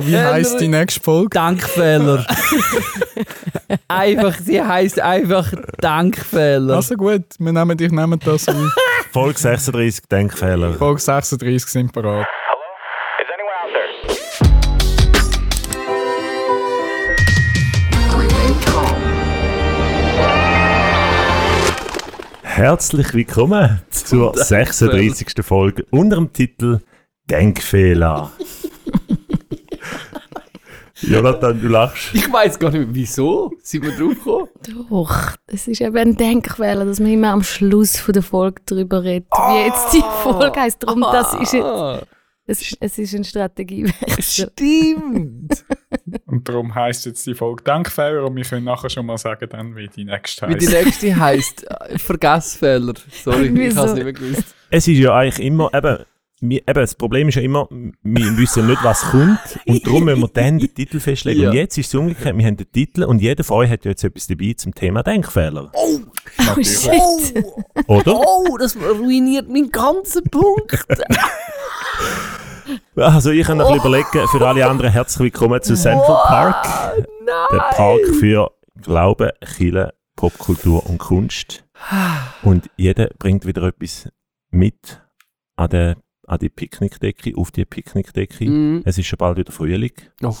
Wie 0.00 0.16
heisst 0.16 0.60
die 0.60 0.68
nächste 0.68 1.00
Folge? 1.00 1.30
Denkfehler. 1.30 2.26
einfach, 3.88 4.34
sie 4.42 4.60
heisst 4.62 5.00
einfach 5.00 5.52
Denkfehler. 5.82 6.76
Also 6.76 6.96
gut, 6.96 7.24
wir 7.38 7.52
nehmen, 7.52 7.78
ich 7.80 7.90
nehme 7.92 8.18
das 8.18 8.48
auf. 8.48 8.74
Folge 9.12 9.38
36 9.38 10.04
Denkfehler. 10.10 10.74
Folge 10.74 11.00
36 11.00 11.66
sind 11.66 11.92
parat. 11.92 12.26
Is 13.20 13.26
anyone 13.32 13.52
out 13.62 13.70
there? 13.72 14.36
Herzlich 22.42 23.12
willkommen 23.14 23.82
zur 23.90 24.34
36. 24.34 25.44
Folge 25.44 25.84
unter 25.90 26.16
dem 26.16 26.32
Titel 26.32 26.80
Denkfehler. 27.30 28.32
Jonathan, 31.00 31.60
du 31.60 31.68
lachst. 31.68 32.14
Ich 32.14 32.32
weiß 32.32 32.58
gar 32.58 32.70
nicht 32.70 32.88
wieso 32.90 33.52
sind 33.62 33.84
wir 33.84 33.92
draufgekommen. 33.92 34.48
Doch, 34.88 35.32
es 35.46 35.68
ist 35.68 35.80
eben 35.80 35.96
ein 35.96 36.16
Denkfehler, 36.16 36.84
dass 36.84 37.00
man 37.00 37.12
immer 37.12 37.32
am 37.32 37.42
Schluss 37.42 37.98
von 37.98 38.14
der 38.14 38.22
Folge 38.22 38.62
darüber 38.66 39.02
redet, 39.02 39.28
wie 39.30 39.66
jetzt 39.66 39.92
die 39.92 40.02
Folge 40.22 40.58
heisst. 40.58 40.82
Darum, 40.82 41.02
das 41.02 41.34
ist 41.34 41.52
jetzt, 41.52 41.64
Ah, 41.64 42.02
es, 42.46 42.76
es 42.80 42.98
ist 42.98 43.14
ein 43.14 43.24
Strategiewechsel. 43.24 44.50
Stimmt. 44.56 45.64
Und 46.26 46.48
darum 46.48 46.74
heisst 46.74 47.04
jetzt 47.06 47.26
die 47.26 47.34
Folge 47.34 47.62
Denkfehler 47.64 48.24
und 48.24 48.36
wir 48.36 48.44
können 48.44 48.64
nachher 48.64 48.88
schon 48.90 49.06
mal 49.06 49.18
sagen, 49.18 49.48
dann, 49.50 49.74
wie 49.74 49.88
die 49.88 50.04
nächste 50.04 50.48
Wie 50.48 50.54
die 50.54 50.66
nächste 50.66 51.16
heisst 51.16 51.66
Vergessfehler. 51.96 52.94
Sorry, 53.24 53.46
ich 53.46 53.76
habe 53.76 53.88
es 53.88 53.94
nicht 53.94 54.04
mehr 54.04 54.12
gewusst. 54.12 54.54
Es 54.70 54.86
ist 54.86 54.98
ja 54.98 55.14
eigentlich 55.14 55.44
immer, 55.44 55.72
eben, 55.74 56.04
wir, 56.40 56.60
eben, 56.60 56.74
das 56.74 56.94
Problem 56.94 57.28
ist 57.28 57.36
ja 57.36 57.42
immer, 57.42 57.66
wir 57.70 58.36
wissen 58.36 58.66
nicht, 58.66 58.84
was 58.84 59.02
kommt 59.02 59.38
und 59.66 59.86
darum 59.86 60.04
müssen 60.04 60.20
wir 60.20 60.28
dann 60.28 60.58
den 60.58 60.74
Titel 60.74 61.00
festlegen. 61.00 61.42
Ja. 61.42 61.50
Und 61.50 61.56
jetzt 61.56 61.78
ist 61.78 61.88
es 61.88 61.94
umgekehrt, 61.94 62.36
wir 62.36 62.46
haben 62.46 62.56
den 62.56 62.70
Titel 62.70 63.04
und 63.04 63.22
jeder 63.22 63.42
von 63.42 63.58
euch 63.58 63.70
hat 63.70 63.84
jetzt 63.84 64.04
etwas 64.04 64.26
dabei 64.26 64.52
zum 64.54 64.74
Thema 64.74 65.02
Denkfehler. 65.02 65.70
Oh 65.72 66.00
Natürlich. 66.38 66.78
shit. 66.78 67.44
Oder? 67.86 68.14
Oh, 68.14 68.56
das 68.58 68.76
ruiniert 68.76 69.48
meinen 69.48 69.70
ganzen 69.70 70.24
Punkt. 70.24 70.84
Also 72.96 73.30
ich 73.30 73.46
kann 73.46 73.58
noch 73.58 73.68
ein 73.68 73.74
bisschen 73.74 73.90
überlegen, 73.90 74.28
für 74.28 74.46
alle 74.46 74.66
anderen 74.66 74.90
herzlich 74.90 75.20
willkommen 75.20 75.62
zu 75.62 75.76
Central 75.76 76.18
Park. 76.26 76.66
Nein. 77.24 77.46
Der 77.52 77.58
Park 77.58 78.00
für 78.18 78.50
Glauben, 78.82 79.30
Kirche, 79.40 79.94
Popkultur 80.16 80.84
und 80.86 80.98
Kunst. 80.98 81.64
Und 82.42 82.68
jeder 82.76 83.10
bringt 83.18 83.46
wieder 83.46 83.62
etwas 83.62 84.08
mit 84.50 85.00
an, 85.56 85.70
der, 85.70 85.96
an 86.26 86.38
die 86.38 86.48
Picknickdecke, 86.48 87.36
auf 87.36 87.50
die 87.50 87.64
Picknickdecke. 87.64 88.44
Mhm. 88.48 88.82
Es 88.84 88.98
ist 88.98 89.06
schon 89.06 89.16
bald 89.18 89.38
wieder 89.38 89.52
Frühling. 89.52 89.92
Oh. 90.22 90.34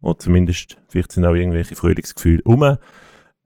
Oder 0.00 0.18
zumindest, 0.18 0.78
vielleicht 0.88 1.12
sind 1.12 1.24
auch 1.24 1.34
irgendwelche 1.34 1.74
Frühlingsgefühle 1.74 2.42
um. 2.44 2.76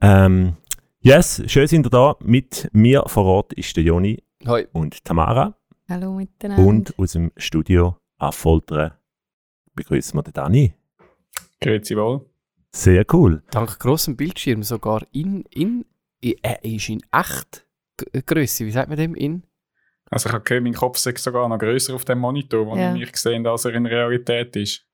Ähm, 0.01 0.57
yes, 1.01 1.43
schön 1.47 1.67
sind 1.67 1.87
ihr 1.87 1.91
da. 1.91 2.17
Mit 2.21 2.69
mir 2.73 3.05
vor 3.07 3.25
Ort 3.25 3.53
ist 3.55 3.77
der 3.77 3.85
Joni 3.85 4.23
Hoi. 4.47 4.67
und 4.73 5.05
Tamara. 5.05 5.57
Hallo 5.89 6.15
miteinander. 6.15 6.65
Und 6.67 6.99
aus 6.99 7.13
dem 7.13 7.33
Studio 7.37 7.97
Affoltern 8.19 8.93
begrüßen 9.75 10.17
wir 10.19 10.23
den 10.23 10.33
Dani. 10.35 10.75
Grüezi 11.61 11.97
wohl. 11.97 12.27
Sehr 12.75 13.05
cool. 13.13 13.43
Dank 13.51 13.79
grossem 13.79 14.17
Bildschirm 14.17 14.63
sogar 14.63 15.07
in, 15.13 15.43
in, 15.51 15.85
in 16.21 16.35
er 16.43 16.65
ist 16.65 16.89
in 16.89 17.03
echt 17.13 17.67
G- 17.99 18.23
Grösse. 18.25 18.67
Wie 18.67 18.71
sagt 18.71 18.89
man 18.89 18.97
dem? 18.99 19.15
In? 19.15 19.43
Also 20.13 20.29
ich 20.29 20.33
habe 20.35 20.45
gehört, 20.45 20.63
mein 20.65 20.75
Kopf 20.75 21.05
ist 21.07 21.19
sogar 21.19 21.49
noch 21.49 21.59
grösser 21.59 21.95
auf 21.95 22.05
dem 22.05 22.19
Monitor, 22.19 22.67
wo 22.67 22.77
Ja. 22.77 22.93
ich 22.95 23.01
mich 23.01 23.13
gesehen 23.13 23.47
als 23.47 23.65
er 23.65 23.75
in 23.75 23.87
Realität 23.87 24.55
ist. 24.57 24.85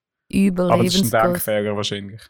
Aber 0.57 0.85
das 0.85 0.95
ist 0.95 1.15
ein. 1.15 1.23
Denkfehler 1.33 1.75
wahrscheinlich. 1.77 2.21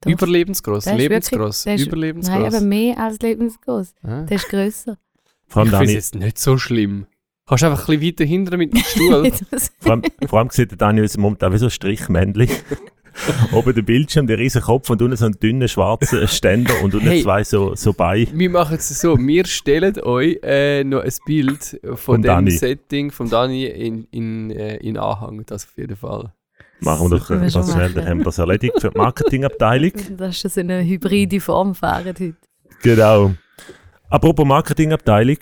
Doch. 0.00 0.10
Überlebensgroß, 0.10 0.86
lebensgroß, 0.86 1.66
wirklich- 1.66 1.86
überlebensgroß. 1.86 2.36
Nein, 2.36 2.46
aber 2.46 2.60
mehr 2.60 2.98
als 2.98 3.18
lebensgroß. 3.20 3.94
Ah. 4.02 4.22
Der 4.22 4.36
ist 4.36 4.48
grösser. 4.48 4.98
Vor 5.46 5.62
allem, 5.62 5.70
ich 5.72 5.76
finde 5.78 5.92
es 5.92 5.94
jetzt 5.94 6.14
nicht 6.16 6.38
so 6.38 6.58
schlimm. 6.58 7.06
Kannst 7.46 7.62
du 7.62 7.66
einfach 7.68 7.88
ein 7.88 7.98
bisschen 8.00 8.12
weiter 8.18 8.24
hinten 8.24 8.56
mit 8.58 8.72
dem 8.72 8.80
Stuhl? 8.82 9.32
vor 9.78 9.92
allem, 9.92 10.02
vor 10.26 10.38
allem 10.40 10.50
sieht 10.50 10.70
der 10.72 10.78
Dani 10.78 11.02
aus 11.02 11.12
dem 11.12 11.22
Moment 11.22 11.44
auch 11.44 11.52
wie 11.52 11.58
so 11.58 11.66
ein 11.66 11.70
Strichmännchen. 11.70 12.48
Oben 13.52 13.74
der 13.74 13.82
Bildschirm, 13.82 14.26
der 14.26 14.38
riesen 14.38 14.62
Kopf 14.62 14.90
und 14.90 15.02
unten 15.02 15.16
so 15.16 15.26
ein 15.26 15.32
dünner 15.32 15.68
schwarzer 15.68 16.26
Ständer 16.26 16.74
und 16.82 16.94
unten 16.94 17.08
Hey. 17.08 17.22
zwei 17.22 17.44
so, 17.44 17.74
so 17.74 17.92
Beine. 17.92 18.26
Wir 18.32 18.50
machen 18.50 18.76
es 18.76 18.88
so, 18.88 19.16
wir 19.18 19.44
stellen 19.46 20.00
euch 20.00 20.38
äh, 20.42 20.84
noch 20.84 21.02
ein 21.02 21.12
Bild 21.26 21.80
von 21.82 21.96
Vom 21.96 22.22
dem 22.22 22.28
Dani. 22.28 22.50
Setting 22.50 23.10
von 23.10 23.28
Dani 23.28 23.66
in, 23.66 24.04
in, 24.10 24.50
äh, 24.50 24.76
in 24.76 24.96
Anhang, 24.96 25.44
das 25.46 25.64
auf 25.64 25.76
jeden 25.76 25.96
Fall. 25.96 26.32
Machen 26.80 27.10
wir 27.10 27.18
doch 27.18 27.30
wir 27.30 27.38
das 27.38 27.72
schnell, 27.72 27.92
dann 27.92 28.06
haben 28.06 28.18
wir 28.18 28.24
das 28.24 28.38
erledigt 28.38 28.80
für 28.80 28.90
die 28.90 28.98
Marketingabteilung. 28.98 29.92
Das 30.16 30.44
ist 30.44 30.54
so 30.54 30.60
eine 30.60 30.82
hybride 30.84 31.40
Form 31.40 31.74
fahren 31.74 32.06
heute. 32.06 32.34
Genau. 32.82 33.34
Apropos 34.08 34.44
Marketingabteilung. 34.44 35.36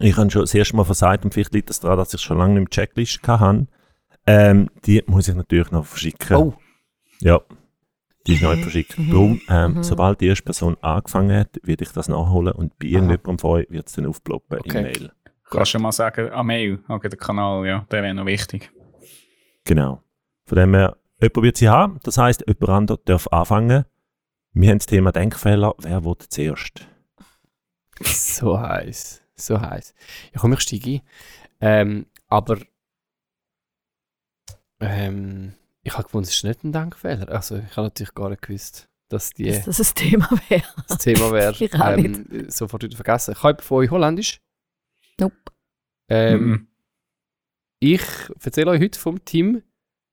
Ich 0.00 0.16
habe 0.16 0.30
schon 0.30 0.42
das 0.42 0.54
erste 0.54 0.74
Mal 0.76 0.84
versagt 0.84 1.24
und 1.24 1.32
vielleicht 1.32 1.54
liegt 1.54 1.70
das 1.70 1.78
daran, 1.80 1.98
dass 1.98 2.12
ich 2.12 2.20
schon 2.20 2.38
lange 2.38 2.54
nicht 2.54 2.62
mehr 2.62 2.70
Checklist 2.70 3.20
hatte. 3.28 3.66
Ähm, 4.26 4.70
die 4.86 5.02
muss 5.06 5.28
ich 5.28 5.34
natürlich 5.34 5.70
noch 5.70 5.84
verschicken. 5.86 6.36
Oh. 6.36 6.54
Ja, 7.20 7.40
die 8.26 8.34
ist 8.34 8.42
neu 8.42 8.56
verschickt. 8.56 8.96
Darum, 8.98 9.40
ähm, 9.48 9.74
Mhm. 9.74 9.82
sobald 9.82 10.20
die 10.20 10.26
erste 10.28 10.44
Person 10.44 10.76
angefangen 10.80 11.38
hat, 11.40 11.58
werde 11.62 11.84
ich 11.84 11.92
das 11.92 12.08
nachholen 12.08 12.54
und 12.54 12.78
bei 12.78 12.86
irgendjemandem 12.86 13.38
von 13.38 13.50
euch 13.50 13.66
wird 13.70 13.86
es 13.88 13.92
dann 13.94 14.06
aufploppen 14.06 14.60
Okay. 14.60 14.78
in 14.78 14.82
Mail. 14.84 15.12
Kannst 15.50 15.74
du 15.74 15.78
mal 15.78 15.92
sagen, 15.92 16.30
ah, 16.32 16.42
Mail, 16.42 16.82
okay, 16.88 17.08
der 17.08 17.18
Kanal, 17.18 17.66
ja, 17.66 17.86
der 17.90 18.02
wäre 18.02 18.14
noch 18.14 18.26
wichtig. 18.26 18.70
Genau. 19.64 20.02
Von 20.46 20.56
dem 20.56 20.74
her, 20.74 20.96
jemand 21.20 21.42
wird 21.42 21.56
sie 21.58 21.68
haben. 21.68 22.00
Das 22.02 22.18
heisst, 22.18 22.44
jemand 22.46 22.68
anderes 22.70 23.00
darf 23.04 23.28
anfangen. 23.28 23.84
Wir 24.52 24.70
haben 24.70 24.78
das 24.78 24.86
Thema 24.86 25.12
Denkfehler. 25.12 25.74
Wer 25.78 26.04
will 26.04 26.16
zuerst? 26.28 26.86
So 28.00 28.58
heiß, 28.58 29.22
so 29.36 29.60
heiß. 29.60 29.94
Ja, 30.32 30.40
komm, 30.40 30.52
ich 30.54 30.60
steige 30.60 30.90
ein. 30.90 31.00
Ähm, 31.60 32.06
aber 32.28 32.58
ähm, 34.88 35.54
ich 35.82 35.92
habe 35.94 36.04
gefunden, 36.04 36.24
es 36.28 36.34
ist 36.34 36.44
nicht 36.44 36.64
ein 36.64 36.72
Denkfehler. 36.72 37.28
Also 37.28 37.56
ich 37.56 37.76
habe 37.76 37.86
natürlich 37.88 38.14
gar 38.14 38.30
nicht 38.30 38.42
gewusst, 38.42 38.88
dass 39.08 39.30
die, 39.30 39.46
Dass 39.50 39.64
das 39.64 39.92
ein 39.92 39.94
Thema 39.94 40.28
wäre. 40.48 40.64
das 40.88 40.98
Thema 40.98 41.32
wäre. 41.32 41.54
Ich 41.60 41.74
auch 41.74 41.96
ähm, 41.96 42.46
sofort 42.50 42.82
wieder 42.82 42.96
vergessen. 42.96 43.34
Ich 43.36 43.42
habe 43.42 43.62
von 43.62 43.78
euch 43.78 43.90
Holländisch. 43.90 44.40
Nope. 45.20 45.36
Ähm, 46.08 46.44
Mhm. 46.50 46.68
Ich 47.80 48.02
erzähle 48.42 48.70
euch 48.70 48.80
heute 48.80 48.98
vom 48.98 49.22
Team 49.24 49.62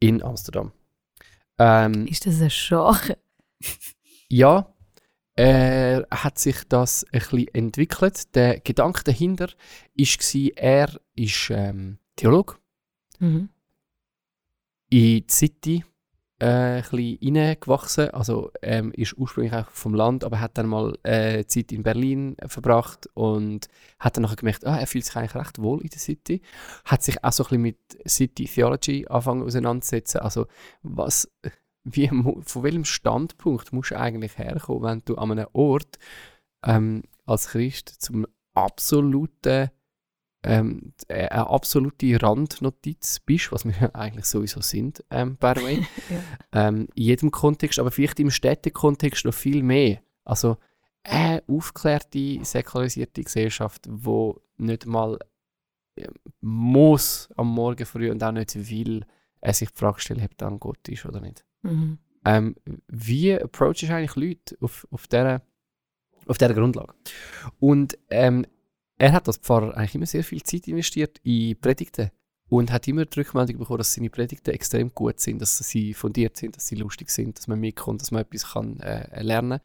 in 0.00 0.22
Amsterdam. 0.22 0.72
Ähm, 1.58 2.06
Ist 2.06 2.26
das 2.26 2.40
ein 2.40 2.48
Genre? 2.50 3.18
ja, 4.28 4.72
er 5.34 6.06
hat 6.10 6.38
sich 6.38 6.64
das 6.68 7.04
ein 7.12 7.20
bisschen 7.20 7.48
entwickelt. 7.54 8.34
Der 8.34 8.60
Gedanke 8.60 9.02
dahinter 9.04 9.48
war, 9.48 10.50
er 10.56 11.00
ist 11.14 11.50
ähm, 11.50 11.98
Theolog 12.16 12.60
Mhm. 13.20 13.48
in 14.90 15.24
die 15.24 15.26
City 15.28 15.84
äh, 16.40 16.46
ein 16.46 16.82
bisschen 16.82 17.36
reingewachsen. 17.36 18.10
Also 18.10 18.50
ähm, 18.62 18.92
ist 18.92 19.16
ursprünglich 19.16 19.52
auch 19.54 19.70
vom 19.70 19.94
Land, 19.94 20.24
aber 20.24 20.40
hat 20.40 20.56
dann 20.58 20.66
mal 20.66 20.96
äh, 21.02 21.44
Zeit 21.44 21.72
in 21.72 21.82
Berlin 21.82 22.36
verbracht 22.46 23.08
und 23.14 23.68
hat 23.98 24.16
dann 24.16 24.22
nachher 24.22 24.36
gemerkt, 24.36 24.66
ah, 24.66 24.78
er 24.78 24.86
fühlt 24.86 25.04
sich 25.04 25.16
eigentlich 25.16 25.34
recht 25.34 25.60
wohl 25.60 25.82
in 25.82 25.88
der 25.88 25.98
City. 25.98 26.40
Hat 26.84 27.02
sich 27.02 27.22
auch 27.24 27.32
so 27.32 27.44
ein 27.44 27.48
bisschen 27.48 27.62
mit 27.62 27.78
City 28.08 28.44
Theology 28.44 29.06
angefangen 29.08 29.42
auseinanderzusetzen. 29.42 30.20
Also 30.20 30.46
was, 30.82 31.28
wie, 31.84 32.08
von 32.08 32.62
welchem 32.62 32.84
Standpunkt 32.84 33.72
musst 33.72 33.90
du 33.90 33.98
eigentlich 33.98 34.38
herkommen, 34.38 34.82
wenn 34.82 35.02
du 35.04 35.16
an 35.16 35.32
einem 35.32 35.48
Ort 35.52 35.98
ähm, 36.64 37.02
als 37.26 37.48
Christ 37.48 37.88
zum 38.00 38.26
absoluten 38.54 39.70
ähm, 40.44 40.92
äh, 41.08 41.28
eine 41.28 41.48
absolute 41.48 42.22
Randnotiz 42.22 43.20
bist, 43.20 43.52
was 43.52 43.64
wir 43.64 43.72
ja 43.80 43.94
eigentlich 43.94 44.26
sowieso 44.26 44.60
sind, 44.60 45.04
ähm, 45.10 45.36
by 45.36 45.52
the 45.56 45.62
way. 45.62 45.86
Ja. 46.10 46.68
ähm, 46.68 46.88
in 46.94 47.02
jedem 47.02 47.30
Kontext, 47.30 47.78
aber 47.78 47.90
vielleicht 47.90 48.20
im 48.20 48.30
Städtekontext 48.30 49.24
noch 49.24 49.34
viel 49.34 49.62
mehr. 49.62 50.00
Also 50.24 50.56
eine 51.04 51.42
aufgeklärte, 51.46 52.44
säkularisierte 52.44 53.22
Gesellschaft, 53.22 53.86
wo 53.88 54.40
nicht 54.56 54.86
mal 54.86 55.18
äh, 55.96 56.08
muss 56.40 57.28
am 57.36 57.48
Morgen 57.48 57.86
früh 57.86 58.10
und 58.10 58.22
auch 58.22 58.32
nicht 58.32 58.54
will, 58.70 59.04
äh, 59.40 59.52
sich 59.52 59.70
die 59.70 59.78
Frage 59.78 60.00
stellen, 60.00 60.24
ob 60.24 60.36
dann 60.36 60.60
Gott 60.60 60.88
ist 60.88 61.04
oder 61.06 61.20
nicht. 61.20 61.44
Mhm. 61.62 61.98
Ähm, 62.24 62.56
wie 62.88 63.34
approachst 63.34 63.82
du 63.82 63.94
eigentlich 63.94 64.16
Leute 64.16 64.56
auf, 64.60 64.86
auf, 64.90 65.06
dieser, 65.06 65.42
auf 66.26 66.38
dieser 66.38 66.54
Grundlage? 66.54 66.94
Und 67.58 67.98
ähm, 68.10 68.46
er 68.98 69.12
hat 69.12 69.28
als 69.28 69.38
Pfarrer 69.38 69.76
eigentlich 69.76 69.94
immer 69.94 70.06
sehr 70.06 70.24
viel 70.24 70.42
Zeit 70.42 70.66
investiert 70.68 71.18
in 71.22 71.58
Predigten 71.60 72.10
und 72.48 72.72
hat 72.72 72.88
immer 72.88 73.04
die 73.04 73.20
Rückmeldung 73.20 73.58
bekommen, 73.58 73.78
dass 73.78 73.92
seine 73.92 74.10
Predigten 74.10 74.50
extrem 74.50 74.92
gut 74.94 75.20
sind, 75.20 75.40
dass 75.40 75.58
sie 75.58 75.94
fundiert 75.94 76.36
sind, 76.36 76.56
dass 76.56 76.66
sie 76.66 76.76
lustig 76.76 77.10
sind, 77.10 77.38
dass 77.38 77.46
man 77.46 77.60
mitkommt, 77.60 78.00
dass 78.00 78.10
man 78.10 78.22
etwas 78.22 78.52
kann, 78.52 78.80
äh, 78.80 79.22
lernen 79.22 79.60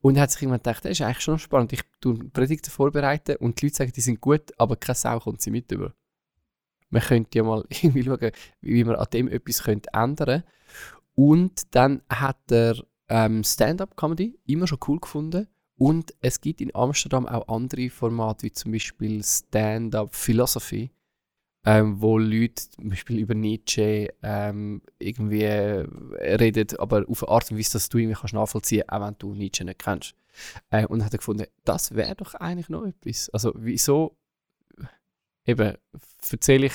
Und 0.00 0.16
er 0.16 0.22
hat 0.22 0.30
sich 0.30 0.42
irgendwann 0.42 0.60
gedacht, 0.60 0.84
das 0.84 0.92
ist 0.92 1.02
eigentlich 1.02 1.20
schon 1.20 1.38
spannend. 1.38 1.72
Ich 1.72 1.82
tue 2.00 2.18
Predigten 2.30 2.70
vorbereiten 2.70 3.36
und 3.36 3.60
die 3.60 3.66
Leute 3.66 3.76
sagen, 3.76 3.92
die 3.94 4.00
sind 4.00 4.20
gut, 4.20 4.52
aber 4.58 4.76
keine 4.76 4.96
Sau 4.96 5.18
kommt 5.20 5.42
sie 5.42 5.50
mit 5.50 5.70
über. 5.70 5.92
Man 6.88 7.02
könnte 7.02 7.38
ja 7.38 7.44
mal 7.44 7.64
irgendwie 7.68 8.02
schauen, 8.02 8.32
wie 8.60 8.84
man 8.84 8.96
an 8.96 9.06
dem 9.12 9.28
etwas 9.28 9.62
könnte 9.62 9.90
ändern 9.92 10.42
Und 11.14 11.74
dann 11.74 12.02
hat 12.08 12.50
er 12.50 12.82
ähm, 13.08 13.44
Stand-up-Comedy 13.44 14.38
immer 14.46 14.66
schon 14.66 14.78
cool 14.88 14.98
gefunden. 15.00 15.48
Und 15.82 16.14
es 16.20 16.40
gibt 16.40 16.60
in 16.60 16.72
Amsterdam 16.76 17.26
auch 17.26 17.48
andere 17.48 17.90
Formate, 17.90 18.44
wie 18.44 18.52
zum 18.52 18.70
Beispiel 18.70 19.20
Stand-up-Philosophy, 19.24 20.92
ähm, 21.66 22.00
wo 22.00 22.18
Leute 22.18 22.70
zum 22.70 22.88
Beispiel 22.88 23.18
über 23.18 23.34
Nietzsche 23.34 24.14
ähm, 24.22 24.82
irgendwie 25.00 25.42
äh, 25.42 25.84
reden, 26.36 26.78
aber 26.78 27.04
auf 27.08 27.24
eine 27.24 27.32
Art 27.32 27.50
und 27.50 27.58
Weise, 27.58 27.72
dass 27.72 27.88
du 27.88 27.98
irgendwie 27.98 28.14
kannst 28.14 28.32
nachvollziehen 28.32 28.84
kannst, 28.86 29.02
auch 29.02 29.08
wenn 29.08 29.18
du 29.18 29.34
Nietzsche 29.34 29.64
nicht 29.64 29.80
kennst. 29.80 30.14
Äh, 30.70 30.86
und 30.86 31.04
hat 31.04 31.10
gefunden, 31.10 31.46
das 31.64 31.96
wäre 31.96 32.14
doch 32.14 32.34
eigentlich 32.34 32.68
noch 32.68 32.86
etwas. 32.86 33.28
Also 33.30 33.52
wieso 33.56 34.16
eben 35.44 35.76
erzähle 36.30 36.66
ich 36.66 36.74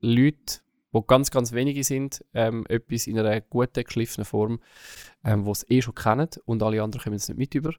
Leute, 0.00 0.58
die 0.92 1.00
ganz, 1.06 1.30
ganz 1.30 1.52
wenige 1.52 1.84
sind, 1.84 2.24
ähm, 2.34 2.66
etwas 2.68 3.06
in 3.06 3.16
einer 3.16 3.40
guten, 3.42 3.84
geschliffenen 3.84 4.24
Form, 4.24 4.58
ähm, 5.22 5.44
die 5.44 5.50
es 5.52 5.70
eh 5.70 5.82
schon 5.82 5.94
kennen 5.94 6.30
und 6.46 6.64
alle 6.64 6.82
anderen 6.82 7.00
kommen 7.00 7.14
es 7.14 7.28
nicht 7.28 7.38
mit 7.38 7.54
über. 7.54 7.72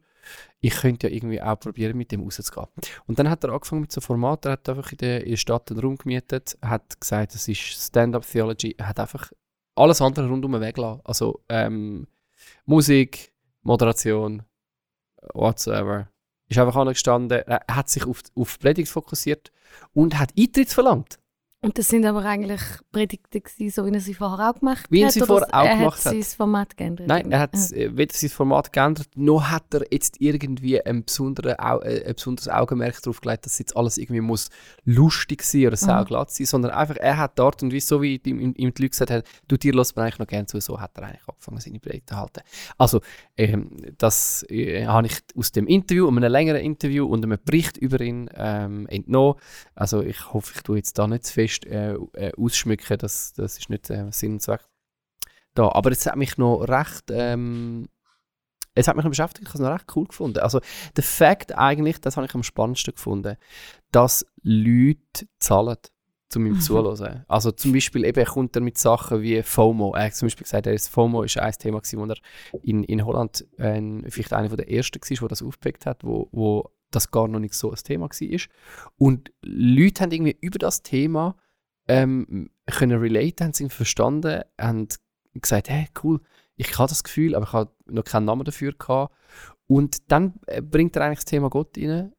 Ich 0.59 0.75
könnte 0.75 1.07
ja 1.07 1.13
irgendwie 1.13 1.41
auch 1.41 1.59
probieren, 1.59 1.97
mit 1.97 2.11
dem 2.11 2.21
rauszugehen. 2.21 2.67
Und 3.07 3.19
dann 3.19 3.29
hat 3.29 3.43
er 3.43 3.51
angefangen 3.51 3.81
mit 3.81 3.91
so 3.91 4.01
Formaten, 4.01 4.49
er 4.49 4.53
hat 4.53 4.69
einfach 4.69 4.91
in 4.91 4.97
der, 4.97 5.37
Stadt 5.37 5.69
einen 5.71 5.79
Raum 5.79 5.97
gemietet, 5.97 6.57
hat 6.61 6.99
gesagt, 6.99 7.35
das 7.35 7.47
ist 7.47 7.59
Stand-Up-Theology, 7.59 8.75
hat 8.81 8.99
einfach 8.99 9.31
alles 9.75 10.01
andere 10.01 10.27
rundum 10.27 10.59
weggelassen. 10.59 11.01
Also 11.03 11.43
ähm, 11.49 12.07
Musik, 12.65 13.33
Moderation, 13.61 14.43
whatsoever. 15.33 16.09
Ist 16.47 16.59
einfach 16.59 16.75
angestanden, 16.75 17.41
er 17.41 17.61
hat 17.69 17.89
sich 17.89 18.05
auf, 18.05 18.21
auf 18.35 18.59
Predigt 18.59 18.89
fokussiert 18.89 19.51
und 19.93 20.19
hat 20.19 20.33
Eintritt 20.37 20.69
verlangt. 20.69 21.17
Und 21.65 21.77
das 21.77 21.87
sind 21.87 22.05
aber 22.05 22.23
eigentlich 22.23 22.61
Predigten, 22.91 23.41
gewesen, 23.43 23.69
so 23.71 23.85
wie 23.85 23.93
er 23.93 23.99
sie 23.99 24.13
vorher 24.13 24.49
auch 24.49 24.59
gemacht 24.59 24.85
Wie 24.89 25.01
er 25.01 25.07
hat. 25.07 25.13
sie 25.13 25.21
vorher 25.21 25.47
auch 25.53 25.65
er 25.65 25.77
gemacht 25.77 25.97
hat. 26.05 26.05
hat. 26.05 26.11
sein 26.13 26.23
Format 26.23 26.77
geändert. 26.77 27.07
Nein, 27.07 27.31
er 27.31 27.39
hat 27.39 27.55
Ja. 27.71 27.77
äh, 27.77 27.97
weder 27.97 28.13
sein 28.13 28.29
Format 28.29 28.71
geändert, 28.71 29.07
noch 29.15 29.49
hat 29.49 29.73
er 29.73 29.81
jetzt 29.91 30.21
irgendwie 30.21 30.79
ein, 30.85 31.03
besondere, 31.05 31.59
Au 31.59 31.79
äh, 31.79 32.05
ein 32.05 32.13
besonderes 32.15 32.49
Augenmerk 32.49 33.01
darauf 33.01 33.19
gelegt, 33.21 33.45
dass 33.45 33.57
jetzt 33.59 33.75
alles 33.75 33.97
irgendwie 33.97 34.21
muss 34.21 34.49
lustig 34.83 35.41
sein 35.43 35.67
oder 35.67 35.75
sauglatt 35.77 36.31
sein, 36.31 36.45
sondern 36.45 36.71
einfach, 36.71 36.97
er 36.97 37.17
hat 37.17 37.39
dort 37.39 37.63
und 37.63 37.71
wie 37.73 37.79
so 37.79 38.01
wie 38.01 38.21
ihm, 38.25 38.39
ihm 38.39 38.53
ihm 38.55 38.73
die 38.73 38.81
Leute 38.83 38.89
gesagt 38.91 39.11
haben, 39.11 39.23
du 39.47 39.57
dir 39.57 39.73
lässt 39.73 39.95
man 39.95 40.05
eigentlich 40.05 40.19
noch 40.19 40.27
gerne 40.27 40.45
zu, 40.45 40.59
so 40.61 40.79
hat 40.79 40.91
er 40.97 41.03
eigentlich 41.05 41.27
angefangen, 41.27 41.59
seine 41.59 41.79
Predigten 41.79 42.09
zu 42.13 42.17
halten. 42.17 42.41
Also, 42.77 43.01
ähm, 43.37 43.71
das 43.97 44.45
äh, 44.49 44.85
habe 44.85 45.07
ich 45.07 45.17
aus 45.35 45.51
dem 45.51 45.67
Interview, 45.67 46.07
einem 46.07 46.31
längeren 46.31 46.61
Interview 46.61 47.05
und 47.07 47.23
einem 47.25 47.39
Bericht 47.43 47.77
über 47.77 47.99
ihn 48.01 48.29
ähm, 48.35 48.87
entnommen. 48.87 49.35
Also 49.73 50.01
ich 50.01 50.31
hoffe, 50.33 50.53
ich 50.55 50.61
tue 50.61 50.77
jetzt 50.77 50.97
da 50.99 51.07
nicht 51.07 51.25
zu 51.25 51.33
fest 51.33 51.54
äh, 51.65 51.93
äh, 52.13 52.31
ausschmücken, 52.37 52.97
das, 52.97 53.33
das 53.33 53.57
ist 53.57 53.69
nicht 53.69 53.89
äh, 53.89 54.11
Sinn 54.11 54.33
und 54.33 54.41
Zweck 54.41 54.61
da. 55.55 55.69
Aber 55.69 55.91
es 55.91 56.05
hat 56.05 56.17
mich 56.17 56.37
noch 56.37 56.63
recht, 56.63 57.05
ähm, 57.09 57.87
es 58.75 58.87
hat 58.87 58.95
mich 58.95 59.05
noch 59.05 59.11
beschäftigt, 59.11 59.47
ich 59.47 59.53
habe 59.53 59.63
es 59.63 59.67
noch 59.67 59.73
recht 59.73 59.95
cool 59.95 60.05
gefunden. 60.05 60.39
Also 60.39 60.59
der 60.95 61.03
Fakt 61.03 61.57
eigentlich, 61.57 61.99
das 61.99 62.17
habe 62.17 62.27
ich 62.27 62.35
am 62.35 62.43
spannendsten 62.43 62.93
gefunden, 62.93 63.37
dass 63.91 64.25
Leute 64.43 65.27
zahlen, 65.39 65.77
um 66.35 66.45
ihm 66.45 66.59
zuzuhören. 66.59 67.23
Also 67.29 67.51
zum 67.51 67.71
Beispiel 67.71 68.03
eben 68.03 68.25
kommt 68.25 68.55
er 68.57 68.61
mit 68.61 68.77
Sachen 68.77 69.21
wie 69.21 69.41
FOMO. 69.41 69.93
Er 69.93 70.07
hat 70.07 70.15
zum 70.15 70.25
Beispiel 70.25 70.43
gesagt, 70.43 70.67
er 70.67 70.73
ist, 70.73 70.89
FOMO 70.89 71.23
ist 71.23 71.37
ein 71.37 71.53
Thema 71.53 71.79
gewesen, 71.79 71.99
wo 71.99 72.05
er 72.05 72.17
in, 72.61 72.83
in 72.83 73.05
Holland 73.05 73.45
äh, 73.57 73.81
vielleicht 74.09 74.33
einer 74.33 74.49
der 74.49 74.69
ersten 74.69 74.99
war, 74.99 75.17
der 75.17 75.27
das 75.29 75.41
aufgepickt 75.41 75.85
hat, 75.85 76.03
wo, 76.03 76.27
wo 76.33 76.69
das 76.91 77.11
gar 77.11 77.29
noch 77.29 77.39
nicht 77.39 77.53
so 77.53 77.71
ein 77.71 77.77
Thema 77.77 78.09
war. 78.09 78.39
Und 78.97 79.31
Leute 79.41 80.03
haben 80.03 80.11
irgendwie 80.11 80.37
über 80.41 80.59
das 80.59 80.83
Thema 80.83 81.37
ähm, 81.87 82.49
können 82.65 82.99
relate, 82.99 83.43
haben 83.43 83.51
irgendwie 83.51 83.75
verstanden, 83.75 84.41
haben 84.59 84.87
gesagt, 85.33 85.69
hey, 85.69 85.87
cool, 86.03 86.21
ich 86.55 86.77
habe 86.77 86.89
das 86.89 87.03
Gefühl, 87.03 87.35
aber 87.35 87.45
ich 87.45 87.53
habe 87.53 87.71
noch 87.85 88.03
keinen 88.03 88.25
Namen 88.25 88.45
dafür 88.45 88.73
gehabt. 88.73 89.13
Und 89.67 90.11
dann 90.11 90.35
äh, 90.47 90.61
bringt 90.61 90.95
er 90.95 91.03
eigentlich 91.03 91.19
das 91.19 91.25
Thema 91.25 91.49
Gott 91.49 91.77
rein. 91.77 92.13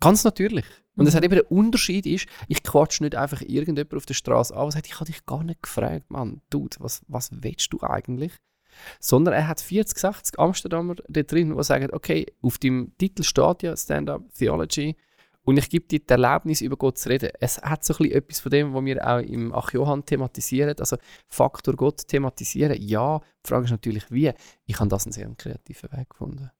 Ganz 0.00 0.24
natürlich. 0.24 0.64
Und 0.94 1.06
es 1.06 1.14
hat 1.14 1.24
eben 1.24 1.34
der 1.34 1.50
Unterschied 1.50 2.06
ist, 2.06 2.26
ich 2.48 2.62
quatsch 2.64 3.00
nicht 3.00 3.14
einfach 3.14 3.40
irgendjemand 3.40 3.94
auf 3.94 4.06
der 4.06 4.14
Straße 4.14 4.54
an, 4.54 4.62
der 4.62 4.72
sagt, 4.72 4.86
ich 4.86 4.94
habe 4.94 5.04
dich 5.04 5.24
gar 5.26 5.44
nicht 5.44 5.62
gefragt, 5.62 6.10
Mann, 6.10 6.40
Dude, 6.50 6.76
was, 6.80 7.02
was 7.06 7.30
willst 7.32 7.72
du 7.72 7.80
eigentlich? 7.82 8.32
Sondern 8.98 9.34
er 9.34 9.46
hat 9.46 9.60
40, 9.60 9.96
60 9.96 10.38
Amsterdamer 10.38 10.96
da 10.96 11.22
drin, 11.22 11.56
die 11.56 11.62
sagen, 11.62 11.90
okay, 11.92 12.26
auf 12.42 12.58
dem 12.58 12.92
Titel 12.98 13.22
steht 13.22 13.62
ja 13.62 13.76
Stand-Up 13.76 14.22
Theology 14.34 14.96
und 15.48 15.56
ich 15.56 15.70
gebe 15.70 15.86
dir 15.88 15.98
die 16.00 16.08
Erlaubnis, 16.10 16.60
über 16.60 16.76
Gott 16.76 16.98
zu 16.98 17.08
reden. 17.08 17.30
Es 17.40 17.56
hat 17.62 17.82
so 17.82 17.94
ein 17.94 17.96
bisschen 17.96 18.18
etwas 18.18 18.40
von 18.40 18.50
dem, 18.50 18.74
was 18.74 18.84
wir 18.84 19.08
auch 19.08 19.20
im 19.20 19.54
Ach 19.54 19.72
Johann 19.72 20.04
thematisieren, 20.04 20.78
also 20.78 20.98
Faktor 21.26 21.74
Gott 21.74 22.06
thematisieren. 22.06 22.76
Ja, 22.82 23.20
die 23.20 23.48
Frage 23.48 23.64
ist 23.64 23.70
natürlich, 23.70 24.10
wie. 24.10 24.30
Ich 24.66 24.78
habe 24.78 24.90
das 24.90 25.06
einen 25.06 25.14
sehr 25.14 25.26
kreativen 25.38 25.90
Weg 25.92 26.10
gefunden. 26.10 26.50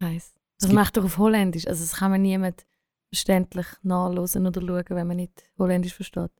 Nice. 0.00 0.34
Das 0.58 0.72
macht 0.72 0.96
er 0.96 1.04
auf 1.04 1.16
Holländisch. 1.18 1.68
Also 1.68 1.84
das 1.84 1.94
kann 1.94 2.10
man 2.10 2.22
niemand 2.22 2.66
verständlich 3.14 3.68
nachlesen 3.82 4.48
oder 4.48 4.62
schauen, 4.62 4.96
wenn 4.96 5.06
man 5.06 5.16
nicht 5.18 5.44
Holländisch 5.56 5.94
versteht. 5.94 6.32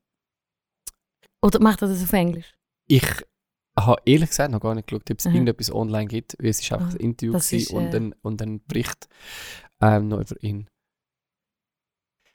Oder 1.43 1.61
macht 1.61 1.83
er 1.83 1.87
das 1.87 2.03
auf 2.03 2.13
Englisch? 2.13 2.55
Ich 2.89 3.07
habe 3.79 4.03
ehrlich 4.05 4.31
gesagt 4.31 4.51
noch 4.51 4.59
gar 4.61 4.75
nicht 4.75 4.89
geschaut, 4.89 5.09
ob 5.09 5.21
es 5.21 5.27
Aha. 5.27 5.33
irgendetwas 5.33 5.73
online 5.73 6.09
gibt, 6.09 6.35
es 6.41 6.61
ist 6.61 6.73
einfach 6.73 6.89
Ah, 6.89 6.95
ein 6.95 6.97
Interview 6.97 7.37
ist, 7.37 7.71
und, 7.71 7.95
äh, 7.95 7.97
ein, 7.99 8.15
und 8.23 8.43
ein 8.43 8.65
Bericht 8.67 9.09
ähm, 9.81 10.09
noch 10.09 10.23
über 10.23 10.43
ihn. 10.43 10.69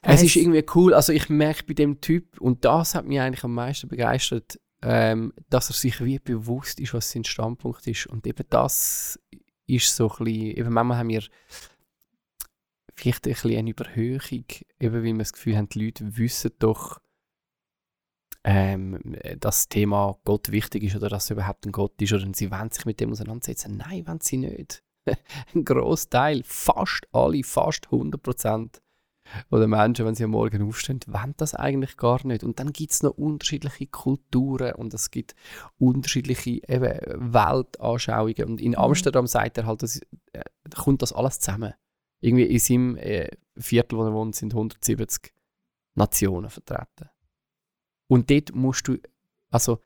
Es 0.03 0.22
ist 0.22 0.36
irgendwie 0.36 0.65
cool, 0.75 0.93
also 0.93 1.13
ich 1.13 1.29
merke 1.29 1.63
bei 1.63 1.74
dem 1.74 2.01
Typ, 2.01 2.39
und 2.39 2.65
das 2.65 2.93
hat 2.93 3.05
mich 3.05 3.19
eigentlich 3.19 3.43
am 3.43 3.53
meisten 3.53 3.88
begeistert, 3.88 4.60
ähm, 4.81 5.33
dass 5.50 5.69
er 5.69 5.75
sich 5.75 6.03
wie 6.03 6.19
bewusst 6.19 6.79
ist, 6.79 6.93
was 6.93 7.10
sein 7.10 7.24
Standpunkt 7.24 7.88
ist. 7.88 8.07
Und 8.07 8.27
eben 8.27 8.45
das 8.50 9.17
ist 9.65 9.95
so 9.95 10.10
ein 10.10 10.25
bisschen, 10.25 10.57
eben 10.57 10.74
manchmal 10.74 10.98
haben 10.98 11.10
wir 11.10 11.24
vielleicht 12.95 13.25
ein 13.25 13.33
bisschen 13.33 13.57
eine 13.57 13.69
Überhöhung, 13.69 14.45
eben 14.79 14.93
weil 14.93 15.03
wir 15.03 15.17
das 15.17 15.33
Gefühl 15.33 15.57
haben, 15.57 15.69
die 15.69 15.86
Leute 15.86 16.17
wissen 16.17 16.51
doch, 16.60 17.00
ähm, 18.43 19.00
dass 19.39 19.55
das 19.55 19.69
Thema 19.69 20.17
Gott 20.25 20.51
wichtig 20.51 20.83
ist 20.83 20.98
oder 20.98 21.07
dass 21.07 21.25
es 21.25 21.29
überhaupt 21.29 21.65
ein 21.65 21.72
Gott 21.72 22.01
ist 22.01 22.12
oder 22.12 22.27
sie 22.33 22.51
wollen 22.51 22.72
sich 22.72 22.86
mit 22.86 23.00
dem 23.00 23.12
auseinandersetzen. 23.12 23.77
Nein, 23.77 24.05
wollen 24.05 24.19
sie 24.22 24.38
nicht. 24.38 24.83
ein 25.55 25.63
Großteil, 25.63 26.43
fast 26.45 27.07
alle, 27.13 27.43
fast 27.43 27.86
100 27.86 28.22
Prozent 28.22 28.83
der 29.51 29.68
Menschen, 29.68 30.06
wenn 30.06 30.15
sie 30.15 30.24
am 30.24 30.32
Morgen 30.32 30.62
aufstehen, 30.68 31.00
wollen 31.08 31.34
das 31.38 31.56
eigentlich 31.56 31.98
gar 31.98 32.25
nicht. 32.25 32.44
Und 32.44 32.60
dann 32.60 32.74
gibt 32.74 32.92
es 32.92 33.03
noch 33.03 33.18
unterschiedliche 33.18 33.88
Kulturen 33.88 34.74
und 34.75 34.94
es 34.94 35.12
gibt 35.12 35.36
unterschiedliche 35.77 36.62
eben, 36.68 37.34
Weltanschauungen. 37.34 38.46
Und 38.46 38.62
in 38.62 38.77
Amsterdam 38.77 39.27
sagt 39.27 39.58
er 39.58 39.65
halt, 39.65 39.84
das, 39.84 40.01
äh, 40.34 40.44
kommt 40.75 41.01
das 41.01 41.13
alles 41.13 41.39
zusammen. 41.39 41.74
Irgendwie 42.20 42.46
in 42.46 42.60
seinem 42.60 42.98
äh, 42.98 43.30
Viertel, 43.58 43.98
wo 43.98 44.03
er 44.06 44.13
wohnt, 44.13 44.36
sind 44.36 44.53
170 44.53 45.34
Nationen 45.96 46.50
vertreten. 46.50 47.10
Und 48.08 48.30
dort 48.30 48.53
musst 48.53 48.88
du, 48.88 48.98
also, 49.50 49.80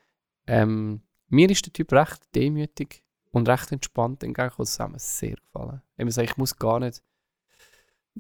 ähm, 0.48 1.02
mir 1.30 1.50
ist 1.50 1.66
der 1.66 1.74
Typ 1.74 1.92
recht 1.92 2.24
demütig 2.36 3.04
und 3.32 3.50
recht 3.50 3.72
entspannt 3.72 4.24
entgegengekommen. 4.24 4.66
Das 4.66 4.80
hat 4.80 4.92
mir 4.92 5.00
sehr 5.00 5.36
gefallen. 5.36 5.82
Ich 5.98 6.38
muss 6.38 6.56
gar 6.58 6.80
nicht 6.80 7.04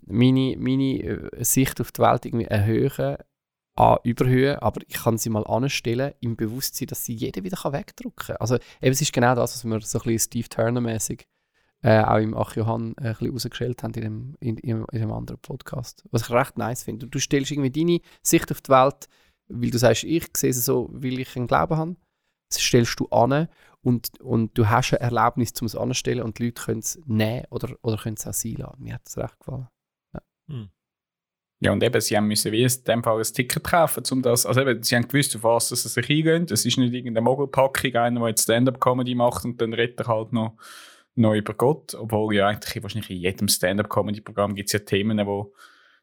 meine, 0.06 0.56
meine 0.58 1.04
äh, 1.04 1.44
Sicht 1.44 1.82
auf 1.82 1.92
die 1.92 2.02
Welt 2.02 2.26
irgendwie 2.26 2.46
erhöhen, 2.46 3.18
an 3.76 3.98
Überhöhe, 4.04 4.62
aber 4.62 4.82
ich 4.88 4.96
kann 4.96 5.18
sie 5.18 5.30
mal 5.30 5.46
anstellen 5.46 6.14
im 6.20 6.36
Bewusstsein, 6.36 6.88
dass 6.88 7.06
sie 7.06 7.14
jeder 7.14 7.44
wieder 7.44 7.58
wegdrücken 7.72 8.16
kann. 8.16 8.38
Also 8.38 8.56
eben, 8.56 8.92
es 8.92 9.02
ist 9.02 9.14
genau 9.14 9.36
das, 9.36 9.54
was 9.54 9.66
wir 9.66 9.82
so 9.82 10.02
ein 10.02 10.20
Steve 10.20 10.50
Turner-mäßig 10.50 11.28
äh, 11.84 12.02
auch 12.02 12.18
im 12.18 12.36
Ach 12.36 12.56
Johann 12.56 12.96
äh, 12.98 13.14
ein 13.20 13.34
bisschen 13.34 13.52
haben 13.82 13.94
in 13.94 14.02
dem, 14.02 14.36
in, 14.40 14.58
in, 14.58 14.86
in 14.92 15.00
dem 15.00 15.12
anderen 15.12 15.40
Podcast. 15.40 16.04
Was 16.12 16.24
ich 16.24 16.30
recht 16.32 16.58
nice 16.58 16.84
finde. 16.84 17.08
Du, 17.08 17.20
stellst 17.20 17.52
irgendwie 17.52 17.70
deine 17.70 18.02
Sicht 18.24 18.52
auf 18.52 18.62
die 18.62 18.70
Welt, 18.70 19.08
weil 19.48 19.70
du 19.70 19.78
sagst, 19.78 20.04
ich 20.04 20.26
sehe 20.36 20.50
es 20.50 20.66
so, 20.66 20.90
weil 20.92 21.20
ich 21.20 21.36
einen 21.36 21.48
Glauben 21.48 21.78
habe. 21.78 21.96
Das 22.50 22.62
stellst 22.62 23.00
du 23.00 23.08
an 23.10 23.48
und, 23.82 24.20
und 24.22 24.58
du 24.58 24.68
hast 24.68 24.94
ein 24.94 25.02
Erlebnis, 25.02 25.54
um 25.62 25.68
es 25.68 25.76
anzustellen 25.76 26.24
und 26.24 26.40
die 26.40 26.46
Leute 26.46 26.64
können 26.64 26.80
es 26.80 27.00
nehmen 27.06 27.46
oder, 27.52 27.76
oder 27.84 27.98
können 27.98 28.16
es 28.18 28.26
auch 28.26 28.34
sein 28.34 28.56
lassen. 28.56 28.82
Mir 28.82 28.96
hat 28.96 29.08
es 29.08 29.18
recht 29.18 29.38
gefallen. 29.40 29.68
Ja, 31.60 31.72
und 31.72 31.84
eben, 31.84 32.00
sie 32.00 32.16
haben 32.16 32.28
müssen 32.28 32.52
wie 32.52 32.64
in 32.64 32.84
dem 32.86 33.04
Fall 33.04 33.18
ein 33.18 33.24
Ticket 33.24 33.64
kaufen, 33.64 34.04
um 34.12 34.22
das, 34.22 34.46
also 34.46 34.62
eben, 34.62 34.84
sie 34.84 34.96
haben 34.96 35.08
gewusst, 35.08 35.36
auf 35.36 35.44
was 35.44 35.70
sie 35.70 35.76
sich 35.76 36.10
eingehen. 36.10 36.46
Es 36.52 36.66
ist 36.66 36.78
nicht 36.78 36.94
irgendeine 36.94 37.24
Mogelpackung, 37.24 37.96
einer, 37.96 38.20
der 38.20 38.30
jetzt 38.30 38.44
Stand-Up-Comedy 38.44 39.16
macht 39.16 39.44
und 39.44 39.60
dann 39.60 39.74
redet 39.74 40.00
er 40.02 40.08
halt 40.08 40.34
noch, 40.34 40.56
noch 41.16 41.34
über 41.34 41.56
Gott. 41.56 41.96
Obwohl 41.96 42.36
ja 42.36 42.48
eigentlich 42.48 42.84
wahrscheinlich 42.84 43.10
in 43.10 43.18
jedem 43.18 43.48
Stand-Up-Comedy-Programm 43.48 44.54
gibt 44.54 44.70
es 44.70 44.74
ja 44.74 44.80
Themen, 44.80 45.26
wo 45.26 45.54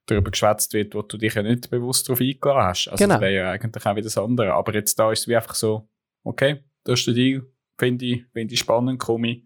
darüber 0.06 0.32
geschwätzt 0.32 0.72
wird, 0.74 0.94
wo 0.94 1.02
du 1.02 1.16
dich 1.16 1.34
ja 1.34 1.42
nicht 1.42 1.70
bewusst 1.70 2.08
darauf 2.08 2.20
eingeladen 2.20 2.62
hast. 2.62 2.88
Also 2.88 3.04
Genau. 3.04 3.14
das 3.14 3.22
wäre 3.22 3.34
ja 3.34 3.50
eigentlich 3.52 3.86
auch 3.86 3.92
wieder 3.96 4.02
das 4.02 4.18
andere. 4.18 4.54
Aber 4.54 4.74
jetzt 4.74 4.98
da 4.98 5.12
ist 5.12 5.20
es 5.20 5.28
wie 5.28 5.36
einfach 5.36 5.54
so, 5.54 5.88
okay, 6.24 6.64
das 6.82 6.98
ist 6.98 7.06
der 7.06 7.14
Deal, 7.14 7.46
finde 7.78 8.04
ich, 8.04 8.24
finde 8.32 8.54
ich 8.54 8.60
spannend, 8.60 8.98
komme 8.98 9.30
ich. 9.30 9.44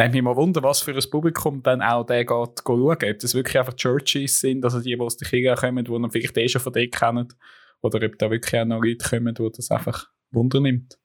Nehmt 0.00 0.14
mich 0.14 0.22
mal 0.22 0.34
Wunder, 0.34 0.62
was 0.62 0.80
für 0.80 0.94
ein 0.94 1.10
Publikum 1.10 1.62
dann 1.62 1.82
auch 1.82 2.06
der 2.06 2.24
geht 2.24 2.28
schauen. 2.66 2.96
Ob 2.96 3.18
das 3.18 3.34
wirklich 3.34 3.58
einfach 3.58 3.74
Churches 3.74 4.40
sind, 4.40 4.64
also 4.64 4.80
die, 4.80 4.94
die 4.94 5.00
aus 5.00 5.18
der 5.18 5.28
Kirche 5.28 5.54
kommen, 5.54 5.84
die 5.84 5.90
man 5.90 6.10
vielleicht 6.10 6.38
eh 6.38 6.48
schon 6.48 6.62
von 6.62 6.72
dort 6.72 6.90
kennen. 6.90 7.28
Oder 7.82 8.06
ob 8.06 8.18
da 8.18 8.30
wirklich 8.30 8.58
auch 8.58 8.64
noch 8.64 8.82
Leute 8.82 9.06
kommen, 9.06 9.34
die 9.34 9.50
das 9.54 9.70
einfach 9.70 10.08
Wunder 10.30 10.60
nimmt. 10.60 10.98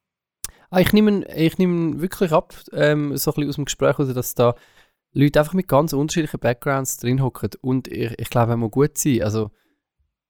Ah, 0.70 0.80
ich 0.80 0.94
nehme 0.94 1.25
ich 1.36 1.58
nehme 1.58 2.00
wirklich 2.00 2.32
ab, 2.32 2.56
ähm, 2.72 3.18
so 3.18 3.32
ein 3.32 3.36
bisschen 3.36 3.50
aus 3.50 3.56
dem 3.56 3.66
Gespräch, 3.66 4.00
raus, 4.00 4.14
dass 4.14 4.34
da 4.34 4.56
Leute 5.12 5.42
einfach 5.42 5.56
mit 5.56 5.68
ganz 5.68 5.92
unterschiedlichen 5.92 6.40
Backgrounds 6.40 6.96
drin 6.96 7.22
hocken. 7.22 7.50
Und 7.60 7.90
ich, 7.90 8.18
ich 8.18 8.30
glaube, 8.30 8.52
man 8.52 8.62
muss 8.62 8.72
gut 8.72 8.98
sein. 8.98 9.24
Also, 9.24 9.52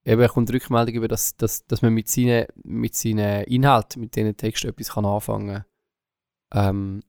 eben 0.06 0.28
kommt 0.28 0.50
die 0.50 0.54
Rückmeldung 0.54 0.96
über, 0.96 1.08
dass, 1.08 1.38
dass, 1.38 1.68
dass 1.68 1.84
man 1.84 1.94
mit 1.94 2.10
seinen, 2.10 2.48
mit 2.64 2.96
seinen 2.96 3.44
Inhalten, 3.44 4.02
mit 4.02 4.16
diesen 4.16 4.36
Texten 4.36 4.70
etwas 4.70 4.90
kann 4.90 5.06
anfangen 5.06 5.66
kann. 6.50 6.70
Ähm, 6.70 7.04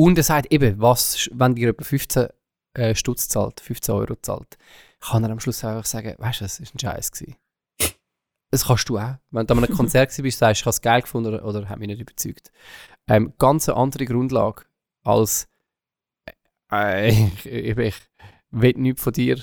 und 0.00 0.16
er 0.16 0.24
sagt 0.24 0.50
eben, 0.50 0.80
was, 0.80 1.28
wenn 1.32 1.54
dir 1.54 1.68
etwa 1.70 1.84
15 1.84 2.28
äh, 2.72 2.94
Stutz 2.94 3.28
zahlt, 3.28 3.60
15 3.60 3.94
Euro 3.94 4.16
zahlt, 4.16 4.56
kann 4.98 5.24
er 5.24 5.30
am 5.30 5.40
Schluss 5.40 5.62
einfach 5.62 5.84
sagen, 5.84 6.14
weißt 6.16 6.40
du, 6.40 6.44
das 6.44 6.58
war 6.58 6.66
ein 6.72 6.78
Scheiß. 6.78 7.12
gewesen. 7.12 7.36
Das 8.50 8.64
kannst 8.64 8.88
du 8.88 8.98
auch. 8.98 9.16
Wenn 9.30 9.46
du 9.46 9.54
an 9.54 9.62
einem 9.62 9.76
Konzert 9.76 10.16
bist, 10.16 10.38
sagst, 10.38 10.62
ich 10.62 10.64
habe 10.64 10.70
es 10.70 10.80
geil 10.80 11.02
gefunden 11.02 11.34
oder, 11.34 11.44
oder 11.44 11.68
hat 11.68 11.78
mich 11.78 11.88
nicht 11.88 12.00
überzeugt. 12.00 12.50
Ähm, 13.08 13.34
ganz 13.36 13.68
eine 13.68 13.76
andere 13.76 14.06
Grundlage 14.06 14.64
als 15.02 15.48
äh, 16.72 17.10
ich, 17.10 17.44
ich, 17.44 17.76
ich 17.76 17.94
will 18.50 18.74
nichts 18.78 19.02
von 19.02 19.12
dir 19.12 19.38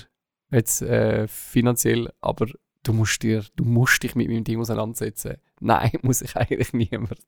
jetzt 0.50 0.82
äh, 0.82 1.28
finanziell, 1.28 2.12
aber 2.20 2.48
du 2.82 2.92
musst, 2.92 3.22
dir, 3.22 3.44
du 3.54 3.64
musst 3.64 4.02
dich 4.02 4.16
mit 4.16 4.28
meinem 4.28 4.42
Ding 4.42 4.60
auseinandersetzen. 4.60 5.36
Nein, 5.60 5.92
muss 6.02 6.20
ich 6.20 6.34
eigentlich 6.36 6.72
niemand. 6.72 7.20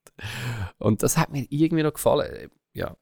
Und 0.79 1.05
das 1.05 1.17
hat 1.17 1.31
mir 1.31 1.47
irgendwie 1.49 1.85
noch 1.85 1.95
gefallen. 1.95 2.51
Ja, 2.73 2.97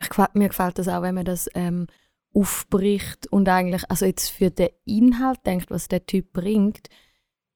Ich 0.00 0.08
Mir 0.34 0.48
gefällt 0.48 0.78
das 0.78 0.88
auch, 0.88 1.02
wenn 1.02 1.14
man 1.14 1.24
das 1.24 1.48
ähm, 1.54 1.86
aufbricht 2.34 3.26
und 3.28 3.48
eigentlich, 3.48 3.90
also 3.90 4.06
jetzt 4.06 4.28
für 4.30 4.50
den 4.50 4.70
Inhalt 4.84 5.44
denkt, 5.46 5.70
was 5.70 5.88
der 5.88 6.06
Typ 6.06 6.32
bringt. 6.32 6.88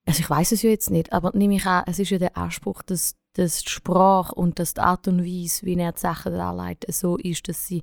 Also 0.06 0.20
ich 0.20 0.30
weiß 0.30 0.52
es 0.52 0.62
ja 0.62 0.70
jetzt 0.70 0.90
nicht, 0.90 1.12
aber 1.12 1.30
nehme 1.34 1.54
ich 1.56 1.66
an, 1.66 1.84
es 1.86 1.98
ist 1.98 2.10
ja 2.10 2.18
der 2.18 2.36
Anspruch, 2.36 2.82
dass, 2.82 3.16
dass 3.34 3.62
die 3.62 3.70
Sprache 3.70 4.34
und 4.34 4.58
dass 4.58 4.74
die 4.74 4.80
Art 4.80 5.06
und 5.06 5.24
Weise, 5.24 5.64
wie 5.64 5.78
er 5.78 5.92
die 5.92 6.00
Sachen 6.00 6.32
darlegt, 6.32 6.92
so 6.92 7.16
ist, 7.16 7.48
dass 7.48 7.66
sie 7.66 7.82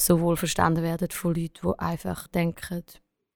sowohl 0.00 0.36
verstanden 0.36 0.82
werden 0.82 1.10
von 1.10 1.34
Leuten, 1.34 1.68
die 1.68 1.78
einfach 1.78 2.26
denken, 2.28 2.84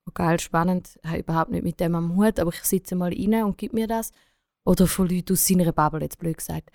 oh, 0.06 0.12
geil, 0.14 0.40
spannend, 0.40 0.98
habe 1.04 1.18
überhaupt 1.18 1.50
nicht 1.50 1.64
mit 1.64 1.80
dem 1.80 1.94
am 1.94 2.16
Hut, 2.16 2.40
aber 2.40 2.54
ich 2.54 2.64
sitze 2.64 2.96
mal 2.96 3.12
rein 3.12 3.44
und 3.44 3.58
gib 3.58 3.74
mir 3.74 3.86
das. 3.86 4.12
Oder 4.64 4.86
von 4.86 5.08
Leuten 5.08 5.34
aus 5.34 5.46
seiner 5.46 5.72
Bubble, 5.72 6.00
jetzt 6.00 6.18
blöd 6.18 6.38
gesagt 6.38 6.70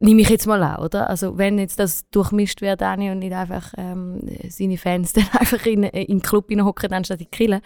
nehme 0.00 0.22
ich 0.22 0.28
jetzt 0.28 0.46
mal 0.46 0.62
an, 0.62 0.82
oder? 0.82 1.10
Also 1.10 1.38
wenn 1.38 1.58
jetzt 1.58 1.78
das 1.78 2.08
durchmischt 2.10 2.60
wird, 2.60 2.80
Dani, 2.80 3.10
und 3.10 3.18
nicht 3.18 3.32
einfach 3.32 3.74
ähm, 3.76 4.20
seine 4.48 4.78
Fans 4.78 5.12
dann 5.14 5.28
einfach 5.32 5.64
in, 5.66 5.82
in 5.84 6.18
den 6.18 6.22
Club 6.22 6.50
hocken 6.50 6.92
anstatt 6.92 7.20
in 7.20 7.26
die 7.26 7.36
Kille, 7.36 7.60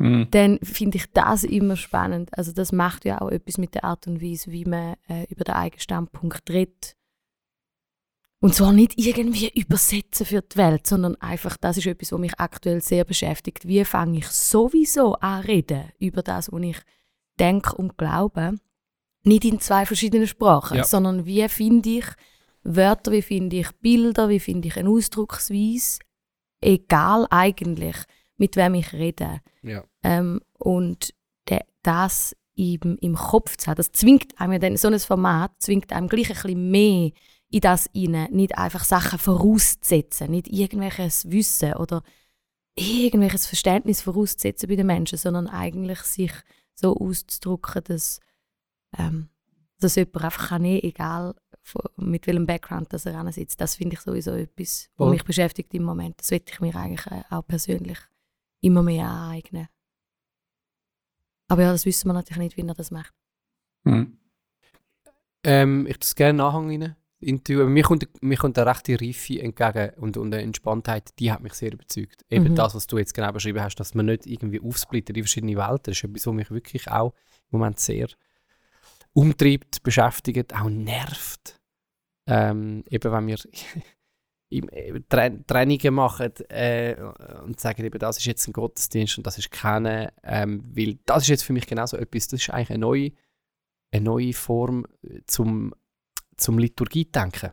Mhm. 0.00 0.28
dann 0.30 0.58
finde 0.62 0.96
ich 0.96 1.12
das 1.12 1.44
immer 1.44 1.76
spannend. 1.76 2.30
Also 2.36 2.52
das 2.52 2.72
macht 2.72 3.04
ja 3.04 3.20
auch 3.20 3.28
etwas 3.28 3.58
mit 3.58 3.74
der 3.74 3.84
Art 3.84 4.06
und 4.06 4.22
Weise, 4.22 4.50
wie 4.50 4.64
man 4.64 4.94
äh, 5.08 5.26
über 5.28 5.44
den 5.44 5.54
eigenen 5.54 5.80
Standpunkt 5.80 6.48
redet. 6.48 6.96
Und 8.40 8.54
zwar 8.54 8.72
nicht 8.72 8.94
irgendwie 8.96 9.50
übersetzen 9.54 10.24
für 10.24 10.40
die 10.40 10.56
Welt, 10.56 10.86
sondern 10.86 11.16
einfach, 11.16 11.58
das 11.58 11.76
ist 11.76 11.86
etwas, 11.86 12.12
was 12.12 12.18
mich 12.18 12.32
aktuell 12.40 12.80
sehr 12.80 13.04
beschäftigt. 13.04 13.68
Wie 13.68 13.84
fange 13.84 14.18
ich 14.18 14.26
sowieso 14.28 15.16
an 15.16 15.42
reden 15.42 15.92
über 15.98 16.22
das, 16.22 16.50
was 16.50 16.62
ich 16.62 16.78
denke 17.38 17.76
und 17.76 17.98
glaube? 17.98 18.54
Nicht 19.22 19.44
in 19.44 19.60
zwei 19.60 19.84
verschiedenen 19.86 20.26
Sprachen, 20.26 20.78
Ja. 20.78 20.84
sondern 20.84 21.26
wie 21.26 21.46
finde 21.48 21.88
ich 21.90 22.06
Wörter, 22.62 23.12
wie 23.12 23.22
finde 23.22 23.56
ich 23.56 23.70
Bilder, 23.80 24.28
wie 24.28 24.40
finde 24.40 24.68
ich 24.68 24.76
eine 24.76 24.90
Ausdrucksweise, 24.90 25.98
egal 26.60 27.26
eigentlich, 27.30 27.96
mit 28.36 28.56
wem 28.56 28.74
ich 28.74 28.92
rede. 28.92 29.40
ja. 29.62 29.84
Ähm, 30.02 30.40
und 30.58 31.14
de, 31.48 31.60
das 31.82 32.34
im, 32.54 32.98
im 33.00 33.14
Kopf 33.14 33.56
zu 33.56 33.66
haben, 33.68 33.76
das 33.76 33.92
zwingt 33.92 34.38
einem 34.40 34.54
ja 34.54 34.58
dann, 34.58 34.76
so 34.76 34.88
ein 34.88 34.98
Format 34.98 35.52
zwingt 35.58 35.92
einem 35.92 36.08
gleich 36.08 36.30
ein 36.30 36.36
bisschen 36.42 36.70
mehr 36.70 37.10
in 37.50 37.60
das 37.60 37.88
rein, 37.94 38.28
nicht 38.30 38.56
einfach 38.56 38.84
Sachen 38.84 39.18
vorauszusetzen, 39.18 40.30
nicht 40.30 40.48
irgendwelches 40.48 41.30
Wissen 41.30 41.74
oder 41.74 42.02
irgendwelches 42.76 43.46
Verständnis 43.46 44.02
vorauszusetzen 44.02 44.68
bei 44.68 44.76
den 44.76 44.86
Menschen, 44.86 45.18
sondern 45.18 45.48
eigentlich 45.48 45.98
sich 46.00 46.32
so 46.74 46.96
auszudrücken, 46.96 47.82
dass, 47.84 48.20
ähm, 48.98 49.28
dass 49.78 49.96
jemand 49.96 50.24
einfach 50.24 50.48
kann 50.48 50.62
nehmen, 50.62 50.82
egal 50.82 51.34
mit 51.96 52.26
welchem 52.26 52.46
Background 52.46 52.92
dass 52.92 53.06
er 53.06 53.32
sitzt. 53.32 53.60
Das 53.60 53.76
finde 53.76 53.94
ich 53.94 54.00
sowieso 54.00 54.32
etwas, 54.32 54.90
was 54.96 55.10
mich 55.10 55.24
beschäftigt 55.24 55.72
im 55.74 55.84
Moment. 55.84 56.20
Das 56.20 56.30
will 56.30 56.42
ich 56.44 56.60
mir 56.60 56.74
eigentlich 56.74 57.06
äh, 57.06 57.22
auch 57.30 57.46
persönlich 57.46 57.98
immer 58.60 58.82
mehr 58.82 59.06
aneignen. 59.06 59.68
Aber 61.48 61.62
ja, 61.62 61.72
das 61.72 61.86
wissen 61.86 62.08
wir 62.08 62.12
natürlich 62.12 62.38
nicht, 62.38 62.56
wie 62.56 62.66
er 62.66 62.74
das 62.74 62.90
macht. 62.90 63.12
Mhm. 63.84 64.18
Ähm, 65.42 65.86
ich 65.86 65.98
tue 65.98 66.06
es 66.06 66.14
gerne 66.14 66.36
nachhang 66.38 66.68
rein. 66.68 66.96
Interview. 67.20 67.60
Aber 67.60 67.70
mir 67.70 67.82
kommt, 67.82 68.08
mir 68.22 68.36
kommt 68.36 68.58
eine 68.58 68.70
rechte 68.70 68.98
Reife 69.00 69.40
entgegen 69.40 69.90
und, 69.98 70.16
und 70.16 70.32
eine 70.32 70.42
Entspanntheit, 70.42 71.10
die 71.18 71.30
hat 71.30 71.42
mich 71.42 71.52
sehr 71.54 71.72
überzeugt. 71.72 72.24
Eben 72.30 72.50
Mhm. 72.50 72.54
das, 72.54 72.74
was 72.74 72.86
du 72.86 72.98
jetzt 72.98 73.14
genau 73.14 73.30
beschrieben 73.32 73.60
hast, 73.60 73.76
dass 73.76 73.94
man 73.94 74.06
nicht 74.06 74.26
irgendwie 74.26 74.60
aufsplittet 74.60 75.16
in 75.16 75.24
verschiedene 75.24 75.56
Welten, 75.56 75.84
das 75.84 75.98
ist 75.98 76.04
etwas, 76.04 76.26
was 76.26 76.34
mich 76.34 76.50
wirklich 76.50 76.90
auch 76.90 77.12
im 77.50 77.58
Moment 77.58 77.78
sehr 77.78 78.08
umtreibt, 79.12 79.82
beschäftigt, 79.82 80.54
auch 80.54 80.68
nervt. 80.68 81.60
Ähm, 82.28 82.84
eben 82.88 83.12
wenn 83.12 83.26
wir 83.26 83.38
äh, 84.50 85.00
Trennungen 85.46 85.94
machen 85.94 86.32
äh, 86.48 86.96
und 87.44 87.60
sagen, 87.60 87.84
eben, 87.84 87.98
das 87.98 88.18
ist 88.18 88.26
jetzt 88.26 88.46
ein 88.46 88.52
Gottesdienst 88.52 89.18
und 89.18 89.26
das 89.26 89.38
ist 89.38 89.50
keine, 89.50 90.12
ähm, 90.22 90.62
weil 90.74 90.98
das 91.06 91.24
ist 91.24 91.28
jetzt 91.28 91.44
für 91.44 91.52
mich 91.52 91.66
genauso 91.66 91.96
etwas, 91.96 92.28
das 92.28 92.40
ist 92.40 92.50
eigentlich 92.50 92.70
eine 92.70 92.78
neue, 92.78 93.12
eine 93.92 94.04
neue 94.04 94.32
Form 94.32 94.86
äh, 95.02 95.20
zum, 95.26 95.74
zum 96.36 96.58
Liturgie-Denken. 96.58 97.50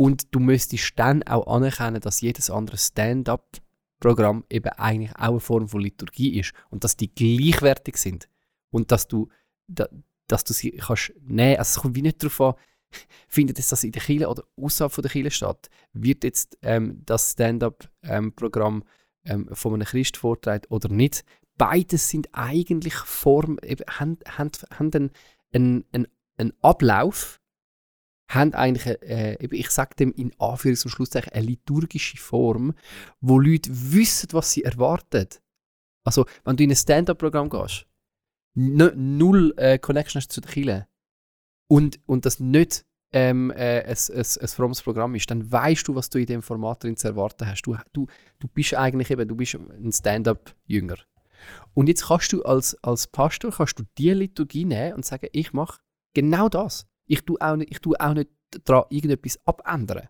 Und 0.00 0.32
du 0.32 0.38
müsstest 0.38 0.92
dann 0.96 1.24
auch 1.24 1.46
anerkennen, 1.52 2.00
dass 2.00 2.20
jedes 2.20 2.50
andere 2.50 2.78
Stand-up-Programm 2.78 4.44
eben 4.48 4.70
eigentlich 4.70 5.14
auch 5.16 5.30
eine 5.30 5.40
Form 5.40 5.68
von 5.68 5.80
Liturgie 5.80 6.38
ist 6.38 6.52
und 6.70 6.84
dass 6.84 6.96
die 6.96 7.12
gleichwertig 7.12 7.96
sind 7.96 8.28
und 8.70 8.92
dass 8.92 9.08
du, 9.08 9.28
da, 9.68 9.88
dass 10.26 10.44
du 10.44 10.52
sie 10.52 10.72
kannst 10.72 11.12
nehmen. 11.22 11.58
Also 11.58 11.78
es 11.78 11.82
kommt 11.82 11.94
wie 11.94 12.02
nicht 12.02 12.22
darauf 12.22 12.40
an, 12.40 12.54
findet 13.28 13.58
jetzt 13.58 13.72
das 13.72 13.84
in 13.84 13.92
der 13.92 14.02
Kirche 14.02 14.28
oder 14.28 14.44
außerhalb 14.56 14.92
von 14.92 15.02
der 15.02 15.10
Kirche 15.10 15.30
statt? 15.30 15.68
Wird 15.92 16.24
jetzt 16.24 16.58
ähm, 16.62 17.02
das 17.04 17.32
Stand-up-Programm 17.32 18.84
ähm, 19.24 19.48
von 19.52 19.74
einem 19.74 19.86
Christ 19.86 20.16
vortragen 20.16 20.66
oder 20.70 20.88
nicht? 20.88 21.24
Beides 21.56 22.08
sind 22.08 22.28
eigentlich 22.32 22.94
Formen, 22.94 23.58
haben, 23.88 24.18
haben, 24.26 24.50
haben 24.70 24.90
einen, 24.94 25.10
einen, 25.52 25.84
einen, 25.92 26.08
einen 26.36 26.52
Ablauf, 26.62 27.40
haben 28.30 28.54
eigentlich, 28.54 28.86
äh, 29.02 29.36
ich 29.44 29.70
sage 29.70 29.96
dem 29.96 30.12
in 30.12 30.32
Anführungs- 30.34 30.84
und 30.84 30.90
Schlusszeichen, 30.90 31.32
eine 31.32 31.46
liturgische 31.46 32.18
Form, 32.18 32.74
wo 33.20 33.38
Leute 33.38 33.70
wissen, 33.72 34.28
was 34.32 34.52
sie 34.52 34.62
erwarten. 34.62 35.28
Also, 36.04 36.26
wenn 36.44 36.56
du 36.56 36.64
in 36.64 36.70
ein 36.70 36.76
Stand-up-Programm 36.76 37.50
gehst, 37.50 37.86
null 38.58 39.54
äh, 39.56 39.78
Connection 39.78 40.20
hast 40.20 40.32
zu 40.32 40.40
der 40.40 40.50
Kirche 40.50 40.86
und, 41.68 42.00
und 42.06 42.26
das 42.26 42.40
nicht 42.40 42.84
ähm, 43.12 43.50
äh, 43.50 43.84
ein, 43.84 43.96
ein, 43.96 44.24
ein 44.40 44.48
frommes 44.48 44.82
Programm 44.82 45.14
ist, 45.14 45.30
dann 45.30 45.50
weißt 45.50 45.88
du, 45.88 45.94
was 45.94 46.10
du 46.10 46.18
in 46.18 46.26
dem 46.26 46.42
Format 46.42 46.84
drin 46.84 46.96
zu 46.96 47.08
erwarten 47.08 47.46
hast. 47.46 47.62
Du, 47.62 47.76
du, 47.92 48.06
du 48.38 48.48
bist 48.48 48.74
eigentlich 48.74 49.10
eben, 49.10 49.26
du 49.26 49.36
bist 49.36 49.54
ein 49.54 49.92
Stand-up-Jünger. 49.92 50.96
Und 51.72 51.88
jetzt 51.88 52.06
kannst 52.06 52.32
du 52.32 52.42
als, 52.42 52.76
als 52.82 53.06
Pastor 53.06 53.52
kannst 53.52 53.78
du 53.78 53.84
die 53.96 54.10
Liturgie 54.10 54.64
nehmen 54.64 54.94
und 54.94 55.04
sagen, 55.04 55.28
ich 55.32 55.52
mache 55.52 55.80
genau 56.14 56.48
das. 56.48 56.86
Ich 57.06 57.24
tue 57.24 57.40
auch 57.40 57.56
nicht, 57.56 57.70
ich 57.70 57.80
tue 57.80 57.98
auch 57.98 58.14
nicht 58.14 58.30
daran 58.64 58.84
irgendetwas 58.90 59.38
abändern. 59.46 60.08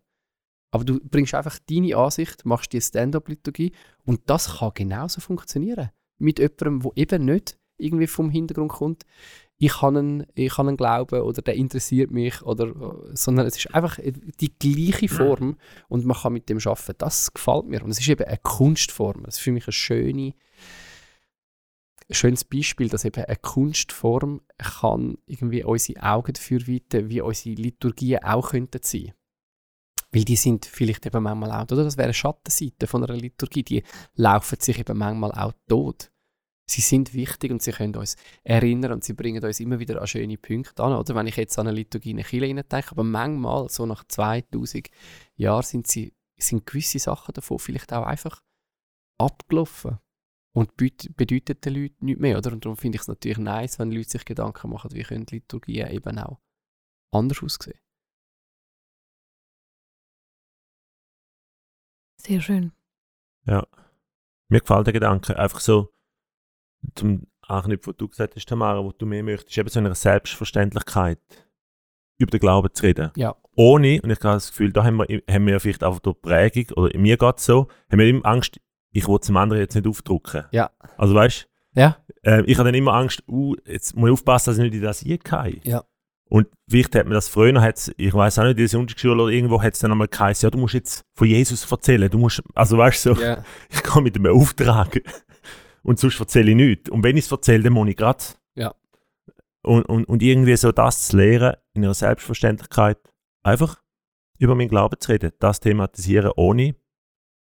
Aber 0.70 0.84
du 0.84 1.00
bringst 1.00 1.34
einfach 1.34 1.58
deine 1.70 1.96
Ansicht, 1.96 2.44
machst 2.44 2.72
die 2.72 2.80
Stand-up-Liturgie 2.80 3.72
und 4.04 4.22
das 4.26 4.58
kann 4.58 4.72
genauso 4.74 5.20
funktionieren. 5.20 5.90
Mit 6.18 6.38
jemandem, 6.38 6.80
der 6.80 6.92
eben 6.96 7.24
nicht 7.26 7.57
irgendwie 7.78 8.06
vom 8.06 8.30
Hintergrund 8.30 8.72
kommt, 8.72 9.04
ich 9.60 9.82
habe 9.82 9.98
einen, 9.98 10.26
ich 10.34 10.56
habe 10.56 10.68
einen 10.68 10.76
Glauben 10.76 11.20
oder 11.20 11.42
der 11.42 11.54
interessiert 11.54 12.12
mich, 12.12 12.42
oder, 12.42 12.72
sondern 13.12 13.46
es 13.46 13.56
ist 13.56 13.74
einfach 13.74 13.98
die 14.40 14.56
gleiche 14.56 15.08
Form 15.08 15.56
und 15.88 16.04
man 16.04 16.16
kann 16.16 16.32
mit 16.32 16.48
dem 16.48 16.58
arbeiten. 16.58 16.94
Das 16.98 17.34
gefällt 17.34 17.66
mir. 17.66 17.82
Und 17.82 17.90
es 17.90 17.98
ist 17.98 18.08
eben 18.08 18.24
eine 18.24 18.38
Kunstform. 18.38 19.24
Es 19.26 19.36
ist 19.36 19.42
für 19.42 19.50
mich 19.50 19.66
eine 19.66 19.72
schöne, 19.72 20.34
ein 22.08 22.14
schönes 22.14 22.44
Beispiel, 22.44 22.88
dass 22.88 23.04
eben 23.04 23.24
eine 23.24 23.36
Kunstform 23.36 24.42
kann 24.58 25.18
irgendwie 25.26 25.64
unsere 25.64 26.02
Augen 26.04 26.32
dafür 26.32 26.60
weiten, 26.68 27.08
wie 27.08 27.20
unsere 27.20 27.56
Liturgien 27.56 28.22
auch 28.22 28.50
könnten 28.50 28.80
sein. 28.82 29.12
Weil 30.12 30.24
die 30.24 30.36
sind 30.36 30.66
vielleicht 30.66 31.04
eben 31.04 31.22
manchmal 31.22 31.50
auch, 31.50 31.64
oder? 31.64 31.84
Das 31.84 31.96
wäre 31.96 32.06
eine 32.06 32.14
Schattenseite 32.14 32.86
von 32.86 33.04
einer 33.04 33.16
Liturgie. 33.16 33.64
Die 33.64 33.82
laufen 34.14 34.58
sich 34.60 34.78
eben 34.78 34.96
manchmal 34.96 35.32
auch 35.32 35.52
tot 35.68 36.10
sie 36.70 36.80
sind 36.80 37.14
wichtig 37.14 37.50
und 37.50 37.62
sie 37.62 37.72
können 37.72 37.96
uns 37.96 38.16
erinnern 38.44 38.92
und 38.92 39.04
sie 39.04 39.14
bringen 39.14 39.42
uns 39.42 39.60
immer 39.60 39.78
wieder 39.78 40.00
an 40.00 40.06
schöne 40.06 40.36
Punkte 40.36 40.82
an. 40.82 40.92
Oder 40.92 41.14
wenn 41.14 41.26
ich 41.26 41.36
jetzt 41.36 41.58
an 41.58 41.66
eine 41.66 41.76
Liturgie 41.76 42.10
in 42.10 42.22
Chile 42.22 42.48
denke, 42.48 42.90
aber 42.90 43.04
manchmal, 43.04 43.68
so 43.68 43.86
nach 43.86 44.04
2000 44.04 44.88
Jahren, 45.36 45.62
sind, 45.62 45.86
sie, 45.86 46.14
sind 46.36 46.66
gewisse 46.66 46.98
Sachen 46.98 47.32
davon 47.32 47.58
vielleicht 47.58 47.92
auch 47.92 48.04
einfach 48.04 48.42
abgelaufen 49.18 49.98
und 50.52 50.76
bedeuten 50.76 51.60
den 51.60 51.74
Leuten 51.74 52.04
nicht 52.04 52.20
mehr. 52.20 52.36
Oder? 52.36 52.52
Und 52.52 52.64
darum 52.64 52.76
finde 52.76 52.96
ich 52.96 53.02
es 53.02 53.08
natürlich 53.08 53.38
nice, 53.38 53.78
wenn 53.78 53.90
Leute 53.90 54.10
sich 54.10 54.24
Gedanken 54.24 54.70
machen, 54.70 54.92
wie 54.92 55.02
können 55.02 55.26
Liturgien 55.30 55.90
eben 55.90 56.18
auch 56.18 56.38
anders 57.12 57.42
aussehen. 57.42 57.78
Sehr 62.20 62.40
schön. 62.40 62.72
Ja. 63.46 63.66
Mir 64.50 64.60
gefällt 64.60 64.86
der 64.86 64.92
Gedanke 64.92 65.38
einfach 65.38 65.60
so, 65.60 65.92
zum 66.94 67.26
Anknüpfen, 67.42 67.92
was 67.92 67.96
du 67.96 68.08
gesagt 68.08 68.36
hast, 68.36 68.48
Tamara, 68.48 68.84
was 68.84 68.96
du 68.98 69.06
mehr 69.06 69.22
möchtest, 69.22 69.56
eben 69.56 69.68
so 69.68 69.80
eine 69.80 69.94
Selbstverständlichkeit 69.94 71.18
über 72.18 72.30
den 72.30 72.40
Glauben 72.40 72.68
zu 72.72 72.82
reden. 72.84 73.10
Ja. 73.16 73.36
Ohne, 73.56 74.00
und 74.02 74.10
ich 74.10 74.18
habe 74.18 74.34
das 74.34 74.50
Gefühl, 74.50 74.72
da 74.72 74.84
haben 74.84 74.96
wir, 74.96 75.22
haben 75.28 75.46
wir 75.46 75.58
vielleicht 75.60 75.82
einfach 75.82 76.00
durch 76.00 76.20
Prägung, 76.20 76.66
oder 76.76 76.96
mir 76.98 77.16
geht 77.16 77.38
es 77.38 77.44
so, 77.44 77.68
haben 77.90 77.98
wir 77.98 78.06
immer 78.06 78.26
Angst, 78.26 78.60
ich 78.92 79.08
will 79.08 79.18
es 79.20 79.26
dem 79.26 79.36
anderen 79.36 79.62
jetzt 79.62 79.74
nicht 79.74 79.86
aufdrucken. 79.86 80.44
Ja. 80.52 80.70
Also 80.96 81.14
weißt 81.14 81.48
du? 81.74 81.80
Ja. 81.80 81.96
Äh, 82.22 82.42
ich 82.42 82.58
habe 82.58 82.68
dann 82.68 82.74
immer 82.74 82.94
Angst, 82.94 83.22
uh, 83.28 83.54
jetzt 83.66 83.96
muss 83.96 84.08
ich 84.08 84.12
aufpassen, 84.12 84.50
dass 84.50 84.58
ich 84.58 84.64
nicht 84.64 84.74
in 84.74 84.82
das 84.82 85.04
eingehe. 85.04 85.60
Ja. 85.64 85.84
Und 86.30 86.46
vielleicht 86.68 86.94
hat 86.94 87.06
man 87.06 87.14
das 87.14 87.28
früher, 87.28 87.60
hat's, 87.60 87.90
ich 87.96 88.12
weiß 88.12 88.38
auch 88.38 88.42
nicht, 88.44 88.52
in 88.52 88.58
der 88.58 88.68
Sonntagsschule 88.68 89.22
oder 89.22 89.32
irgendwo 89.32 89.62
hat 89.62 89.74
es 89.74 89.80
dann 89.80 89.92
einmal 89.92 90.08
geheißen, 90.08 90.46
ja, 90.46 90.50
du 90.50 90.58
musst 90.58 90.74
jetzt 90.74 91.02
von 91.16 91.26
Jesus 91.26 91.70
erzählen, 91.70 92.10
du 92.10 92.18
musst, 92.18 92.42
also 92.54 92.76
weißt 92.76 93.06
du, 93.06 93.14
so, 93.14 93.20
yeah. 93.20 93.44
ich 93.70 93.82
kann 93.82 94.02
mit 94.02 94.16
einem 94.16 94.34
Auftrag 94.34 95.00
und 95.82 95.98
sonst 95.98 96.20
erzähle 96.20 96.50
ich 96.50 96.56
nichts. 96.56 96.90
Und 96.90 97.02
wenn 97.02 97.16
ich 97.16 97.24
es 97.24 97.32
erzähle, 97.32 97.64
dann 97.64 97.72
muss 97.72 97.88
ich 97.88 97.96
gerade. 97.96 98.24
Ja. 98.54 98.74
Und, 99.62 99.84
und, 99.84 100.04
und 100.04 100.22
irgendwie 100.22 100.56
so 100.56 100.72
das 100.72 101.08
zu 101.08 101.16
lehren, 101.16 101.56
in 101.74 101.84
einer 101.84 101.94
Selbstverständlichkeit, 101.94 102.98
einfach 103.42 103.82
über 104.38 104.54
meinen 104.54 104.68
Glauben 104.68 104.98
zu 105.00 105.12
reden, 105.12 105.32
das 105.38 105.60
thematisieren, 105.60 106.32
ohne 106.36 106.76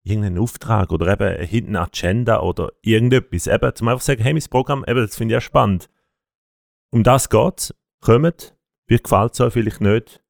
irgendeinen 0.03 0.39
Auftrag 0.39 0.91
oder 0.91 1.13
eben 1.13 1.47
hinten 1.47 1.77
eine 1.77 1.87
Agenda 1.87 2.41
oder 2.41 2.73
irgendetwas. 2.83 3.47
Eben, 3.47 3.75
zum 3.75 3.89
einfach 3.89 4.03
sagen, 4.03 4.23
hey, 4.23 4.33
mein 4.33 4.43
Programm, 4.51 4.85
eben, 4.87 5.01
das 5.01 5.17
finde 5.17 5.33
ich 5.33 5.37
ja 5.37 5.41
spannend. 5.41 5.89
Um 6.91 7.03
das 7.03 7.29
geht 7.29 7.59
es. 7.59 7.75
Kommt, 8.01 8.57
wie 8.87 8.97
gefällt 8.97 9.35
es 9.35 9.41
euch 9.41 9.53
vielleicht 9.53 9.81
nicht. 9.81 10.23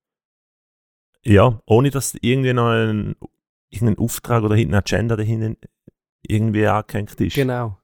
Ja, 1.24 1.60
ohne 1.66 1.90
dass 1.90 2.14
irgendwie 2.20 2.52
noch 2.52 2.70
ein, 2.70 3.14
irgendein 3.70 3.98
Auftrag 3.98 4.42
oder 4.42 4.56
hinten 4.56 4.74
eine 4.74 4.82
Agenda 4.82 5.16
dahinten 5.16 5.56
irgendwie 6.22 6.66
angehängt 6.66 7.20
ist. 7.20 7.34
Genau. 7.34 7.78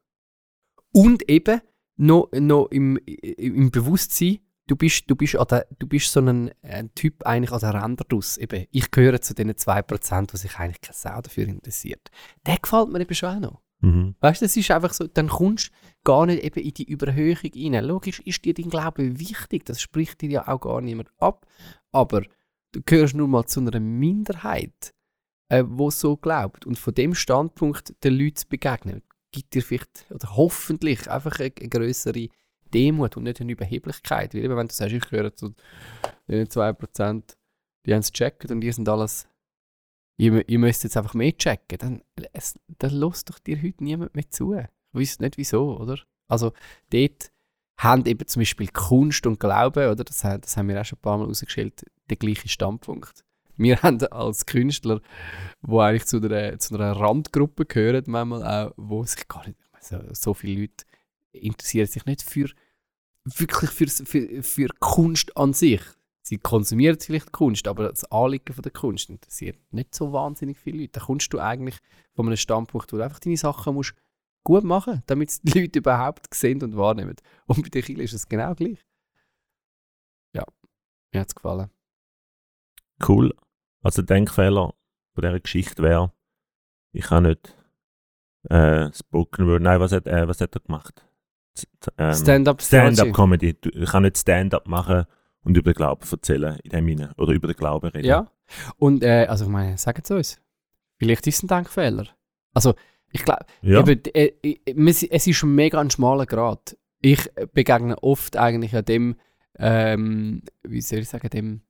Und 0.95 1.29
eben 1.29 1.61
noch, 1.97 2.29
noch 2.33 2.67
im, 2.71 2.97
im 2.97 3.71
Bewusstsein, 3.71 4.39
du 4.69 4.77
bist, 4.77 5.11
du 5.11 5.17
bist, 5.17 5.35
der, 5.35 5.67
du 5.79 5.87
bist 5.87 6.13
so 6.13 6.21
ein, 6.21 6.51
ein, 6.63 6.95
Typ 6.95 7.27
eigentlich 7.27 7.53
an 7.53 7.61
der 7.61 7.83
Ränder 7.83 8.05
draus. 8.09 8.37
Eben, 8.37 8.67
ich 8.71 8.91
gehöre 8.91 9.21
zu 9.21 9.35
den 9.35 9.53
2%, 9.53 10.31
die 10.31 10.37
sich 10.37 10.57
eigentlich 10.57 10.81
keine 10.81 10.95
Sau 10.95 11.21
dafür 11.21 11.49
interessiert. 11.49 12.11
Der 12.47 12.59
gefällt 12.59 12.91
mir 12.91 13.01
eben 13.01 13.15
schon 13.15 13.37
auch 13.37 13.41
noch. 13.41 13.61
Mhm. 13.81 14.15
Weißt 14.21 14.41
du, 14.41 14.45
das 14.45 14.57
ist 14.57 14.71
einfach 14.71 14.95
so, 14.95 15.07
dann 15.09 15.29
kommst 15.29 15.69
du 15.69 15.73
gar 16.05 16.27
nicht 16.27 16.45
eben 16.45 16.61
in 16.61 16.75
die 16.75 16.89
Überhöhung 16.89 17.37
rein. 17.43 17.85
Logisch 17.85 18.21
ist 18.21 18.45
dir 18.45 18.55
dein 18.55 18.71
Glaube 18.71 19.19
wichtig, 19.19 19.65
das 19.67 19.81
spricht 19.81 20.23
dir 20.23 20.31
ja 20.31 20.49
auch 20.49 20.61
gar 20.61 20.81
niemand 20.81 21.11
ab, 21.19 21.45
aber 21.93 22.23
du 22.73 22.81
gehörst 22.85 23.15
nur 23.15 23.29
mal 23.29 23.47
zu 23.47 23.61
einer 23.61 23.81
Minderheit, 23.81 24.95
äh, 25.49 25.65
wo 25.67 25.91
so 25.91 26.17
glaubt. 26.17 26.65
Und 26.65 26.79
von 26.79 26.95
dem 26.95 27.15
Standpunkt 27.15 27.95
den 28.05 28.15
Leuten 28.15 28.37
zu 28.37 28.49
begegnen, 28.49 29.03
gibt 29.35 29.55
dir 29.55 29.62
vielleicht, 29.62 30.07
oder 30.11 30.37
hoffentlich, 30.37 31.11
einfach 31.11 31.38
eine, 31.40 31.53
eine 31.59 31.68
größere 31.68 32.29
Demut 32.73 33.16
und 33.16 33.25
nicht 33.25 33.40
eine 33.40 33.53
Überheblichkeit. 33.53 34.35
Weil 34.35 34.57
wenn 34.57 34.68
du 34.68 34.75
sagst, 34.75 34.94
ich 34.94 35.09
gehöre 35.09 35.35
zu 35.35 35.55
den 36.29 36.47
2%, 36.47 37.37
die 37.85 37.92
haben 37.92 38.01
es 38.01 38.12
gecheckt 38.12 38.51
und 38.51 38.61
die 38.61 38.73
sind 38.73 38.88
alles, 38.88 39.29
ihr, 40.16 40.49
ihr 40.49 40.59
müsst 40.59 40.85
jetzt 40.85 40.97
einfach 40.97 41.14
mehr 41.14 41.37
checken, 41.37 41.79
dann, 41.79 42.03
lässt 42.81 43.29
doch 43.29 43.38
dir 43.40 43.61
heute 43.61 43.83
niemand 43.83 44.14
mehr 44.14 44.31
zu. 44.31 44.55
Ich 44.55 44.68
weiß 44.92 45.18
nicht 45.18 45.37
wieso, 45.37 45.77
oder? 45.79 45.99
Also 46.29 46.53
dort 46.90 47.31
haben 47.77 48.07
eben 48.07 48.27
zum 48.27 48.40
Beispiel 48.40 48.68
Kunst 48.68 49.27
und 49.27 49.40
Glaube, 49.40 49.90
oder? 49.90 50.05
Das, 50.05 50.20
das 50.20 50.57
haben 50.57 50.68
wir 50.68 50.81
auch 50.81 50.85
schon 50.85 50.99
ein 50.99 51.03
paar 51.03 51.18
Mal 51.18 51.27
rausgestellt, 51.27 51.85
den 52.09 52.18
gleichen 52.18 52.49
Standpunkt. 52.49 53.24
Wir 53.57 53.77
haben 53.83 54.01
als 54.07 54.47
Künstler, 54.47 55.01
die 55.62 55.79
eigentlich 55.79 56.07
zu 56.07 56.19
einer, 56.19 56.59
zu 56.59 56.75
einer 56.75 56.93
Randgruppe 56.93 57.67
gehören, 57.67 58.05
manchmal 58.07 58.43
auch, 58.43 58.75
wo 58.77 59.05
sich 59.05 59.27
gar 59.29 59.47
nicht, 59.47 59.59
also 59.73 59.99
so 60.12 60.35
viele 60.35 60.62
Leute 60.62 60.85
interessieren 61.33 61.87
sich 61.87 62.07
nicht 62.07 62.23
für 62.23 62.49
wirklich 63.25 63.71
für, 63.71 63.87
für, 63.87 64.43
für 64.43 64.69
Kunst 64.81 65.37
an 65.37 65.53
sich. 65.53 65.81
Sie 66.23 66.38
konsumieren 66.38 66.99
vielleicht 66.99 67.33
Kunst, 67.33 67.69
aber 67.69 67.90
das 67.90 68.11
Anliegen 68.11 68.55
von 68.55 68.62
der 68.62 68.73
Kunst 68.73 69.11
interessiert 69.11 69.59
nicht 69.73 69.95
so 69.95 70.12
wahnsinnig 70.12 70.59
viele 70.59 70.79
Leute. 70.79 70.93
Da 70.93 71.01
kommst 71.01 71.33
du 71.33 71.38
eigentlich 71.38 71.79
von 72.14 72.27
einem 72.27 72.37
Standpunkt, 72.37 72.93
wo 72.93 72.97
du 72.97 73.03
einfach 73.03 73.21
deine 73.21 73.37
Sachen 73.37 73.75
musst 73.75 73.95
gut 74.43 74.64
machen 74.64 74.95
musst, 74.95 75.11
damit 75.11 75.29
es 75.31 75.43
die 75.43 75.59
Leute 75.59 75.81
überhaupt 75.81 76.33
sehen 76.33 76.62
und 76.62 76.77
wahrnehmen. 76.77 77.17
Und 77.47 77.62
bei 77.62 77.69
Kirche 77.69 78.03
ist 78.03 78.14
es 78.14 78.29
genau 78.29 78.55
gleich. 78.55 78.79
Ja, 80.35 80.45
mir 81.12 81.21
hat 81.21 81.29
es 81.29 81.35
gefallen. 81.35 81.71
Cool. 83.07 83.35
Also 83.83 84.03
der 84.03 84.17
Denkfehler 84.17 84.75
von 85.15 85.23
dieser 85.23 85.41
Geschichte 85.41 85.83
wäre, 85.83 86.13
ich 86.93 87.07
kann 87.07 87.25
nicht 87.25 87.57
äh, 88.51 88.93
Spoken 88.93 89.47
Word, 89.47 89.63
nein, 89.63 89.81
was 89.81 89.93
hat, 89.93 90.07
äh, 90.07 90.29
was 90.29 90.41
hat 90.41 90.55
er 90.55 90.61
gemacht? 90.61 91.07
Ähm, 91.99 92.15
Stand-up 92.15 92.63
Stand-up 92.63 93.13
Comedy. 93.13 93.57
Ich 93.73 93.91
kann 93.91 94.03
nicht 94.03 94.19
Stand-up 94.19 94.67
machen 94.67 95.05
und 95.43 95.57
über 95.57 95.73
den 95.73 95.77
Glauben 95.77 96.03
erzählen 96.11 96.59
in 96.65 96.71
dem 96.71 96.87
Sinne. 96.87 97.13
Oder 97.17 97.33
über 97.33 97.47
den 97.47 97.57
Glauben 97.57 97.89
reden. 97.89 98.07
Ja. 98.07 98.31
Und 98.77 99.05
äh, 99.05 99.27
also 99.29 99.45
ich 99.45 99.51
meine, 99.51 99.79
sagen 99.79 100.03
Sie 100.05 100.15
uns. 100.15 100.41
Vielleicht 100.97 101.27
ist 101.27 101.37
es 101.37 101.43
ein 101.43 101.49
Denkfehler. 101.49 102.09
Also 102.53 102.75
ich 103.13 103.25
glaube, 103.25 103.45
ja. 103.63 103.81
äh, 103.83 104.33
es 104.65 105.27
ist 105.27 105.45
mega 105.45 105.81
ein 105.81 105.91
schmaler 105.91 106.27
Grad. 106.27 106.77
Ich 107.01 107.31
begegne 107.53 108.03
oft 108.03 108.37
eigentlich 108.37 108.75
an 108.75 108.85
dem, 108.85 109.17
ähm, 109.59 110.43
wie 110.63 110.81
soll 110.81 111.01
ich 111.01 111.09
sagen, 111.09 111.29
dem 111.31 111.61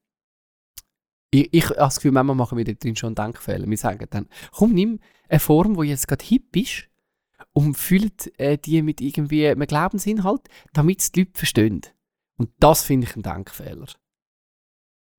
ich, 1.35 1.49
ich 1.53 1.65
habe 1.65 1.75
das 1.75 1.97
Gefühl, 1.97 2.13
manchmal 2.13 2.37
machen 2.37 2.57
wir 2.57 2.65
drin 2.65 2.97
schon 2.97 3.15
Denkfehler. 3.15 3.69
Wir 3.69 3.77
sagen 3.77 4.07
dann, 4.11 4.29
komm, 4.53 4.73
nimm 4.73 5.01
eine 5.29 5.41
Form, 5.41 5.75
die 5.77 5.89
jetzt 5.89 6.07
gerade 6.07 6.25
hip 6.25 6.55
ist 6.57 6.89
und 7.53 7.75
füllt 7.75 8.39
äh, 8.39 8.57
die 8.57 8.83
mit 8.83 9.01
irgendwie 9.01 9.49
einem 9.49 9.67
Glaubensinhalt, 9.67 10.49
damit 10.73 11.01
es 11.01 11.13
die 11.13 11.21
Leute 11.21 11.33
verstehen. 11.35 11.83
Und 12.37 12.51
das 12.59 12.83
finde 12.83 13.07
ich 13.09 13.17
ein 13.17 13.23
Denkfehler. 13.23 13.87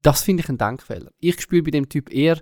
Das 0.02 0.24
finde 0.24 0.44
ich 0.44 0.50
ein 0.50 0.58
Denkfehler. 0.58 1.12
Ich 1.20 1.42
spüre 1.42 1.64
bei 1.64 1.72
dem 1.72 1.90
Typ 1.90 2.10
eher, 2.14 2.42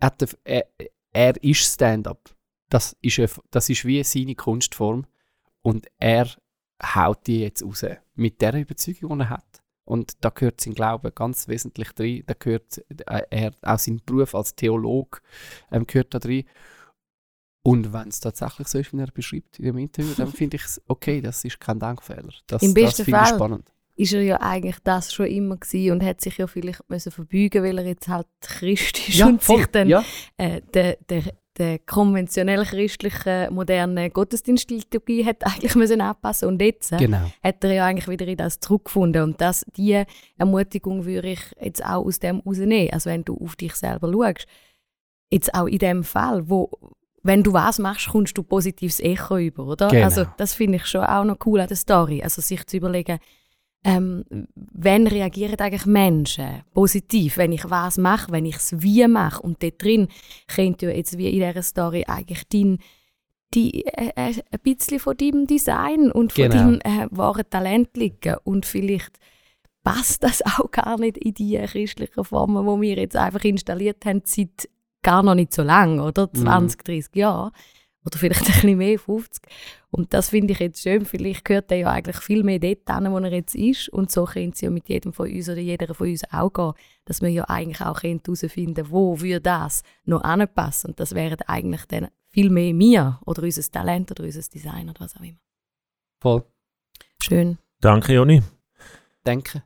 er, 0.00 0.12
er, 0.44 0.66
er 1.12 1.44
ist 1.44 1.74
Stand-up. 1.74 2.34
Das 2.68 2.96
ist, 3.00 3.20
das 3.50 3.68
ist 3.68 3.84
wie 3.84 4.02
seine 4.02 4.34
Kunstform. 4.34 5.06
Und 5.62 5.86
er 5.98 6.28
haut 6.82 7.26
die 7.26 7.40
jetzt 7.40 7.62
raus. 7.62 7.84
Mit 8.14 8.40
der 8.40 8.54
Überzeugung, 8.54 9.18
die 9.18 9.24
er 9.24 9.30
hat. 9.30 9.63
Und 9.84 10.12
da 10.24 10.30
gehört 10.30 10.60
sein 10.60 10.74
Glaube 10.74 11.12
ganz 11.12 11.48
wesentlich 11.48 11.92
drin. 11.92 12.24
Da 12.26 12.34
gehört 12.38 12.78
äh, 13.06 13.22
er, 13.30 13.52
auch 13.62 13.78
sein 13.78 14.00
Beruf 14.04 14.34
als 14.34 14.54
Theolog 14.54 15.22
ähm, 15.70 15.86
gehört 15.86 16.14
da 16.14 16.18
drin. 16.18 16.44
Und 17.62 17.92
wenn 17.92 18.08
es 18.08 18.20
tatsächlich 18.20 18.68
so 18.68 18.78
ist, 18.78 18.92
wie 18.92 19.00
er 19.00 19.10
beschreibt 19.10 19.58
in 19.58 19.66
dem 19.66 19.78
Interview, 19.78 20.12
dann 20.16 20.28
finde 20.32 20.56
ich 20.56 20.64
es 20.64 20.82
okay, 20.86 21.20
das 21.20 21.44
ist 21.44 21.60
kein 21.60 21.78
Denkfehler. 21.78 22.32
Das, 22.46 22.62
Im 22.62 22.74
besten 22.74 23.10
das 23.10 23.30
ich 23.30 23.34
spannend. 23.34 23.70
Ist 23.96 24.12
er 24.12 24.22
ja 24.22 24.40
eigentlich 24.40 24.78
das 24.82 25.14
schon 25.14 25.26
immer 25.26 25.56
gewesen 25.56 25.92
und 25.92 26.02
hat 26.02 26.20
sich 26.20 26.36
ja 26.36 26.46
vielleicht 26.46 26.88
müssen 26.90 27.12
verbeugen, 27.12 27.62
weil 27.62 27.78
er 27.78 27.86
jetzt 27.86 28.08
halt 28.08 28.26
Christ 28.40 29.08
ist 29.08 29.18
ja, 29.18 29.26
und 29.26 29.42
voll. 29.42 29.58
sich 29.58 29.66
dann 29.68 29.88
ja. 29.88 30.04
äh, 30.36 30.60
der, 30.72 30.96
der 31.08 31.22
der 31.58 31.78
konventionell 31.78 32.64
christlichen 32.64 33.54
modernen 33.54 34.12
Gottesdienstliturgie 34.12 35.24
hat 35.24 35.38
eigentlich 35.46 35.74
müssen 35.76 36.00
anpassen 36.00 36.48
und 36.48 36.60
jetzt 36.60 36.92
äh, 36.92 36.96
Genau. 36.96 37.30
hat 37.42 37.62
er 37.64 37.72
ja 37.72 37.86
eigentlich 37.86 38.08
wieder 38.08 38.26
in 38.26 38.36
das 38.36 38.60
zurückgefunden 38.60 39.22
und 39.22 39.40
das, 39.40 39.64
die 39.76 40.02
Ermutigung 40.36 41.04
würde 41.04 41.28
ich 41.28 41.40
jetzt 41.60 41.84
auch 41.84 42.04
aus 42.04 42.18
dem 42.18 42.40
rausnehmen. 42.40 42.92
Also 42.92 43.10
wenn 43.10 43.24
du 43.24 43.36
auf 43.36 43.56
dich 43.56 43.74
selber 43.74 44.12
schaust, 44.12 44.46
jetzt 45.30 45.54
auch 45.54 45.66
in 45.66 45.78
dem 45.78 46.04
Fall, 46.04 46.48
wo 46.48 46.70
wenn 47.26 47.42
du 47.42 47.54
was 47.54 47.78
machst, 47.78 48.08
kommst 48.10 48.36
du 48.36 48.42
positives 48.42 49.00
Echo 49.00 49.38
über, 49.38 49.66
oder? 49.66 49.88
Genau. 49.88 50.04
Also 50.04 50.26
das 50.36 50.52
finde 50.52 50.76
ich 50.76 50.86
schon 50.86 51.04
auch 51.04 51.24
noch 51.24 51.38
cool 51.46 51.60
an 51.60 51.68
der 51.68 51.76
Story. 51.76 52.22
Also 52.22 52.42
sich 52.42 52.66
zu 52.66 52.76
überlegen, 52.76 53.18
ähm, 53.84 54.24
wenn 54.54 55.06
reagieren 55.06 55.58
eigentlich 55.58 55.84
Menschen 55.86 56.62
positiv, 56.72 57.36
wenn 57.36 57.52
ich 57.52 57.68
was 57.68 57.98
mache, 57.98 58.32
wenn 58.32 58.46
ich 58.46 58.56
es 58.56 58.82
wie 58.82 59.06
mache. 59.06 59.42
Und 59.42 59.62
dort 59.62 59.82
drin 59.82 60.08
könnte 60.48 60.86
ja 60.86 60.92
jetzt 60.92 61.18
wie 61.18 61.28
in 61.28 61.46
dieser 61.46 61.62
Story 61.62 62.04
eigentlich 62.06 62.48
dein, 62.48 62.78
die, 63.52 63.84
äh, 63.86 64.10
äh, 64.16 64.34
ein 64.50 64.60
bisschen 64.62 64.98
von 64.98 65.16
deinem 65.16 65.46
Design 65.46 66.10
und 66.10 66.32
von 66.32 66.44
Genau. 66.44 66.54
deinem 66.54 66.80
äh, 66.80 67.06
wahren 67.10 67.44
Talent 67.48 67.96
liegen. 67.96 68.36
Und 68.44 68.64
vielleicht 68.64 69.18
passt 69.82 70.24
das 70.24 70.42
auch 70.58 70.70
gar 70.70 70.98
nicht 70.98 71.18
in 71.18 71.34
die 71.34 71.58
christlichen 71.58 72.24
Formen, 72.24 72.64
die 72.64 72.88
wir 72.88 72.96
jetzt 72.96 73.16
einfach 73.16 73.44
installiert 73.44 74.04
haben, 74.06 74.22
seit 74.24 74.68
gar 75.02 75.22
noch 75.22 75.34
nicht 75.34 75.52
so 75.52 75.62
lang, 75.62 76.00
oder? 76.00 76.30
Mhm. 76.32 76.38
20, 76.38 76.84
30 76.84 77.16
Jahre. 77.16 77.52
Oder 78.04 78.18
vielleicht 78.18 78.40
ein 78.46 78.46
bisschen 78.46 78.78
mehr, 78.78 78.98
50. 78.98 79.42
Und 79.90 80.12
das 80.12 80.30
finde 80.30 80.52
ich 80.52 80.58
jetzt 80.58 80.82
schön. 80.82 81.04
Vielleicht 81.06 81.44
gehört 81.44 81.70
er 81.70 81.78
ja 81.78 81.90
eigentlich 81.90 82.16
viel 82.16 82.42
mehr 82.42 82.58
dort 82.58 82.90
hin, 82.90 83.12
wo 83.12 83.18
er 83.18 83.32
jetzt 83.32 83.54
ist. 83.54 83.88
Und 83.88 84.10
so 84.10 84.24
könnte 84.24 84.54
es 84.54 84.60
ja 84.60 84.70
mit 84.70 84.88
jedem 84.88 85.12
von 85.12 85.30
uns 85.30 85.48
oder 85.48 85.60
jeder 85.60 85.94
von 85.94 86.08
uns 86.08 86.22
auch 86.32 86.52
gehen. 86.52 86.72
Dass 87.04 87.22
wir 87.22 87.30
ja 87.30 87.44
eigentlich 87.44 87.80
auch 87.80 88.02
herausfinden 88.02 88.74
können, 88.74 88.90
wo 88.90 89.20
würde 89.20 89.40
das 89.40 89.82
noch 90.04 90.22
anpassen. 90.22 90.90
Und 90.90 91.00
das 91.00 91.14
wären 91.14 91.40
eigentlich 91.46 91.84
dann 91.86 92.08
viel 92.28 92.50
mehr 92.50 92.74
wir 92.74 93.20
oder 93.24 93.42
unser 93.42 93.62
Talent 93.70 94.10
oder 94.10 94.24
unser 94.24 94.42
Design 94.42 94.90
oder 94.90 95.00
was 95.00 95.16
auch 95.16 95.20
immer. 95.20 95.38
Voll. 96.20 96.44
Schön. 97.22 97.58
Danke, 97.80 98.14
Joni. 98.14 98.42
Denken. 99.24 99.62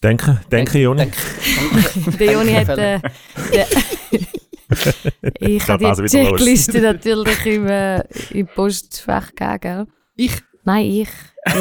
Danke, 0.00 0.40
danke, 0.50 0.78
Joni. 0.78 0.98
Denken. 1.06 2.16
Der 2.18 2.32
Joni 2.32 2.52
hat 2.52 2.68
äh, 2.78 3.00
ich 5.40 5.68
habe 5.68 5.94
die. 5.94 6.06
Checkliste 6.06 6.80
natürlich 6.80 7.46
im, 7.46 7.66
äh, 7.66 8.02
im 8.30 8.46
Postfach 8.46 9.34
gegeben, 9.34 9.60
gell? 9.60 9.86
Ich? 10.16 10.42
Nein, 10.64 10.84
ich. 10.84 11.08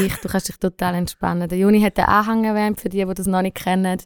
ich. 0.02 0.16
Du 0.18 0.28
kannst 0.28 0.50
dich 0.50 0.58
total 0.58 0.96
entspannen. 0.96 1.48
Der 1.48 1.58
Juni 1.58 1.82
hat 1.82 1.98
den 1.98 2.06
Anhang 2.06 2.44
erwähnt, 2.44 2.82
für 2.82 2.90
die, 2.90 3.06
die 3.06 3.14
das 3.14 3.28
noch 3.28 3.42
nicht 3.42 3.56
kennen. 3.56 4.02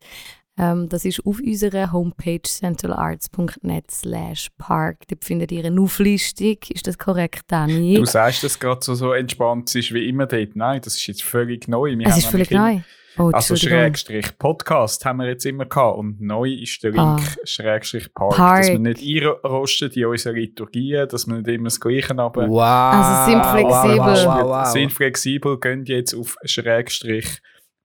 Ähm, 0.58 0.90
das 0.90 1.06
ist 1.06 1.26
auf 1.26 1.40
unserer 1.40 1.92
Homepage 1.92 2.42
centralarts.net 2.44 3.90
slash 3.90 4.50
park. 4.58 5.08
Dort 5.08 5.24
findet 5.24 5.52
ihr 5.52 5.66
eine 5.66 5.82
Auflistung. 5.82 6.58
Ist 6.70 6.88
das 6.88 6.98
korrekt, 6.98 7.44
Dani? 7.48 7.96
Du 7.96 8.06
sagst, 8.06 8.44
dass 8.44 8.52
es 8.54 8.60
gerade 8.60 8.84
so, 8.84 8.94
so 8.94 9.14
entspannt 9.14 9.74
ist 9.74 9.94
wie 9.94 10.08
immer 10.08 10.28
dort. 10.28 10.56
Nein, 10.56 10.82
das 10.84 10.96
ist 10.98 11.08
jetzt 11.08 11.24
völlig 11.24 11.68
neu. 11.68 11.98
Wir 11.98 12.08
es 12.08 12.18
ist 12.18 12.28
völlig 12.28 12.52
neu. 12.52 12.82
Oh, 13.18 13.30
Also. 13.34 13.56
Schrägstrich 13.58 14.38
Podcast 14.38 15.04
haben 15.06 15.18
wir 15.18 15.28
jetzt 15.28 15.46
immer 15.46 15.66
gehabt 15.66 15.98
und 15.98 16.22
neu 16.22 16.50
ist 16.50 16.82
der 16.84 16.92
Link 16.92 17.02
Ah. 17.04 17.20
Schrägstrich 17.44 18.14
Park, 18.14 18.36
Park. 18.36 18.60
dass 18.62 18.70
wir 18.70 18.80
nicht 18.80 19.02
einrosten 19.44 19.92
in 19.92 20.06
unsere 20.06 20.36
Liturgien, 20.36 21.08
dass 21.10 21.28
wir 21.28 21.36
nicht 21.36 21.48
immer 21.50 21.66
das 21.66 21.80
Gleiche 21.80 22.18
aber 22.18 22.48
Wow. 22.48 22.62
Also 22.62 23.32
sind 23.32 23.46
flexibel. 23.46 24.00
Wow, 24.00 24.26
wow, 24.26 24.50
wow. 24.50 24.66
sind 24.68 24.92
flexibel, 24.94 25.60
gehen 25.60 25.86
jetzt 25.86 26.14
auf 26.14 26.36
Schrägstrich 26.46 27.42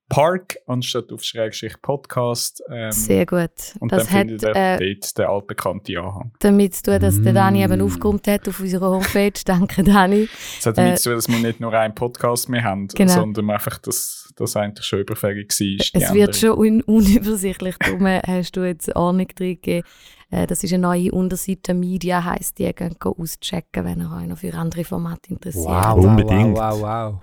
Park 0.08 0.56
anstatt 0.66 1.12
auf 1.12 1.22
Schrägstrich 1.24 1.74
Podcast 1.82 2.62
ähm, 2.70 2.92
Sehr 2.92 3.26
gut. 3.26 3.50
und 3.80 3.90
das 3.90 4.04
dann 4.06 4.12
hat, 4.12 4.26
findet 4.28 4.42
ihr 4.44 4.54
äh, 4.54 4.94
dort 4.94 5.18
den 5.18 5.26
altbekannten 5.26 5.96
Anhang. 5.98 6.32
damit 6.38 6.86
du, 6.86 6.98
dass 6.98 7.20
der 7.20 7.32
Dani 7.32 7.64
eben 7.64 7.80
Mm. 7.80 7.82
aufgeräumt 7.84 8.26
hat 8.28 8.48
auf 8.48 8.60
unserer 8.60 8.90
Homepage. 8.90 9.32
Danke, 9.44 9.82
Dani. 9.82 10.28
Es 10.58 10.64
hat 10.66 10.78
damit 10.78 10.92
äh, 10.92 10.96
zu 10.96 11.08
tun, 11.10 11.16
dass 11.16 11.28
wir 11.28 11.38
nicht 11.38 11.60
nur 11.60 11.72
einen 11.72 11.94
Podcast 11.94 12.48
mehr 12.48 12.62
haben, 12.62 12.86
Genau. 12.88 13.12
sondern 13.12 13.50
einfach, 13.50 13.78
dass 13.78 14.32
das 14.36 14.54
eigentlich 14.56 14.86
schon 14.86 15.00
überfällig 15.00 15.48
war. 15.50 16.00
Es 16.02 16.14
wird 16.14 16.36
schon 16.36 16.50
un 16.58 16.82
unübersichtlich. 16.82 17.76
Darum 17.78 18.06
hast 18.06 18.52
du 18.56 18.64
jetzt 18.64 18.94
Ordnung 18.94 19.26
drin 19.34 19.54
gegeben. 19.54 19.86
Äh, 20.30 20.46
Das 20.46 20.62
ist 20.62 20.72
eine 20.72 20.82
neue 20.82 21.10
Unterseite 21.12 21.74
Media, 21.74 22.22
heisst 22.24 22.58
die. 22.58 22.72
Geht 22.72 22.96
auschecken, 23.04 23.84
wenn 23.84 24.00
ihr 24.00 24.12
euch 24.16 24.26
noch 24.28 24.38
für 24.38 24.54
andere 24.54 24.84
Formate 24.84 25.30
interessiert. 25.30 25.64
Wow, 25.66 25.96
wow, 25.96 26.04
Unbedingt. 26.04 26.56
wow, 26.56 26.80
wow, 26.80 26.82
wow. 26.82 27.22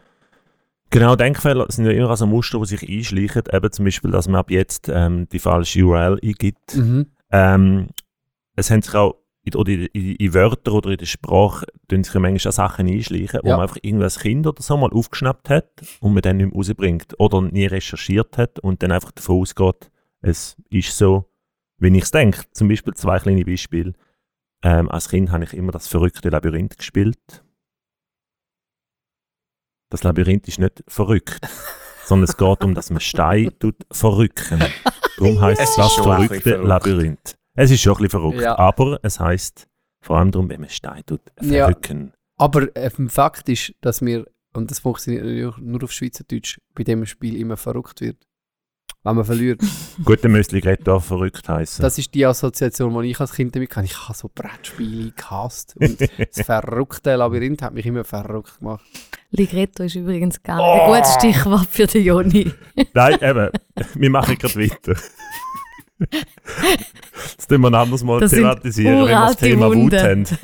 Genau, 0.93 1.15
Denkfehler 1.15 1.65
sind 1.69 1.85
ja 1.85 1.91
immer 1.91 2.15
so 2.15 2.27
Muster, 2.27 2.59
die 2.59 2.65
sich 2.65 2.87
einschleichen. 2.87 3.43
Eben 3.51 3.71
zum 3.71 3.85
Beispiel, 3.85 4.11
dass 4.11 4.27
man 4.27 4.35
ab 4.35 4.51
jetzt 4.51 4.89
ähm, 4.93 5.27
die 5.29 5.39
falsche 5.39 5.83
URL 5.83 6.19
eingibt. 6.23 6.75
Mhm. 6.75 7.07
Ähm, 7.31 7.87
es 8.55 8.69
haben 8.69 8.83
sich 8.83 8.93
auch 8.93 9.15
in, 9.43 9.55
oder 9.55 9.71
in, 9.71 9.87
in, 9.87 10.33
Wörtern 10.35 10.73
oder 10.75 10.91
in 10.91 10.97
der 10.97 11.07
Sprache 11.07 11.65
tun 11.87 12.03
sich 12.03 12.13
manchmal 12.13 12.49
auch 12.49 12.53
Sachen 12.55 12.87
einschleichen, 12.87 13.39
wo 13.43 13.49
Ja. 13.49 13.55
man 13.57 13.63
einfach 13.63 13.79
irgendwas 13.81 14.19
Kind 14.19 14.45
oder 14.45 14.61
so 14.61 14.77
mal 14.77 14.91
aufgeschnappt 14.91 15.49
hat 15.49 15.69
und 15.99 16.13
man 16.13 16.21
dann 16.21 16.37
nicht 16.37 16.47
mehr 16.47 16.55
rausbringt. 16.55 17.19
Oder 17.19 17.41
nie 17.41 17.65
recherchiert 17.65 18.37
hat 18.37 18.59
und 18.59 18.83
dann 18.83 18.91
einfach 18.91 19.11
davon 19.11 19.41
ausgeht, 19.41 19.89
es 20.21 20.55
ist 20.69 20.95
so, 20.95 21.25
wie 21.79 21.95
ich 21.97 22.03
es 22.03 22.11
denke. 22.11 22.43
Zum 22.51 22.67
Beispiel 22.67 22.93
zwei 22.93 23.17
kleine 23.17 23.43
Beispiele. 23.43 23.93
Ähm, 24.61 24.89
als 24.89 25.09
Kind 25.09 25.31
habe 25.31 25.43
ich 25.43 25.53
immer 25.53 25.71
das 25.71 25.87
verrückte 25.87 26.29
Labyrinth 26.29 26.77
gespielt. 26.77 27.42
Das 29.93 30.01
Labyrinth 30.01 30.47
ist 30.47 30.57
nicht 30.59 30.83
verrückt, 30.87 31.39
sondern 32.05 32.23
es 32.27 32.35
geht 32.35 32.63
um, 32.63 32.73
dass 32.73 32.89
man 32.89 32.99
Stein 32.99 33.51
tut 33.59 33.75
verrücken. 33.91 34.59
Darum 35.19 35.39
heisst 35.39 35.61
Es 35.61 35.75
das 35.75 35.93
verrückte 35.93 36.41
verrückt. 36.41 36.67
Labyrinth. 36.67 37.35
Es 37.55 37.69
ist 37.69 37.81
schon 37.81 37.93
ein 37.93 37.97
bisschen 37.97 38.09
verrückt, 38.09 38.41
Ja. 38.41 38.57
aber 38.57 38.99
es 39.03 39.19
heisst 39.19 39.67
vor 40.03 40.17
allem 40.17 40.31
darum, 40.31 40.49
wenn 40.49 40.61
man 40.61 40.69
Stein 40.71 41.03
tut 41.05 41.21
Ja. 41.43 41.67
verrücken. 41.67 42.11
Aber 42.39 42.75
äh, 42.75 42.89
Fakt 43.07 43.47
ist, 43.49 43.73
dass 43.81 44.01
wir, 44.01 44.25
und 44.55 44.71
das 44.71 44.79
funktioniert 44.79 45.25
natürlich 45.25 45.57
nur 45.57 45.83
auf 45.83 45.91
Schweizerdeutsch, 45.91 46.57
bei 46.73 46.83
dem 46.83 47.05
Spiel 47.05 47.35
immer 47.39 47.55
verrückt 47.55 48.01
wird. 48.01 48.17
Wenn 49.03 49.15
man 49.15 49.25
verliert. 49.25 49.61
Gut, 50.05 50.23
dann 50.23 50.31
müsste 50.31 50.61
Gretto 50.61 50.95
auch 50.95 51.03
verrückt 51.03 51.47
heißen. 51.47 51.81
Das 51.81 51.97
ist 51.97 52.13
die 52.13 52.25
Assoziation, 52.25 53.01
die 53.03 53.11
ich 53.11 53.19
als 53.19 53.33
Kind 53.33 53.53
damit 53.53 53.75
hatte. 53.75 53.85
Ich 53.85 54.07
habe 54.07 54.17
so 54.17 54.29
Brettspiele 54.33 55.11
gehasst. 55.11 55.75
Und 55.77 55.99
das 55.99 56.09
verrückte 56.45 57.15
Labyrinth 57.15 57.61
hat 57.61 57.73
mich 57.73 57.85
immer 57.85 58.05
verrückt 58.05 58.59
gemacht. 58.59 58.85
Ligretto 59.31 59.83
ist 59.83 59.95
übrigens 59.95 60.41
gar 60.41 60.57
nicht 60.57 60.81
ein 60.81 60.93
gutes 60.93 61.13
Stichwort 61.15 61.67
für 61.69 61.87
den 61.87 62.03
Joni. 62.03 62.51
Nein, 62.93 63.17
eben, 63.21 63.49
wir 63.95 64.09
machen 64.09 64.37
gerade 64.37 64.55
weiter. 64.55 64.95
Das 67.37 67.47
tun 67.47 67.61
wir 67.61 67.69
ein 67.69 67.75
anderes 67.75 68.03
Mal 68.03 68.19
Das 68.19 68.31
thematisieren, 68.31 68.99
wenn 68.99 69.07
wir 69.07 69.15
das 69.15 69.37
Thema 69.37 69.73
Wut 69.73 69.93
haben. 69.93 70.25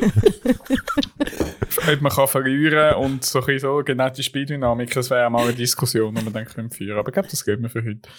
Ob 1.91 2.01
man 2.01 2.11
kann 2.11 2.27
verlieren 2.27 2.95
und 2.95 3.23
so 3.25 3.39
ein 3.39 3.45
bisschen 3.45 3.59
so 3.59 3.81
genau 3.83 4.09
die 4.09 4.23
Spieldynamik, 4.23 4.93
das 4.93 5.09
wäre 5.09 5.29
mal 5.29 5.43
eine 5.43 5.53
Diskussion, 5.53 6.13
die 6.15 6.23
wir 6.23 6.31
dann 6.31 6.45
können 6.45 6.69
führen 6.69 6.97
Aber 6.97 7.09
ich 7.09 7.13
glaube, 7.13 7.29
das 7.29 7.43
geht 7.45 7.59
mir 7.59 7.69
für 7.69 7.83
heute. 7.83 8.09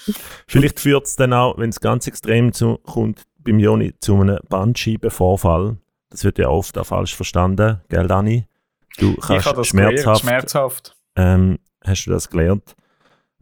Vielleicht 0.46 0.80
führt 0.80 1.06
es 1.06 1.16
dann 1.16 1.32
auch, 1.32 1.58
wenn 1.58 1.70
es 1.70 1.80
ganz 1.80 2.06
extrem 2.06 2.52
zu, 2.52 2.78
kommt, 2.78 3.22
beim 3.38 3.58
Joni 3.58 3.94
zu 4.00 4.20
einem 4.20 4.38
Bandscheibenvorfall. 4.48 5.76
Das 6.10 6.24
wird 6.24 6.38
ja 6.38 6.48
oft 6.48 6.76
auch 6.78 6.86
falsch 6.86 7.14
verstanden, 7.14 7.80
gell, 7.88 8.06
Dani? 8.06 8.46
Du 8.98 9.12
ich 9.12 9.20
kannst 9.20 9.46
habe 9.46 9.58
das 9.58 9.70
gelernt, 9.70 10.00
schmerzhaft, 10.00 10.22
schmerzhaft. 10.22 10.96
ähm, 11.16 11.58
hast 11.84 12.04
du 12.06 12.10
das 12.10 12.28
gelernt? 12.28 12.74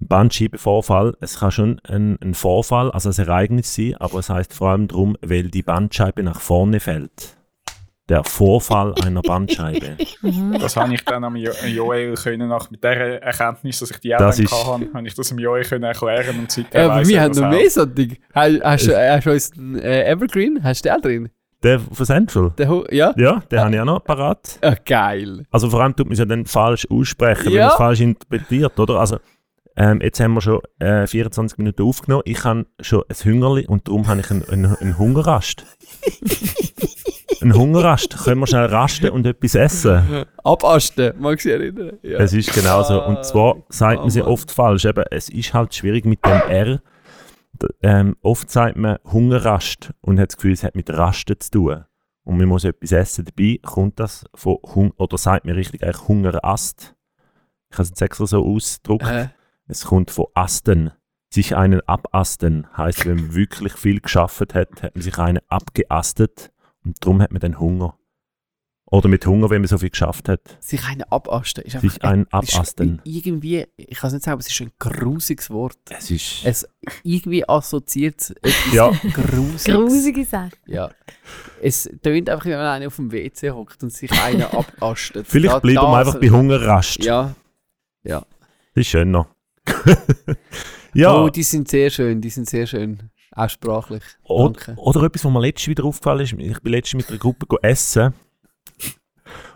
Ein 0.01 0.07
Bandscheibenvorfall, 0.09 1.17
es 1.21 1.41
kann 1.41 1.51
schon 1.51 1.81
ein, 1.89 2.19
ein 2.23 2.35
Vorfall, 2.35 2.91
also 2.93 3.09
ein 3.11 3.17
Ereignis 3.29 3.75
sein, 3.75 3.95
aber 3.99 4.19
es 4.21 4.31
heißt 4.31 4.55
vor 4.55 4.71
allem 4.71 4.87
darum, 4.89 5.17
weil 5.23 5.51
die 5.51 5.63
Bandscheibe 5.63 6.23
nach 6.23 6.41
vorne 6.41 6.79
fällt. 6.81 7.37
Der 8.09 8.25
Vorfall 8.25 8.95
einer 9.05 9.21
Bandscheibe. 9.23 9.97
Das 10.61 10.77
habe 10.77 10.95
ich 10.95 11.05
dann 11.05 11.25
am 11.25 11.37
Jo- 11.37 11.53
Joel 11.67 12.15
können, 12.15 12.49
nach 12.49 12.71
mit 12.71 12.83
der 12.83 13.23
Erkenntnis, 13.23 13.81
dass 13.81 13.91
ich 13.91 13.99
die 14.01 14.11
Das 14.11 14.39
Eltern 14.39 14.45
ist- 14.57 14.67
hatte, 14.67 14.89
habe 14.95 15.07
ich 15.07 15.15
das 15.15 15.31
am 15.33 15.39
Joel 15.39 15.65
können 15.65 15.85
erklären 15.85 16.39
und 16.39 16.51
seitdem 16.51 16.81
Ja, 16.81 16.87
aber 16.87 16.95
weiss 17.01 17.09
wir 17.09 17.17
er 17.19 17.23
haben 17.25 17.29
das 17.33 17.39
noch 17.41 17.47
auch. 17.49 17.51
mehr 17.53 17.71
so 17.71 17.85
Ding. 17.87 18.17
Hast, 18.33 18.61
hast, 18.63 18.87
du- 18.87 18.97
hast 19.13 19.27
du 19.27 19.31
uns 19.33 19.53
einen 19.59 19.79
äh, 19.81 20.11
Evergreen? 20.11 20.61
Hast 20.63 20.85
du 20.85 20.89
den 20.91 21.01
drin? 21.03 21.29
Der 21.63 21.81
von 21.81 22.07
Central? 22.07 22.53
Ho- 22.67 22.85
ja? 22.91 23.13
Ja, 23.17 23.41
den 23.51 23.61
habe 23.61 23.75
ich 23.75 23.81
auch 23.81 23.85
noch 23.85 24.05
parat. 24.05 24.59
Ah, 24.63 24.75
geil. 24.87 25.45
Also 25.51 25.69
vor 25.69 25.83
allem 25.83 25.95
tut 25.95 26.07
man 26.07 26.13
es 26.13 26.19
ja 26.21 26.25
dann 26.25 26.47
falsch 26.47 26.87
aussprechen, 26.91 27.47
wenn 27.47 27.53
Ja. 27.53 27.63
man 27.65 27.71
es 27.73 27.77
falsch 27.77 28.01
interpretiert, 28.01 28.79
oder? 28.79 29.01
Also 29.01 29.19
ähm, 29.81 30.01
jetzt 30.03 30.19
haben 30.19 30.35
wir 30.35 30.41
schon 30.41 30.61
äh, 30.81 31.07
24 31.07 31.57
Minuten 31.57 31.83
aufgenommen. 31.85 32.25
Ich 32.27 32.43
habe 32.43 32.67
schon 32.81 33.05
ein 33.09 33.15
Hüngerli 33.15 33.65
und 33.69 33.87
darum 33.87 34.09
habe 34.09 34.19
ich 34.19 34.31
einen, 34.33 34.43
einen, 34.49 34.75
einen 34.75 34.99
Hungerrast. 34.99 35.65
ein 37.41 37.55
Hungerrast. 37.55 38.25
Können 38.25 38.41
wir 38.41 38.49
schnell 38.49 38.65
rasten 38.65 39.11
und 39.11 39.25
etwas 39.25 39.55
essen? 39.55 40.25
Abasten, 40.43 41.13
magst 41.21 41.45
du 41.45 41.51
dich 41.51 41.61
erinnern? 41.61 41.99
Ja. 42.03 42.19
Es 42.19 42.33
ist 42.33 42.53
genau 42.53 42.83
so. 42.83 43.01
Und 43.05 43.25
zwar 43.25 43.63
sagt 43.69 44.01
man 44.01 44.11
sie 44.11 44.23
oft 44.23 44.51
falsch. 44.51 44.85
Eben, 44.85 45.05
es 45.13 45.29
ist 45.29 45.55
halt 45.55 45.73
schwierig 45.73 46.05
mit 46.05 46.27
dem 46.27 46.43
R. 46.49 46.83
Ähm, 47.81 48.17
oft 48.21 48.51
sagt 48.51 48.77
man 48.77 48.99
Hungerrast 49.05 49.93
und 50.01 50.19
hat 50.19 50.31
das 50.31 50.39
Gefühl, 50.39 50.55
es 50.55 50.65
hat 50.65 50.75
mit 50.75 50.91
Rasten 50.91 51.39
zu 51.39 51.51
tun. 51.53 51.85
Und 52.25 52.37
man 52.37 52.49
muss 52.49 52.65
etwas 52.65 52.91
essen. 52.91 53.27
Dabei 53.27 53.61
kommt 53.63 54.01
das 54.01 54.25
von 54.35 54.59
Hung 54.75 54.91
oder 54.97 55.19
sagt 55.19 55.45
man 55.45 55.55
richtig 55.55 55.85
eigentlich 55.85 56.09
Hungerast. 56.09 56.97
Ich 57.71 57.77
habe 57.77 57.85
es 57.85 57.91
jetzt 57.91 58.03
extra 58.03 58.27
so 58.27 58.45
ausgedruckt. 58.45 59.07
Äh, 59.07 59.29
Es 59.69 59.85
kommt 59.85 60.11
von 60.11 60.27
Asten. 60.35 60.91
Sich 61.31 61.55
einen 61.55 61.83
abasten 61.87 62.67
heißt, 62.77 63.05
wenn 63.05 63.17
man 63.17 63.35
wirklich 63.35 63.75
viel 63.75 64.01
geschafft 64.01 64.41
hat, 64.55 64.83
hat 64.83 64.95
man 64.95 65.03
sich 65.03 65.19
einen 65.19 65.41
abgeastet 65.49 66.51
und 66.85 66.97
darum 67.05 67.21
hat 67.21 67.33
man 67.33 67.41
dann 67.41 67.61
Hunger. 67.61 67.95
Oder 68.91 69.09
mit 69.11 69.27
Hunger, 69.27 69.51
wenn 69.51 69.61
man 69.61 69.69
so 69.69 69.77
viel 69.77 69.91
geschafft 69.91 70.31
hat. 70.31 70.41
Sich 70.61 70.83
einen 70.87 71.03
abasten 71.03 71.63
ist 71.65 71.75
einfach 71.77 71.91
Sich 71.93 72.03
einen 72.03 72.27
abasten. 72.33 73.03
Irgendwie, 73.05 73.67
ich 73.77 73.99
kann 73.99 74.09
es 74.09 74.15
nicht 74.15 74.25
sagen, 74.25 74.33
aber 74.33 74.41
es 74.41 74.47
ist 74.47 74.59
ein 74.63 74.73
grusiges 74.79 75.51
Wort. 75.51 75.77
Es 75.91 76.11
ist. 76.11 76.41
Es 76.47 76.67
irgendwie 77.03 77.47
assoziiert 77.47 78.19
es 78.23 78.31
etwas 78.31 78.73
Ja. 78.73 78.89
Grusiges. 79.13 79.65
Grusige 79.65 80.25
Sache. 80.25 80.53
Ja. 80.65 80.91
Es 81.61 81.91
tönt 82.03 82.31
einfach, 82.31 82.47
wenn 82.47 82.57
man 82.57 82.67
einen 82.69 82.87
auf 82.87 82.97
dem 82.97 83.13
WC 83.13 83.51
hockt 83.51 83.83
und 83.83 83.93
sich 83.93 84.11
einen 84.13 84.43
abastet. 84.45 85.27
Vielleicht 85.27 85.57
Da- 85.57 85.59
bleiben 85.61 85.83
wir 85.83 85.97
einfach 85.99 86.19
bei 86.19 86.31
Hungerrast. 86.31 87.05
Ja. 87.05 87.35
Das 88.03 88.25
ist 88.75 88.87
schöner. 88.87 89.29
Ja. 90.95 91.15
Oh, 91.15 91.29
die 91.29 91.43
sind 91.43 91.69
sehr 91.69 91.91
schön, 91.91 92.21
die 92.21 92.31
sind 92.31 92.49
sehr 92.49 92.67
schön. 92.67 93.11
Auch 93.33 93.51
sprachlich. 93.51 94.03
Oder, 94.25 94.53
Danke. 94.53 94.81
oder 94.81 95.03
etwas, 95.05 95.25
was 95.25 95.33
mir 95.33 95.41
letztens 95.41 95.69
wieder 95.69 95.85
aufgefallen 95.85 96.21
ist. 96.21 96.33
Ich 96.33 96.61
bin 96.61 96.73
letztens 96.73 97.05
mit 97.05 97.11
einer 97.11 97.19
Gruppe 97.19 97.47
go 97.47 97.59
essen. 97.63 98.15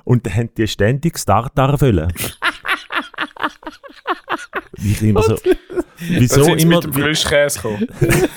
Und 0.05 0.27
dann 0.27 0.35
haben 0.35 0.51
die 0.57 0.69
ständig 0.69 1.15
das 1.15 1.25
Tartar 1.25 1.81
wollen. 1.81 2.13
ich 4.77 5.03
immer 5.03 5.23
so. 5.23 5.37
Wieso 5.99 6.45
sind 6.45 6.61
sie 6.61 6.67
immer. 6.67 6.77
mit 6.77 6.85
dem 6.85 6.93
Frischkäse 6.93 7.61
gekommen. 7.61 7.89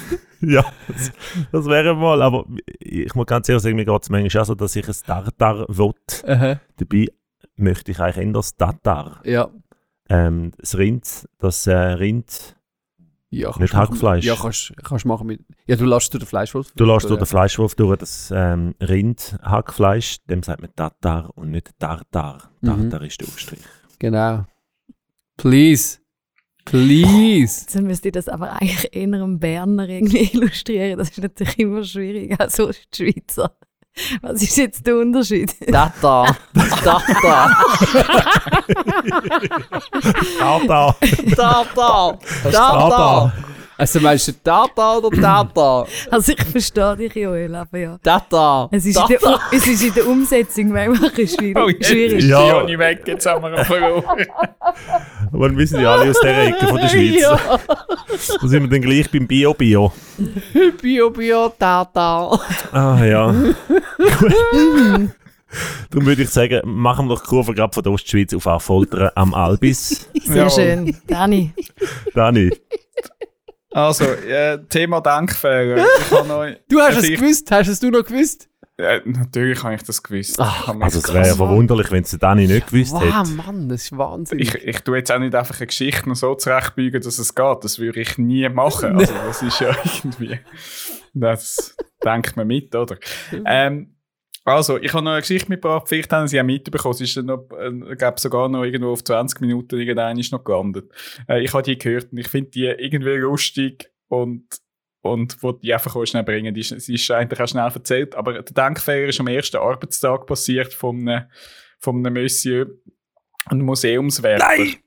Ja, 0.42 0.64
das, 0.88 1.12
das 1.52 1.66
wäre 1.66 1.96
mal. 1.96 2.22
Aber 2.22 2.46
ich 2.80 3.14
muss 3.16 3.26
ganz 3.26 3.50
ehrlich 3.50 3.64
sagen, 3.64 3.76
mir 3.76 3.86
geht 3.86 4.04
es 4.04 4.10
manchmal 4.10 4.42
auch 4.42 4.46
so, 4.46 4.54
dass 4.54 4.76
ich 4.76 4.88
ein 4.88 4.96
Tartar 5.06 5.66
will. 5.68 5.94
Aha. 6.28 6.60
Dabei 6.78 7.08
möchte 7.56 7.92
ich 7.92 8.00
eigentlich 8.00 8.28
eher 8.28 8.34
das 8.34 8.56
Tatar. 8.56 9.22
Ja. 9.24 9.50
Ähm, 10.10 10.52
das 10.58 10.78
Rind, 10.78 11.28
das 11.40 11.66
äh, 11.68 11.74
Rind. 11.76 12.56
ja 13.32 13.48
kannst 13.48 13.60
Nicht 13.62 13.74
machen- 13.74 13.90
Hackfleisch. 13.94 14.26
Ja, 14.26 14.36
kannst, 14.36 14.74
kannst 14.84 15.06
machen 15.06 15.28
mit. 15.28 15.42
Ja, 15.68 15.76
du 15.76 15.86
lässt 15.86 16.14
durch 16.14 16.24
den 16.24 16.28
Fleischwolf. 16.28 16.72
Du 16.76 16.86
lässt 16.86 17.10
durch 17.10 17.20
den 17.20 17.26
Fleischwolf 17.26 17.76
durch 17.76 17.98
das 17.98 18.32
ähm, 18.36 18.76
Rind-Hackfleisch, 18.82 20.18
dem 20.30 20.44
sagt 20.44 20.62
man 20.62 20.76
Tatar 20.76 21.32
und 21.36 21.52
nicht 21.52 21.72
Tartar. 21.80 22.52
Mhm. 22.62 22.68
Tartar 22.92 23.02
ist 23.04 23.20
der 23.22 23.28
Aufstrich. 23.28 23.60
Genau. 24.00 24.46
Please. 25.38 26.00
Please. 26.66 27.66
Dann 27.74 27.86
müsste 27.86 28.08
ich 28.10 28.14
das 28.14 28.28
aber 28.28 28.54
eigentlich 28.54 28.90
eher 28.96 29.04
einem 29.04 29.40
Berner 29.40 29.88
irgendwie 29.88 30.30
illustrieren. 30.34 30.98
Das 30.98 31.10
ist 31.12 31.20
natürlich 31.22 31.60
immer 31.60 31.84
schwierig, 31.84 32.40
auch 32.40 32.50
so 32.50 32.72
die 32.72 32.78
Schweizer. 33.12 33.56
Was 34.22 34.42
ist 34.42 34.58
jetzt 34.58 34.86
der 34.86 34.98
Unterschied? 34.98 35.56
Tata. 35.72 36.26
Tata. 36.84 37.02
Tartar! 40.38 40.96
Tata. 41.36 41.36
Tartar. 41.36 42.20
Tata. 42.52 43.34
Also 43.78 44.00
meinst 44.00 44.28
du 44.28 44.32
Tata 44.44 44.98
oder 44.98 45.10
Tata? 45.20 45.86
Also 46.12 46.32
ich 46.32 46.42
verstehe 46.44 46.96
dich, 46.96 47.14
Joel, 47.16 47.54
aber 47.56 47.78
ja. 47.78 47.98
Tata. 48.02 48.70
Es 48.72 48.86
ist, 48.86 48.98
in 48.98 49.08
der, 49.08 49.40
es 49.52 49.68
ist 49.68 49.84
in 49.84 49.94
der 49.94 50.08
Umsetzung 50.08 50.70
manchmal 50.70 51.10
ein 51.10 51.16
bisschen 51.16 51.58
Oh, 51.58 51.68
schwierig. 51.68 51.78
jetzt 51.80 51.88
schwierig. 51.90 52.18
ist 52.20 52.26
Ja. 52.30 52.42
die 52.44 52.50
Joni 52.50 52.80
weg, 52.80 53.02
jetzt 53.06 53.26
haben 53.26 53.44
wir 53.44 53.58
ihn 53.58 53.66
verloren. 53.66 54.26
Aber 55.34 55.58
wir 55.58 55.68
sind 55.68 55.82
ja 55.82 55.94
alle 55.96 56.10
aus 56.12 56.20
der 56.22 56.48
Ecke 56.48 56.68
von 56.68 56.78
der 56.78 56.88
Schweiz. 56.90 57.22
Ja. 57.22 57.40
Da 58.42 58.48
sind 58.48 58.64
wir 58.64 58.70
dann 58.70 58.82
gleich 58.82 59.12
beim 59.12 59.28
Bio-Bio. 59.28 59.92
Bio, 60.82 61.10
Bio, 61.10 61.50
Tata. 61.60 62.40
Ah 62.72 63.04
ja. 63.04 63.34
Darum 65.90 66.06
würde 66.06 66.24
ich 66.24 66.30
sagen, 66.30 66.62
machen 66.66 67.08
wir 67.08 67.16
doch 67.16 67.24
Kurve 67.24 67.54
gerade 67.54 67.74
von 67.74 67.84
der 67.84 67.94
Ostschweiz 67.94 68.34
auf 68.34 68.46
Affoltern 68.48 69.10
am 69.16 69.34
Albis. 69.34 70.10
Sehr 70.26 70.36
Jawohl. 70.36 70.50
schön. 70.52 70.98
Dani. 71.08 71.54
Dani. 72.14 72.52
Also, 73.76 74.06
äh, 74.06 74.58
Thema 74.70 75.02
Denkfehler. 75.02 75.86
Du 76.70 76.80
hast 76.80 76.96
Also 76.96 77.00
es 77.14 77.20
gewusst? 77.20 77.52
Hast 77.52 77.68
es 77.68 77.80
du 77.82 77.90
noch 77.92 78.06
gewusst? 78.06 78.48
äh, 78.78 79.02
natürlich 79.06 79.62
habe 79.64 79.76
ich 79.76 79.84
das 79.84 80.02
gewusst. 80.02 80.38
Ach, 80.40 80.74
Also 80.80 81.00
es 81.00 81.14
wäre 81.14 81.28
ja 81.28 81.36
verwunderlich, 81.36 81.92
wenn 81.92 82.04
es 82.04 82.12
Dani 82.18 82.48
nicht 82.48 82.68
gewusst 82.72 82.94
Wow, 82.94 83.02
hätte. 83.04 83.30
Mann, 83.32 83.68
das 83.70 83.84
ist 83.84 83.98
wahnsinnig. 83.98 84.56
ich, 84.56 84.64
ich 84.64 84.80
tue 84.82 84.98
jetzt 84.98 85.12
auch 85.12 85.20
nicht 85.20 85.36
einfach 85.36 85.58
eine 85.60 85.68
Geschichte 85.68 86.08
noch 86.08 86.16
so 86.16 86.36
zurechtbiegen, 86.36 87.02
dass 87.02 87.20
es 87.20 87.36
geht. 87.36 87.64
Das 87.64 87.80
würde 87.80 88.00
ich 88.00 88.18
nie 88.18 88.48
machen. 88.48 88.98
Also, 88.98 89.14
das 89.28 89.42
ist 89.42 89.60
ja 89.60 89.76
irgendwie. 89.96 90.40
Das 91.14 91.76
denkt 92.04 92.36
man 92.38 92.48
mit, 92.48 92.74
oder? 92.76 92.98
Ähm, 93.46 93.95
also, 94.46 94.78
ich 94.78 94.94
habe 94.94 95.04
noch 95.04 95.12
eine 95.12 95.22
Geschichte 95.22 95.50
mitgebracht. 95.50 95.88
Vielleicht 95.88 96.12
haben 96.14 96.28
Sie 96.28 96.40
auch 96.40 96.46
mitbekommen. 96.46 96.94
Es 96.94 97.02
ist 97.02 97.18
noch, 97.18 97.50
äh, 97.58 98.14
sogar 98.18 98.48
noch 98.48 98.64
irgendwo 98.64 98.92
auf 98.92 99.04
20 99.04 99.42
Minuten 99.42 99.80
irgendein 99.80 100.20
ist 100.20 100.32
noch 100.32 100.44
gelandet. 100.44 100.92
Äh, 101.28 101.44
ich 101.44 101.54
habe 101.54 101.64
die 101.64 101.78
gehört 101.78 102.12
und 102.12 102.20
ich 102.20 102.28
finde 102.28 102.52
die 102.52 102.66
irgendwie 102.66 103.16
lustig 103.16 103.92
und 104.08 104.46
und 105.06 105.42
wollte 105.44 105.60
die 105.62 105.74
einfach 105.74 105.96
auch 105.96 106.06
schnell 106.06 106.24
bringen. 106.24 106.54
Die 106.54 106.62
ist, 106.62 106.82
sie 106.82 106.96
ist 106.96 107.12
eigentlich 107.12 107.40
auch 107.40 107.48
schnell 107.48 107.72
erzählt, 107.72 108.16
aber 108.16 108.42
der 108.42 108.44
Denkfehler 108.44 109.10
ist 109.10 109.20
am 109.20 109.28
ersten 109.28 109.58
Arbeitstag 109.58 110.26
passiert 110.26 110.74
von 110.74 111.08
einem, 111.08 111.26
von 111.80 111.98
einem 111.98 112.24
Monsieur, 112.24 112.68
einem 113.46 113.66
Museumswärter. 113.66 114.48
Nein! 114.48 114.78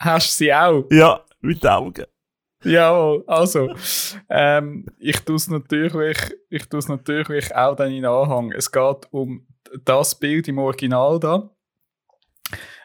Hast 0.00 0.40
du 0.40 0.44
sie 0.44 0.54
auch? 0.54 0.84
Ja, 0.92 1.24
mit 1.40 1.64
den 1.64 1.70
Augen. 1.70 2.04
Ja, 2.64 3.16
also, 3.26 3.72
ähm, 4.28 4.86
ich 4.98 5.20
tue 5.20 5.36
es 5.36 5.48
natürlich, 5.48 6.18
ich 6.50 6.68
tue 6.68 6.80
es 6.80 6.88
natürlich 6.88 7.54
auch 7.54 7.76
dann 7.76 7.92
in 7.92 8.04
Anhang. 8.04 8.52
Es 8.52 8.72
geht 8.72 9.06
um 9.10 9.46
das 9.84 10.18
Bild 10.18 10.48
im 10.48 10.58
Original 10.58 11.20
da. 11.20 11.50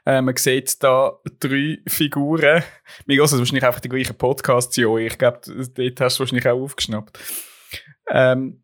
Äh, 0.06 0.22
man 0.22 0.36
sieht 0.36 0.84
da 0.84 1.18
drei 1.40 1.80
Figuren. 1.88 2.64
Mir 3.06 3.18
geht 3.18 3.26
es 3.26 3.38
wahrscheinlich 3.38 3.66
einfach 3.66 3.80
die 3.80 3.90
gleichen 3.90 4.18
Podcasts, 4.18 4.76
ja. 4.76 4.96
Ich 4.98 5.18
glaube, 5.18 5.40
dort 5.46 6.02
hast 6.02 6.18
du 6.18 6.20
wahrscheinlich 6.20 6.48
auch 6.48 6.62
aufgeschnappt. 6.62 7.18
Ähm, 8.10 8.64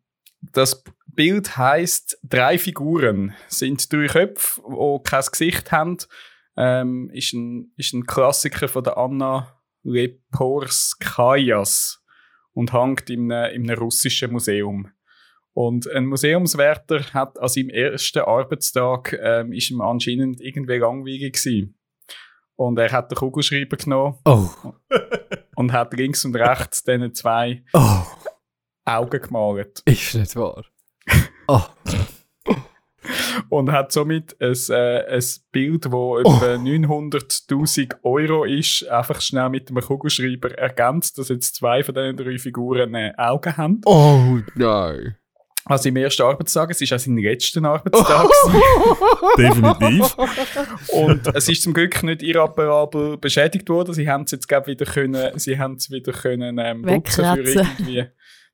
das 0.52 0.84
Bild 1.06 1.56
heißt 1.56 2.18
Drei 2.22 2.58
Figuren. 2.58 3.34
Sind 3.48 3.92
drei 3.92 4.06
Köpfe, 4.06 4.62
die 4.68 5.02
kein 5.02 5.24
Gesicht 5.24 5.72
haben. 5.72 5.96
Ähm, 6.56 7.10
ist, 7.12 7.32
ein, 7.32 7.72
ist 7.76 7.94
ein 7.94 8.06
Klassiker 8.06 8.68
von 8.68 8.84
der 8.84 8.98
Anna 8.98 9.59
Leporskajas 9.82 12.02
und 12.52 12.72
hängt 12.72 13.10
in 13.10 13.30
einem, 13.32 13.54
in 13.54 13.70
einem 13.70 13.78
russischen 13.80 14.32
Museum. 14.32 14.90
Und 15.52 15.90
ein 15.90 16.06
Museumswärter 16.06 17.02
hat 17.12 17.38
an 17.38 17.48
seinem 17.48 17.70
ersten 17.70 18.20
Arbeitstag 18.20 19.18
ähm, 19.20 19.52
ist 19.52 19.70
ihm 19.70 19.80
anscheinend 19.80 20.40
irgendwie 20.40 20.78
langweilig 20.78 21.32
gewesen. 21.34 21.76
Und 22.56 22.78
er 22.78 22.92
hat 22.92 23.10
den 23.10 23.16
Kugelschreiber 23.16 23.76
genommen 23.76 24.18
Oh. 24.24 24.48
und 25.56 25.72
hat 25.72 25.92
links 25.94 26.24
und 26.24 26.36
rechts 26.36 26.84
diesen 26.84 27.14
zwei 27.14 27.64
Oh. 27.72 28.02
Augen 28.84 29.20
gemalt. 29.20 29.82
Ist 29.86 30.14
nicht 30.14 30.36
wahr. 30.36 30.64
Oh. 31.48 31.62
Und 33.48 33.72
hat 33.72 33.92
somit 33.92 34.36
ein, 34.40 34.56
äh, 34.70 35.16
ein 35.16 35.24
Bild, 35.52 35.86
das 35.86 35.92
etwa 35.92 36.54
900.000 36.54 37.96
Euro 38.02 38.44
ist, 38.44 38.88
einfach 38.88 39.20
schnell 39.20 39.48
mit 39.50 39.70
einem 39.70 39.82
Kugelschreiber 39.82 40.56
ergänzt, 40.58 41.18
dass 41.18 41.28
jetzt 41.28 41.56
zwei 41.56 41.82
von 41.82 41.94
diesen 41.94 42.16
drei 42.16 42.38
Figuren 42.38 42.94
äh, 42.94 43.12
Augen 43.16 43.56
haben. 43.56 43.80
Oh 43.84 44.38
nein. 44.54 45.16
Also 45.66 45.90
im 45.90 45.96
ersten 45.96 46.22
Arbeitstag, 46.22 46.70
es 46.70 46.80
ist 46.80 46.92
auch 46.92 46.98
sein 46.98 47.18
letzter 47.18 47.62
Arbeitstag. 47.62 48.28
Definitiv. 49.38 50.16
Und 50.88 51.34
es 51.34 51.48
ist 51.48 51.62
zum 51.62 51.74
Glück 51.74 52.02
nicht 52.02 52.22
irreparabel 52.22 53.18
beschädigt 53.18 53.68
worden. 53.68 53.94
Sie 53.94 54.08
haben 54.08 54.24
es 54.24 54.32
jetzt 54.32 54.48
glaub, 54.48 54.66
wieder 54.66 54.86
können, 54.86 55.38
sie 55.38 55.58
haben 55.58 55.74
es 55.74 55.90
wieder 55.90 56.12
können 56.12 56.58
ähm, 56.58 57.02
für 57.04 57.22
irgendwie 57.22 58.06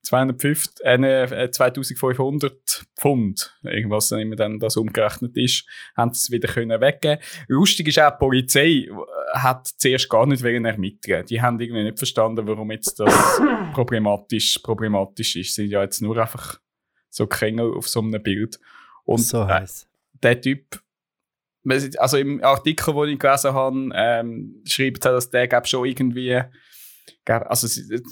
250, 0.06 0.84
äh, 0.84 0.98
ne, 0.98 1.22
äh, 1.22 1.50
2500 1.50 2.86
Pfund, 2.96 3.58
irgendwas 3.64 4.08
dann 4.08 4.20
immer 4.20 4.36
dann 4.36 4.60
das 4.60 4.76
umgerechnet 4.76 5.36
ist, 5.36 5.66
haben 5.96 6.14
sie 6.14 6.18
es 6.18 6.30
wieder 6.30 6.46
können 6.48 6.80
weggeben. 6.80 7.18
Lustig 7.48 7.88
ist 7.88 7.98
auch, 7.98 8.12
die 8.12 8.18
Polizei 8.18 8.68
äh, 8.88 8.88
hat 9.32 9.66
zuerst 9.66 10.08
gar 10.08 10.26
nicht 10.26 10.44
wollen 10.44 10.64
ermitteln. 10.64 11.26
Die 11.26 11.42
haben 11.42 11.58
irgendwie 11.58 11.82
nicht 11.82 11.98
verstanden, 11.98 12.46
warum 12.46 12.70
jetzt 12.70 13.00
das 13.00 13.40
problematisch, 13.72 14.58
problematisch 14.62 15.34
ist. 15.36 15.54
Sie 15.54 15.62
sind 15.62 15.72
ja 15.72 15.82
jetzt 15.82 16.00
nur 16.00 16.16
einfach 16.16 16.60
so 17.10 17.26
Kringel 17.26 17.74
auf 17.74 17.88
so 17.88 18.00
einem 18.00 18.22
Bild. 18.22 18.60
Und 19.04 19.18
so 19.18 19.42
äh, 19.42 19.46
heiß. 19.46 19.88
der 20.22 20.40
Typ, 20.40 20.80
also 21.98 22.16
im 22.16 22.42
Artikel, 22.44 22.94
den 22.94 23.14
ich 23.14 23.18
gelesen 23.18 23.54
habe, 23.54 23.90
ähm, 23.92 24.62
schreibt 24.64 25.04
er, 25.04 25.12
dass 25.12 25.30
der 25.30 25.48
glaub, 25.48 25.66
schon 25.66 25.84
irgendwie, 25.86 26.40
also 27.24 27.68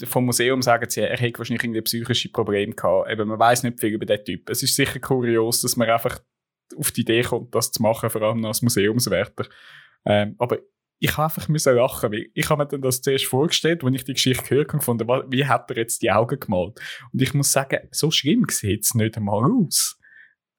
vom 0.07 0.27
Museum 0.27 0.63
sagen 0.63 0.89
sie, 0.89 1.01
er 1.01 1.17
hätte 1.17 1.39
wahrscheinlich 1.39 1.65
irgendwie 1.65 1.83
psychische 1.83 2.31
Probleme 2.31 2.75
gehabt. 2.75 3.11
Eben, 3.11 3.29
man 3.29 3.39
weiß 3.39 3.63
nicht 3.63 3.81
viel 3.81 3.91
über 3.91 4.07
den 4.07 4.25
Typ. 4.25 4.49
Es 4.51 4.63
ist 4.63 4.77
sicher 4.77 5.01
kurios, 5.01 5.63
dass 5.63 5.77
man 5.77 5.89
einfach 5.89 6.21
auf 6.77 6.93
die 6.93 7.03
Idee 7.03 7.23
kommt, 7.23 7.55
das 7.55 7.73
zu 7.73 7.83
machen, 7.83 8.11
vor 8.11 8.23
allem 8.23 8.45
als 8.45 8.63
Museumswärter. 8.63 9.47
Ähm, 10.05 10.35
aber 10.39 10.59
ich 10.99 11.17
habe 11.17 11.25
einfach 11.25 11.49
müssen 11.49 11.75
lachen, 11.75 12.13
weil 12.13 12.31
ich 12.35 12.49
habe 12.49 12.63
mir 12.63 12.69
dann 12.69 12.83
das 12.83 13.03
zuerst 13.03 13.27
vorgestellt, 13.27 13.85
als 13.85 13.95
ich 13.95 14.05
die 14.05 14.15
Geschichte 14.15 14.45
gehört 14.45 14.69
habe, 14.69 14.79
gefunden, 14.79 15.07
wie 15.29 15.47
hat 15.47 15.71
er 15.71 15.77
jetzt 15.77 16.03
die 16.03 16.11
Augen 16.11 16.39
gemalt? 16.41 16.81
Und 17.13 17.21
ich 17.21 17.35
muss 17.35 17.53
sagen, 17.53 17.89
so 17.91 18.11
schlimm 18.11 18.47
sieht 18.49 18.85
es 18.85 18.95
nicht 18.95 19.17
einmal 19.17 19.45
aus. 19.45 19.99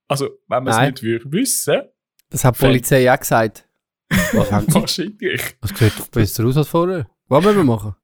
Also, 0.08 0.30
wenn 0.48 0.64
man 0.64 0.68
es 0.68 0.90
nicht 0.90 1.04
würde 1.04 1.32
wissen, 1.32 1.82
Das 2.30 2.44
hat 2.44 2.56
die 2.60 2.66
Polizei 2.66 3.12
auch 3.12 3.20
gesagt. 3.20 3.68
Was 4.34 4.52
haben 4.52 4.68
Sie? 4.70 4.80
wahrscheinlich. 4.80 5.58
Das 5.62 5.72
sieht 5.72 6.00
doch 6.00 6.08
besser 6.10 6.46
aus 6.46 6.58
als 6.58 6.68
vorher. 6.68 7.10
Was 7.28 7.44
wollen 7.44 7.56
wir 7.56 7.64
machen? 7.64 7.96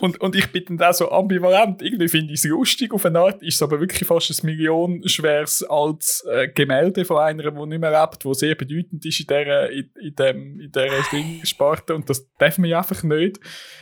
Und, 0.00 0.20
und 0.20 0.34
ich 0.34 0.50
bin 0.50 0.64
dann 0.66 0.78
da 0.78 0.92
so 0.92 1.10
ambivalent. 1.10 1.82
Irgendwie 1.82 2.08
finde 2.08 2.32
ich 2.32 2.40
es 2.40 2.44
lustig 2.44 2.92
auf 2.92 3.04
eine 3.04 3.18
Art, 3.18 3.42
ist 3.42 3.56
es 3.56 3.62
aber 3.62 3.80
wirklich 3.80 4.06
fast 4.06 4.30
ein 4.30 4.46
millionenschweres 4.46 5.62
altes 5.64 6.24
äh, 6.28 6.48
Gemälde 6.48 7.04
von 7.04 7.18
einer, 7.18 7.50
die 7.50 7.66
nicht 7.66 7.80
mehr 7.80 7.90
lebt, 7.90 8.24
die 8.24 8.34
sehr 8.34 8.54
bedeutend 8.54 9.04
ist 9.04 9.20
in 9.20 9.26
dieser, 9.26 9.70
in, 9.70 9.90
in 10.00 10.14
dem, 10.14 10.60
in 10.60 10.72
dieser 10.72 11.02
Ding-Sparte. 11.12 11.94
Und 11.94 12.08
das 12.08 12.28
darf 12.38 12.58
man 12.58 12.70
ja 12.70 12.78
einfach 12.78 13.02
nicht. 13.02 13.38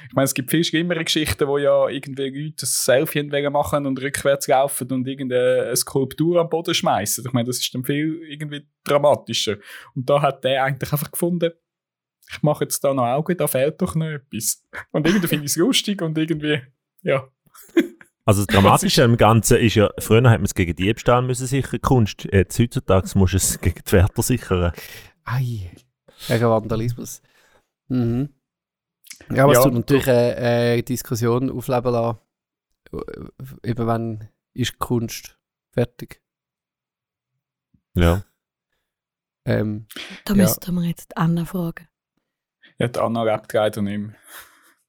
Ich 0.08 0.14
meine, 0.14 0.24
es 0.24 0.34
gibt 0.34 0.50
viel 0.50 0.64
schlimmere 0.64 1.04
Geschichten, 1.04 1.46
wo 1.46 1.58
ja 1.58 1.88
irgendwie 1.88 2.28
Leute 2.28 2.64
ein 2.64 2.66
Selfie 2.66 3.22
machen 3.50 3.86
und 3.86 4.00
rückwärts 4.00 4.48
laufen 4.48 4.90
und 4.92 5.06
irgendeine 5.06 5.74
Skulptur 5.76 6.40
am 6.40 6.48
Boden 6.48 6.74
schmeißen. 6.74 7.24
Ich 7.26 7.32
meine, 7.32 7.46
das 7.46 7.58
ist 7.58 7.74
dann 7.74 7.84
viel 7.84 8.20
irgendwie 8.28 8.66
dramatischer. 8.84 9.56
Und 9.94 10.08
da 10.10 10.20
hat 10.22 10.44
der 10.44 10.64
eigentlich 10.64 10.92
einfach 10.92 11.10
gefunden, 11.10 11.52
ich 12.30 12.42
mache 12.42 12.64
jetzt 12.64 12.82
da 12.84 12.92
noch 12.94 13.04
Augen, 13.06 13.36
da 13.36 13.46
fehlt 13.46 13.80
doch 13.80 13.94
noch 13.94 14.06
etwas. 14.06 14.64
Und 14.90 15.06
irgendwie 15.06 15.28
finde 15.28 15.44
ich 15.46 15.52
es 15.52 15.56
lustig 15.56 16.02
und 16.02 16.16
irgendwie, 16.18 16.60
ja. 17.02 17.28
Also 18.24 18.44
das 18.44 18.46
Dramatische 18.54 19.04
am 19.04 19.16
Ganzen 19.16 19.56
ist 19.58 19.74
ja, 19.76 19.90
früher 19.98 20.18
hat 20.30 20.38
man 20.38 20.44
es 20.44 20.54
gegen 20.54 20.76
Diebstahl 20.76 21.22
müssen 21.22 21.46
sichern, 21.46 21.80
Kunst. 21.80 22.24
Jetzt 22.30 22.58
heutzutage 22.58 23.18
musst 23.18 23.32
du 23.32 23.36
es 23.38 23.60
gegen 23.60 23.80
die 23.86 23.92
Wärter 23.92 24.22
sichern. 24.22 24.72
Ei. 25.24 25.70
Gegen 26.26 26.44
Vandalismus. 26.44 27.22
Mhm. 27.88 28.28
Ja, 29.30 29.44
aber 29.44 29.52
es 29.52 29.58
Ja, 29.58 29.64
tut 29.64 29.74
natürlich 29.74 30.08
eine, 30.08 30.36
eine 30.36 30.82
Diskussion 30.82 31.50
aufleben 31.50 31.92
lassen. 31.92 32.18
Äh, 32.92 33.70
Eben 33.70 33.86
wann 33.86 34.28
ist 34.54 34.78
Kunst 34.78 35.38
fertig? 35.72 36.22
Ja. 37.94 38.24
Ähm, 39.44 39.86
Da 40.24 40.34
Ja. 40.34 40.42
müssten 40.42 40.74
wir 40.74 40.84
jetzt 40.86 41.16
Anna 41.16 41.44
fragen. 41.44 41.88
Ja, 42.78 42.88
die 42.88 42.98
Anna 43.00 43.22
lebt 43.24 43.52
leider 43.52 43.82
nicht 43.82 43.98
mehr. 43.98 44.14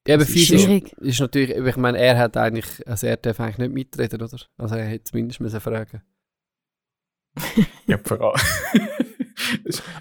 eben 0.06 0.18
Das 0.20 0.28
ist 0.28 0.32
physisch 0.34 0.62
schwierig. 0.62 0.92
ist 0.98 1.20
natürlich, 1.20 1.50
ich 1.50 1.76
meine, 1.76 1.98
er 1.98 2.18
hat 2.18 2.36
eigentlich, 2.36 2.86
also 2.86 3.06
er 3.06 3.16
darf 3.16 3.40
eigentlich 3.40 3.58
nicht 3.58 3.72
mitreden, 3.72 4.22
oder? 4.22 4.38
Also 4.58 4.74
er 4.76 4.84
hätte 4.84 5.04
zumindest 5.04 5.40
müssen 5.40 5.60
fragen. 5.60 6.02
Ja, 7.86 7.98
vor 8.02 8.20
allem. 8.20 8.40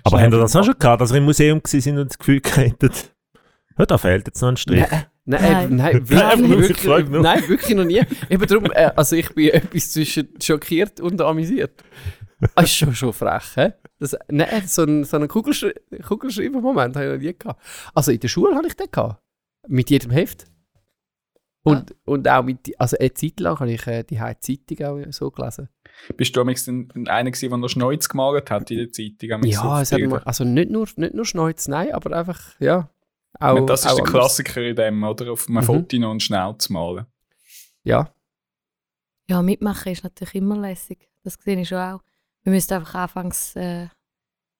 Aber 0.03 0.21
haben 0.21 0.31
wir 0.31 0.39
das 0.39 0.55
auch 0.55 0.63
schon 0.63 0.77
gehabt, 0.77 1.01
dass 1.01 1.11
wir 1.11 1.17
im 1.17 1.25
Museum 1.25 1.61
gewesen 1.63 1.81
sind 1.81 1.97
und 1.97 2.09
das 2.09 2.17
Gefühl 2.19 2.41
gehabt 2.41 3.13
ja, 3.79 3.85
da 3.85 3.97
fehlt 3.97 4.27
jetzt 4.27 4.41
noch 4.41 4.49
ein 4.49 4.57
Strich. 4.57 4.85
Nein, 4.89 5.05
nein, 5.25 5.75
Nein. 5.75 6.05
nein, 6.09 6.09
wirklich, 6.49 6.69
ich 6.79 6.83
wirklich, 6.85 7.09
nur. 7.09 7.21
nein, 7.21 7.47
wirklich 7.47 7.75
noch 7.77 7.85
nie. 7.85 8.01
Eben 8.29 8.45
darum, 8.45 8.65
äh, 8.73 8.91
also 8.95 9.15
ich 9.15 9.33
bin 9.33 9.49
etwas 9.51 9.91
zwischen 9.91 10.27
schockiert 10.41 10.99
und 10.99 11.21
amüsiert. 11.21 11.81
Das 12.55 12.65
ist 12.65 12.75
schon, 12.75 12.93
schon 12.93 13.13
frech, 13.13 13.55
hä? 13.55 13.71
Das, 13.99 14.15
nein, 14.29 14.65
so 14.67 14.83
ein, 14.83 15.03
so 15.03 15.17
einen 15.17 15.27
Kugelschri 15.27 15.73
Kugelschreiber-Moment 16.07 16.95
habe 16.95 17.05
ich 17.05 17.11
noch 17.13 17.19
nie 17.21 17.37
gehabt. 17.37 17.61
Also 17.93 18.11
in 18.11 18.19
der 18.19 18.27
Schule 18.29 18.55
habe 18.55 18.67
ich 18.67 18.75
den 18.75 18.89
gehabt. 18.91 19.21
Mit 19.67 19.89
jedem 19.89 20.11
Heft. 20.11 20.45
Und, 21.63 21.93
und 22.05 22.27
auch 22.27 22.43
mit, 22.43 22.79
also 22.79 22.97
eine 22.97 23.13
Zeit 23.13 23.39
lang 23.41 23.59
habe 23.59 23.71
ich 23.71 23.85
äh, 23.85 24.03
die 24.03 24.15
Zeitung 24.17 24.85
auch 24.87 25.11
so 25.11 25.29
gelesen. 25.29 25.67
Bist 26.15 26.35
du 26.35 26.43
dann 26.43 27.07
einer 27.07 27.29
gewesen, 27.31 27.49
der 27.49 27.57
noch 27.57 27.67
Schneuz 27.67 28.07
gemalt 28.07 28.49
hat 28.49 28.71
in 28.71 28.77
der 28.77 28.91
Zeitung? 28.91 29.43
Ja, 29.43 29.61
auf 29.73 29.81
es 29.81 29.91
hat 29.91 29.97
Bilder? 29.97 30.15
mal, 30.15 30.23
also 30.23 30.45
nicht 30.45 30.71
nur, 30.71 30.87
nicht 30.95 31.13
nur 31.13 31.25
Schneuz, 31.25 31.67
nein, 31.67 31.91
aber 31.91 32.15
einfach, 32.15 32.39
ja. 32.59 32.89
Auch, 33.39 33.53
meine, 33.55 33.65
das 33.65 33.81
ist 33.81 33.87
auch 33.91 33.95
der 33.97 34.05
anders. 34.05 34.21
Klassiker 34.21 34.61
in 34.63 34.75
dem, 34.75 35.03
oder? 35.03 35.31
Auf 35.33 35.47
einem 35.47 35.57
Mhm. 35.57 35.63
Foto 35.63 35.97
noch 35.97 36.11
einen 36.11 36.19
Schnell 36.21 36.55
zu 36.57 36.73
malen. 36.73 37.05
Ja, 37.83 38.09
Ja, 39.29 39.41
mitmachen 39.43 39.91
ist 39.91 40.03
natürlich 40.03 40.35
immer 40.35 40.57
lässig. 40.57 41.07
Das 41.23 41.35
sehe 41.43 41.59
ich 41.59 41.67
schon 41.67 41.77
auch. 41.77 42.01
Wir 42.49 42.55
müssen 42.55 42.73
einfach 42.73 42.95
anfangs 42.95 43.55
äh, 43.55 43.87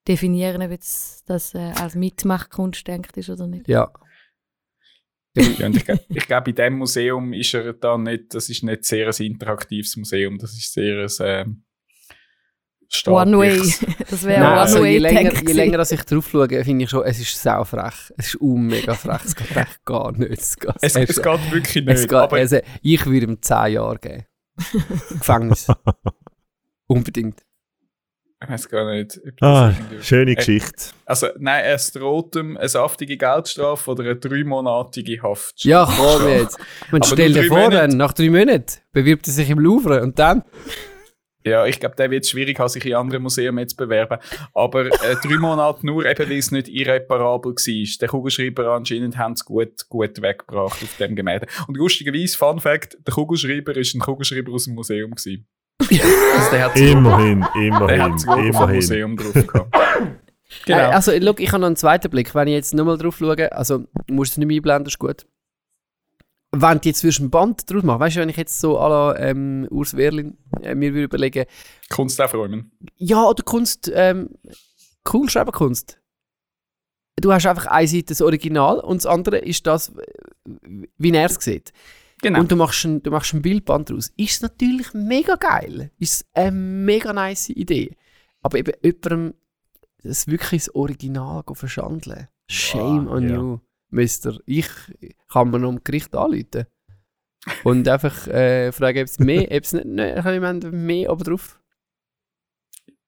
definieren, 0.06 0.62
ob 0.62 0.70
jetzt 0.70 1.28
das 1.28 1.54
äh, 1.54 1.72
als 1.76 1.94
Mitmachkunst 1.96 2.86
denkt 2.86 3.16
ist 3.16 3.30
oder 3.30 3.46
nicht. 3.46 3.66
ja. 3.68 3.90
Ja, 5.36 5.66
und 5.66 5.76
ich, 5.76 5.84
ich 6.08 6.26
glaube, 6.26 6.50
in 6.50 6.56
dem 6.56 6.78
Museum 6.78 7.32
ist 7.32 7.54
er 7.54 7.72
da 7.72 7.96
nicht, 7.96 8.34
das 8.34 8.48
ist 8.48 8.64
nicht 8.64 8.84
sehr 8.84 9.06
ein 9.08 9.24
interaktives 9.26 9.96
Museum, 9.96 10.38
das 10.38 10.52
ist 10.54 10.72
sehr 10.72 11.04
ein 11.04 11.44
ähm, 11.46 11.64
One-Way. 13.06 13.60
staatliches- 13.60 14.04
Das 14.10 14.24
wäre 14.24 14.40
Nein, 14.40 14.58
also 14.58 14.84
je 14.84 14.98
länger, 14.98 15.32
je 15.34 15.52
länger 15.52 15.78
dass 15.78 15.92
ich 15.92 16.02
drauf 16.02 16.28
schaue, 16.30 16.48
finde 16.64 16.84
ich 16.84 16.90
schon, 16.90 17.04
es 17.04 17.20
ist 17.20 17.40
sau 17.40 17.62
frech. 17.64 18.12
Es 18.18 18.26
ist 18.34 18.40
un 18.40 18.66
mega 18.66 18.94
frech. 18.94 19.24
Es 19.24 19.36
geht 19.36 19.56
echt 19.56 19.84
gar 19.84 20.10
nicht. 20.12 20.32
Es 20.32 20.56
geht, 20.56 20.74
Es, 20.82 20.96
es 20.96 21.22
geht 21.22 21.52
wirklich 21.52 21.76
es 21.86 22.00
nicht. 22.00 22.08
geht, 22.08 22.12
aber 22.18 22.36
also, 22.36 22.58
ich 22.82 23.06
würde 23.06 23.26
ihm 23.26 23.40
10 23.40 23.72
Jahre 23.74 23.98
geben. 24.00 24.26
Gefängnis. 25.10 25.68
Unbedingt. 26.88 27.40
Ich 28.42 28.48
weiß 28.48 28.68
gar 28.68 28.90
nicht. 28.92 29.18
Ob 29.26 29.36
das 29.36 29.48
Ah, 29.48 29.74
schöne 30.00 30.32
Äh, 30.32 30.34
Geschichte. 30.36 30.92
Also, 31.04 31.28
nein, 31.38 31.64
es 31.66 31.92
droht 31.92 32.36
ihm 32.36 32.56
eine 32.56 32.68
saftige 32.68 33.16
Geldstrafe 33.16 33.90
oder 33.90 34.02
eine 34.04 34.16
dreimonatige 34.16 35.22
Haft. 35.22 35.64
Ja, 35.64 35.86
komm 35.96 36.28
jetzt. 36.28 36.58
Man 36.90 37.02
stell 37.02 37.32
dir 37.32 37.44
vor, 37.44 37.58
Monate. 37.58 37.76
dann, 37.88 37.96
nach 37.96 38.12
drei 38.12 38.30
Monaten 38.30 38.80
bewirbt 38.92 39.26
er 39.26 39.32
sich 39.32 39.50
im 39.50 39.58
Louvre 39.58 40.02
und 40.02 40.18
dann. 40.18 40.42
Ja, 41.42 41.64
ich 41.64 41.80
glaube, 41.80 41.96
der 41.96 42.10
wird 42.10 42.24
es 42.24 42.30
schwierig 42.30 42.58
haben, 42.58 42.68
sich 42.68 42.84
in 42.84 42.94
anderen 42.94 43.22
Museen 43.22 43.56
jetzt 43.56 43.70
zu 43.70 43.76
bewerben. 43.78 44.18
Aber 44.52 44.86
äh, 44.86 45.16
drei 45.22 45.38
Monate 45.38 45.86
nur, 45.86 46.04
eben 46.04 46.28
weil 46.28 46.36
es 46.36 46.50
nicht 46.50 46.68
irreparabel 46.68 47.52
war. 47.52 47.98
Der 48.00 48.08
Kugelschreiber 48.08 48.66
anscheinend 48.72 49.16
haben 49.16 49.32
es 49.32 49.44
gut, 49.46 49.88
gut 49.88 50.20
weggebracht 50.20 50.82
auf 50.82 50.96
dem 50.98 51.16
Gemälde. 51.16 51.46
Und 51.66 51.78
lustigerweise, 51.78 52.36
Fun 52.36 52.60
Fact, 52.60 52.98
der 53.06 53.14
Kugelschreiber 53.14 53.74
ist 53.74 53.94
ein 53.94 54.00
Kugelschreiber 54.00 54.52
aus 54.52 54.64
dem 54.66 54.74
Museum. 54.74 55.12
Gewesen. 55.12 55.46
Also 55.80 56.50
der 56.52 56.64
hat 56.64 56.74
das 56.74 56.80
Logo- 56.80 56.98
Immerhin, 56.98 57.40
der 57.54 57.62
immerhin, 57.62 58.02
hat 58.02 58.24
immerhin. 58.24 58.74
Museum 58.76 59.16
drauf 59.16 59.32
gehabt. 59.46 59.74
Äh, 59.74 60.08
genau. 60.66 60.90
also, 60.90 61.12
look, 61.18 61.40
ich 61.40 61.48
habe 61.52 61.60
noch 61.60 61.66
einen 61.68 61.76
zweiten 61.76 62.10
Blick. 62.10 62.34
Wenn 62.34 62.48
ich 62.48 62.54
jetzt 62.54 62.74
nochmal 62.74 62.98
drauf 62.98 63.16
schaue, 63.18 63.52
also, 63.52 63.78
du 64.06 64.14
musst 64.14 64.32
es 64.32 64.38
nicht 64.38 64.46
mehr 64.48 64.56
einblenden, 64.58 64.86
ist 64.88 64.98
gut. 64.98 65.26
Wenn 66.52 66.80
du 66.80 66.88
jetzt 66.88 67.04
ein 67.04 67.30
Band 67.30 67.70
draus 67.70 67.82
machen, 67.84 68.00
weißt 68.00 68.16
du, 68.16 68.20
wenn 68.20 68.28
ich 68.28 68.36
jetzt 68.36 68.58
so 68.60 68.78
à 68.80 68.88
la 68.88 69.18
ähm, 69.20 69.68
Urs 69.70 69.96
Werlin 69.96 70.36
äh, 70.62 70.74
mir 70.74 70.92
würde 70.92 71.04
überlegen, 71.04 71.44
Kunst 71.88 72.20
aufräumen. 72.20 72.72
Ja, 72.96 73.22
oder 73.24 73.42
Kunst, 73.44 73.90
ähm, 73.94 74.30
Kugelschreiberkunst. 75.04 75.98
Du 77.20 77.32
hast 77.32 77.46
einfach 77.46 77.66
eine 77.66 77.86
Seite 77.86 78.06
das 78.06 78.20
Original 78.22 78.80
und 78.80 78.96
das 78.96 79.06
andere 79.06 79.38
ist 79.38 79.64
das, 79.66 79.90
äh, 79.90 80.86
wie 80.98 81.12
er 81.12 81.26
es 81.26 81.36
sieht. 81.36 81.72
Genau. 82.22 82.40
Und 82.40 82.52
du 82.52 82.56
machst, 82.56 82.84
ein, 82.84 83.02
du 83.02 83.10
machst 83.10 83.32
ein 83.32 83.42
Bildband 83.42 83.90
daraus. 83.90 84.12
Ist 84.16 84.34
es 84.34 84.42
natürlich 84.42 84.92
mega 84.92 85.36
geil. 85.36 85.90
Ist 85.98 86.26
eine 86.34 86.52
mega 86.52 87.12
nice 87.12 87.48
Idee. 87.50 87.96
Aber 88.42 88.58
eben 88.58 88.72
jemandem 88.82 89.34
das 90.02 90.26
wirklich 90.26 90.64
das 90.64 90.74
Original 90.74 91.42
verschandeln. 91.52 92.28
Shame 92.46 93.06
Wow, 93.06 93.12
on 93.12 93.28
ja. 93.28 93.34
you, 93.36 93.58
Mister. 93.90 94.38
Ich 94.46 94.68
kann 95.30 95.50
mir 95.50 95.58
noch 95.58 95.68
am 95.70 95.84
Gericht 95.84 96.14
anrufen. 96.14 96.66
Und 97.64 97.88
einfach 97.88 98.26
äh, 98.26 98.70
fragen, 98.72 99.00
ob 99.00 99.06
es 99.06 99.18
mehr, 99.18 99.42
ob 99.50 99.62
es 99.62 99.72
nicht, 99.72 99.86
nicht 99.86 100.72
mehr 100.72 101.12
oben 101.12 101.24
drauf 101.24 101.60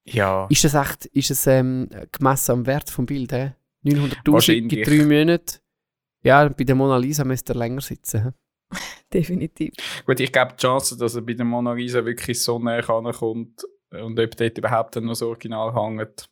ja. 0.05 0.46
ist 0.48 0.64
das 0.64 0.75
echt, 0.75 1.07
ist 1.07 1.31
es 1.31 1.46
ähm, 1.46 1.88
gemessen 2.11 2.53
am 2.53 2.66
Wert 2.66 2.90
vom 2.90 3.07
Bild, 3.07 3.33
hä? 3.33 3.53
900'000 3.85 4.33
Wahrscheinlich. 4.33 4.79
in 4.79 4.85
drei 4.85 5.05
Monaten. 5.05 5.59
Ja, 6.25 6.48
bei 6.48 6.64
der 6.64 6.75
Mona 6.75 6.96
Lisa 6.96 7.25
müsste 7.25 7.53
er 7.53 7.59
länger 7.59 7.81
sitzen. 7.81 8.33
Definitiv. 9.12 9.74
Gut, 10.06 10.20
ich 10.20 10.32
glaube, 10.32 10.54
die 10.54 10.62
Chance, 10.62 10.96
dass 10.96 11.14
er 11.14 11.22
bei 11.22 11.35
der 11.35 11.44
Mona 11.44 11.72
Lisa 11.72 12.04
wirklich 12.04 12.40
so 12.40 12.58
näher 12.58 12.82
kommt 12.82 13.64
und 13.90 14.18
ob 14.18 14.37
dort 14.37 14.58
überhaupt 14.58 14.96
noch 14.96 15.11
das 15.11 15.22
Original 15.22 15.74
hängt. 15.74 16.28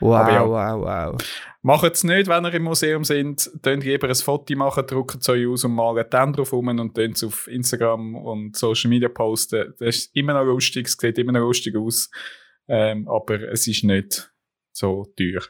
Wow, 0.00 0.14
Aber 0.16 0.32
ja. 0.32 0.48
wow, 0.48 1.14
wow. 1.14 1.22
Macht 1.62 1.94
es 1.94 2.04
nicht, 2.04 2.28
wenn 2.28 2.44
ihr 2.44 2.54
im 2.54 2.64
Museum 2.64 3.04
sind. 3.04 3.50
Könnt 3.62 3.84
lieber 3.84 4.08
ein 4.08 4.14
Foto 4.14 4.54
machen, 4.56 4.86
drucken 4.86 5.20
es 5.20 5.28
euch 5.28 5.46
aus 5.46 5.64
und 5.64 5.74
malen 5.74 6.04
dann 6.10 6.32
drauf 6.32 6.52
rum 6.52 6.68
und 6.68 6.96
dann 6.98 7.12
es 7.12 7.24
auf 7.24 7.46
Instagram 7.46 8.16
und 8.16 8.56
Social 8.56 8.90
Media 8.90 9.08
posten. 9.08 9.74
Das 9.78 9.96
ist 9.96 10.16
immer 10.16 10.34
noch 10.34 10.44
lustig, 10.44 10.86
es 10.86 10.96
sieht 11.00 11.18
immer 11.18 11.32
noch 11.32 11.40
lustig 11.40 11.76
aus. 11.76 12.10
Ähm, 12.68 13.08
aber 13.08 13.40
es 13.52 13.66
ist 13.66 13.84
nicht 13.84 14.32
so 14.72 15.06
teuer. 15.16 15.42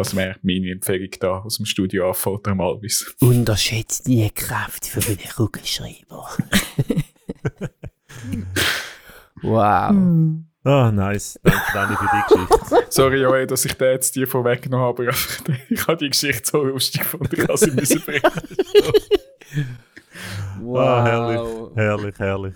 Das 0.00 0.16
wäre 0.16 0.36
meine 0.40 0.70
Empfehlung 0.70 1.10
da 1.20 1.40
aus 1.40 1.58
dem 1.58 1.66
Studio 1.66 2.08
AV 2.08 2.40
der 2.42 2.54
Malvis. 2.54 3.14
Unterschätzt 3.20 4.06
die 4.06 4.30
Kraft 4.30 4.86
für 4.86 5.00
den 5.00 5.18
Kugelschreiber. 5.18 6.26
wow. 9.42 9.90
Hm. 9.90 10.46
Ah, 10.64 10.90
nice. 10.90 11.38
Danke, 11.42 11.60
Dani, 11.74 11.96
für 11.96 12.08
die 12.14 12.34
Geschichte. 12.34 12.86
Sorry, 12.88 13.20
Joey, 13.20 13.46
dass 13.46 13.66
ich 13.66 13.74
den 13.74 13.92
jetzt 13.92 14.16
dir 14.16 14.26
vorweggenommen 14.26 14.86
habe, 14.86 15.02
aber 15.02 15.12
ich 15.68 15.86
habe 15.86 15.98
die 15.98 16.08
Geschichte 16.08 16.48
so 16.50 16.64
lustig 16.64 17.02
gefunden, 17.02 17.34
ich 17.34 17.42
habe 17.42 17.58
sie 17.58 17.70
müssen 17.70 18.00
bringen. 18.00 18.22
Wow. 20.62 20.78
Ah, 20.78 21.04
herrlich. 21.04 21.76
Herrlich, 21.76 22.18
herrlich. 22.18 22.54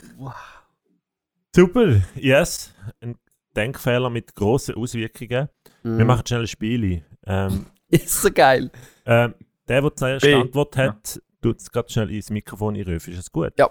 Super, 1.54 2.00
yes. 2.14 2.72
Ein 3.00 3.16
Denkfehler 3.54 4.08
mit 4.08 4.34
grossen 4.34 4.76
Auswirkungen. 4.76 5.50
Mhm. 5.82 5.98
Wir 5.98 6.04
machen 6.06 6.26
schnell 6.26 6.40
ein 6.40 6.46
Spiel. 6.46 7.04
Ähm, 7.26 7.66
Ist 7.88 8.22
so 8.22 8.30
geil. 8.32 8.70
ähm, 9.06 9.34
der, 9.68 9.80
der 9.82 9.96
zuerst 9.96 10.22
B. 10.24 10.28
die 10.34 10.40
Antwort 10.40 10.76
hat, 10.76 11.20
tut 11.42 11.60
es 11.60 11.70
gerade 11.70 11.90
schnell 11.90 12.10
ins 12.10 12.30
Mikrofon 12.30 12.76
einrufen. 12.76 13.12
Ist 13.12 13.18
das 13.18 13.32
gut? 13.32 13.52
Ja. 13.58 13.70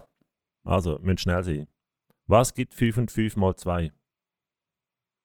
Also, 0.64 0.98
müssen 1.02 1.18
schnell 1.18 1.44
sein. 1.44 1.68
Was 2.28 2.54
gibt 2.54 2.74
5 2.74 2.98
und 2.98 3.12
5 3.12 3.36
mal 3.36 3.56
2? 3.56 3.92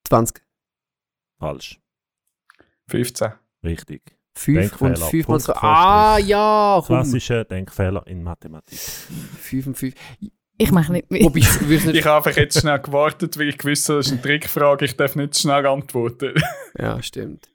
20. 0.08 0.42
Falsch. 1.38 1.80
15. 2.88 3.32
Richtig. 3.62 4.16
5 4.34 4.80
und 4.80 4.88
Denkfehler. 4.90 5.06
5 5.10 5.28
mal 5.28 5.40
2. 5.40 5.52
Punkt 5.52 5.64
Ah, 5.64 6.18
ja, 6.18 6.82
komm. 6.84 6.96
Klassischer 6.96 7.44
Denkfehler 7.44 8.06
in 8.06 8.22
Mathematik. 8.22 8.78
5 8.78 9.66
und 9.68 9.74
5. 9.76 9.94
Ich 10.60 10.72
mache 10.72 10.92
nicht 10.92 11.10
mit. 11.10 11.22
Ich 11.36 12.04
habe 12.04 12.16
einfach 12.28 12.36
jetzt 12.36 12.60
schnell 12.60 12.80
gewartet, 12.80 13.38
weil 13.38 13.48
ich 13.50 13.64
wusste, 13.64 13.96
das 13.96 14.06
ist 14.06 14.12
eine 14.12 14.22
Trickfrage, 14.22 14.86
ich 14.86 14.96
darf 14.96 15.14
nicht 15.14 15.38
schnell 15.38 15.64
antworten. 15.66 16.34
Ja, 16.76 17.00
stimmt. 17.00 17.48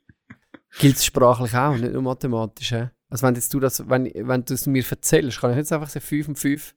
Gilt 0.78 0.96
es 0.96 1.04
sprachlich 1.04 1.54
auch, 1.54 1.76
nicht 1.76 1.92
nur 1.92 2.02
mathematisch. 2.02 2.72
hä? 2.72 2.90
Also, 3.08 3.26
wenn, 3.26 3.34
jetzt 3.34 3.52
du 3.54 3.60
das, 3.60 3.88
wenn, 3.88 4.06
wenn 4.14 4.44
du 4.44 4.54
es 4.54 4.66
mir 4.66 4.84
erzählst, 4.88 5.40
kann 5.40 5.50
ich 5.52 5.56
jetzt 5.56 5.72
einfach 5.72 5.88
sagen, 5.88 6.04
5 6.04 6.28
und 6.28 6.38
5 6.38 6.74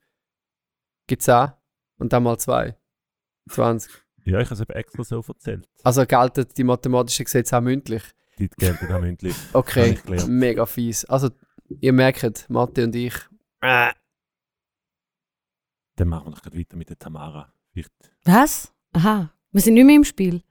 gibt 1.07 1.21
10 1.23 1.51
und 1.97 2.13
dann 2.13 2.23
mal 2.23 2.37
2. 2.37 2.75
20. 3.49 3.91
Ja, 4.25 4.39
ich 4.39 4.45
habe 4.47 4.55
es 4.55 4.61
eben 4.61 4.73
extra 4.73 5.03
so 5.03 5.23
erzählt. 5.27 5.67
Also 5.83 6.05
gelten 6.05 6.45
die 6.57 6.63
mathematischen 6.63 7.23
Gesetze 7.25 7.57
auch 7.57 7.61
mündlich. 7.61 8.03
Die 8.37 8.49
gelten 8.49 8.91
auch 8.91 8.99
mündlich. 8.99 9.35
Okay, 9.53 9.97
mega 10.27 10.65
fies. 10.65 11.05
Also, 11.05 11.29
ihr 11.79 11.93
merkt, 11.93 12.49
Mathe 12.49 12.83
und 12.83 12.95
ich. 12.95 13.15
Äh, 13.61 13.93
Dann 15.95 16.09
machen 16.09 16.27
wir 16.27 16.31
noch 16.31 16.41
gleich 16.41 16.59
weiter 16.59 16.77
mit 16.77 16.89
der 16.89 16.99
Tamara. 16.99 17.51
Vielleicht. 17.71 17.91
Was? 18.25 18.73
Aha. 18.91 19.31
Wir 19.51 19.61
sind 19.61 19.73
nicht 19.75 19.85
mehr 19.85 19.95
im 19.95 20.03
Spiel. 20.03 20.43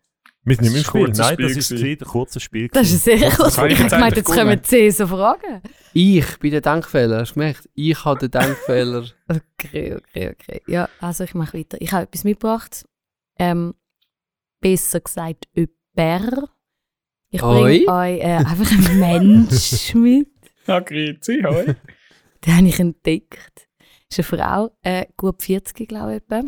Wir 0.46 0.54
sind 0.54 0.72
nicht 0.72 0.76
im 0.76 0.84
Spiel. 0.84 1.08
Nein, 1.08 1.32
Spiel 1.34 1.54
das 1.54 1.68
gewesen. 1.68 1.98
ein 2.00 2.08
kurzes 2.08 2.42
Spiel. 2.42 2.68
Das 2.68 2.90
ist 2.92 3.02
sehr 3.04 3.30
kurz. 3.32 3.58
habe 3.58 3.68
ich 3.68 3.80
Ich 3.80 3.90
jetzt 3.90 4.24
kommen 4.24 4.62
10 4.62 4.92
so 4.92 5.06
Fragen. 5.08 5.60
ich 5.92 6.38
bin 6.38 6.52
der 6.52 6.60
Denkfehler, 6.60 7.18
hast 7.18 7.30
du 7.32 7.34
gemerkt? 7.34 7.68
Ich 7.74 8.04
habe 8.04 8.28
den 8.28 8.30
Denkfehler. 8.30 9.06
Okay, 9.58 9.96
okay, 9.96 10.30
okay. 10.30 10.62
Ja, 10.68 10.88
also 11.00 11.24
ich 11.24 11.34
mache 11.34 11.58
weiter. 11.58 11.78
Ich 11.80 11.92
habe 11.92 12.04
etwas 12.04 12.22
mitgebracht. 12.22 12.84
Ähm, 13.40 13.74
besser 14.60 15.00
gesagt, 15.00 15.48
jemand. 15.54 16.48
Ich 17.30 17.40
bringe 17.40 17.88
euch 17.88 18.20
äh, 18.20 18.36
einfach 18.36 18.70
einen 18.70 19.00
Mensch 19.48 19.94
mit. 19.94 20.28
Ja, 20.68 20.78
grüezi, 20.78 21.42
hoi. 21.44 21.74
Den 22.46 22.56
habe 22.56 22.68
ich 22.68 22.78
entdeckt. 22.78 23.68
Das 24.08 24.18
ist 24.20 24.32
eine 24.32 24.40
Frau, 24.42 24.70
äh, 24.82 25.06
gut 25.16 25.42
40, 25.42 25.88
glaube 25.88 26.12
ich. 26.16 26.22
etwa. 26.22 26.44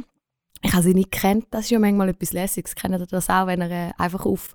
Ich 0.62 0.72
habe 0.72 0.82
sie 0.82 0.94
nicht 0.94 1.10
kennt. 1.10 1.46
Das 1.50 1.66
ist 1.66 1.70
ja 1.70 1.78
manchmal 1.78 2.08
etwas 2.10 2.32
Lässiges. 2.32 2.74
Kennt 2.74 2.94
ihr 2.94 3.06
das 3.06 3.30
auch, 3.30 3.46
wenn 3.46 3.62
ihr 3.62 3.70
äh, 3.70 3.92
einfach 3.96 4.26
auf 4.26 4.54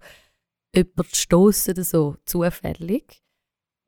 jemanden 0.76 1.14
stößt 1.14 1.70
oder 1.70 1.84
so, 1.84 2.16
zufällig, 2.26 3.24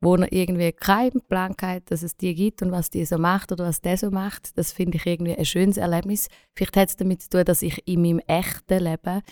wo 0.00 0.14
er 0.16 0.30
irgendwie 0.32 0.72
keinen 0.72 1.20
Plan 1.22 1.54
hat, 1.60 1.90
dass 1.90 2.02
es 2.02 2.16
die 2.16 2.34
gibt 2.34 2.62
und 2.62 2.70
was 2.70 2.90
die 2.90 3.04
so 3.04 3.18
macht 3.18 3.52
oder 3.52 3.64
was 3.64 3.80
der 3.80 3.96
so 3.96 4.10
macht. 4.10 4.56
Das 4.56 4.72
finde 4.72 4.98
ich 4.98 5.06
irgendwie 5.06 5.36
ein 5.36 5.44
schönes 5.44 5.76
Erlebnis. 5.76 6.28
Vielleicht 6.54 6.76
hat 6.76 6.88
es 6.90 6.96
damit 6.96 7.22
zu 7.22 7.30
tun, 7.30 7.44
dass 7.44 7.62
ich 7.62 7.86
in 7.86 8.02
meinem 8.02 8.20
echten 8.20 8.82
Leben 8.82 9.22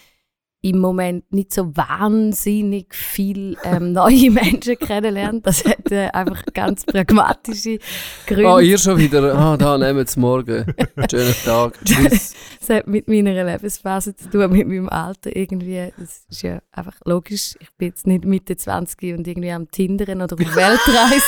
im 0.64 0.78
Moment 0.78 1.30
nicht 1.30 1.52
so 1.52 1.76
wahnsinnig 1.76 2.94
viel 2.94 3.58
ähm, 3.64 3.92
neue 3.92 4.30
Menschen 4.30 4.78
kennenlernen. 4.78 5.42
Das 5.42 5.62
hat 5.62 5.92
äh, 5.92 6.08
einfach 6.08 6.42
ganz 6.54 6.86
pragmatische 6.86 7.78
Gründe. 8.26 8.48
Ah, 8.48 8.60
ihr 8.60 8.78
schon 8.78 8.96
wieder. 8.96 9.34
Ah, 9.34 9.58
da 9.58 9.76
nehmen 9.76 9.98
wir 9.98 10.04
es 10.04 10.16
morgen. 10.16 10.64
Schönen 11.10 11.34
Tag. 11.44 11.78
Tschüss. 11.84 12.32
Das 12.60 12.70
hat 12.70 12.86
mit 12.86 13.08
meiner 13.08 13.44
Lebensphase 13.44 14.16
zu 14.16 14.30
tun, 14.30 14.50
mit 14.52 14.66
meinem 14.66 14.88
Alter 14.88 15.36
irgendwie. 15.36 15.92
Das 15.98 16.24
ist 16.30 16.42
ja 16.42 16.62
einfach 16.72 16.96
logisch. 17.04 17.56
Ich 17.60 17.70
bin 17.76 17.88
jetzt 17.88 18.06
nicht 18.06 18.24
Mitte 18.24 18.56
20 18.56 19.18
und 19.18 19.28
irgendwie 19.28 19.52
am 19.52 19.70
Tinderen 19.70 20.22
oder 20.22 20.32
auf 20.32 20.56
Weltreise. 20.56 21.24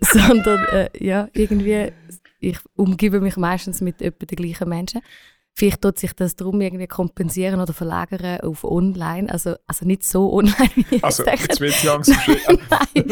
Sondern, 0.00 0.64
äh, 0.72 0.88
ja, 0.98 1.28
irgendwie, 1.34 1.92
ich 2.40 2.58
umgebe 2.74 3.20
mich 3.20 3.36
meistens 3.36 3.80
mit 3.80 4.02
etwa 4.02 4.26
den 4.26 4.36
gleichen 4.36 4.68
Menschen. 4.68 5.02
Vielleicht 5.58 5.82
tut 5.82 5.98
sich 5.98 6.12
das 6.12 6.36
darum 6.36 6.60
irgendwie 6.60 6.86
kompensieren 6.86 7.60
oder 7.60 7.72
verlagern 7.72 8.40
auf 8.42 8.62
online. 8.62 9.28
Also, 9.28 9.56
also 9.66 9.84
nicht 9.86 10.04
so 10.04 10.32
online, 10.32 10.70
wie 10.76 10.86
ich 10.96 11.02
Also, 11.02 11.24
sage. 11.24 11.38
jetzt 11.40 11.60
wird 11.60 11.82
langsam 11.82 12.14
schwierig. 12.20 12.46
Nein. 12.70 13.04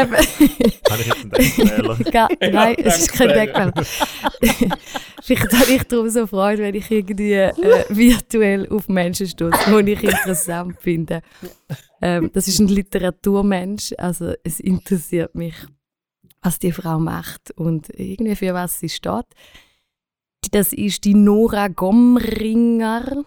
Habe 0.00 0.16
ich 0.22 1.06
jetzt 1.06 1.20
einen 1.20 1.30
Denkfehler? 1.30 1.98
Ja, 2.14 2.28
nein, 2.50 2.76
es 2.78 3.00
ist 3.00 3.12
kein. 3.12 3.28
Denkmal. 3.28 3.74
Vielleicht 5.22 5.52
habe 5.52 5.70
ich 5.72 5.82
darum 5.84 6.08
so 6.08 6.26
Freude, 6.26 6.62
wenn 6.62 6.74
ich 6.74 6.90
irgendwie 6.90 7.34
äh, 7.34 7.52
virtuell 7.90 8.66
auf 8.70 8.88
Menschen 8.88 9.26
stoße, 9.26 9.82
die 9.84 9.92
ich 9.92 10.02
interessant 10.02 10.76
finde. 10.80 11.20
Ähm, 12.00 12.30
das 12.32 12.48
ist 12.48 12.60
ein 12.60 12.68
Literaturmensch, 12.68 13.92
also 13.98 14.32
es 14.42 14.58
interessiert 14.58 15.34
mich, 15.34 15.54
was 16.40 16.58
die 16.58 16.72
Frau 16.72 16.98
macht 16.98 17.50
und 17.56 17.90
irgendwie 17.90 18.36
für 18.36 18.54
was 18.54 18.80
sie 18.80 18.88
steht. 18.88 19.26
Das 20.50 20.72
ist 20.72 21.04
die 21.04 21.14
Nora 21.14 21.68
Gomringer. 21.68 23.24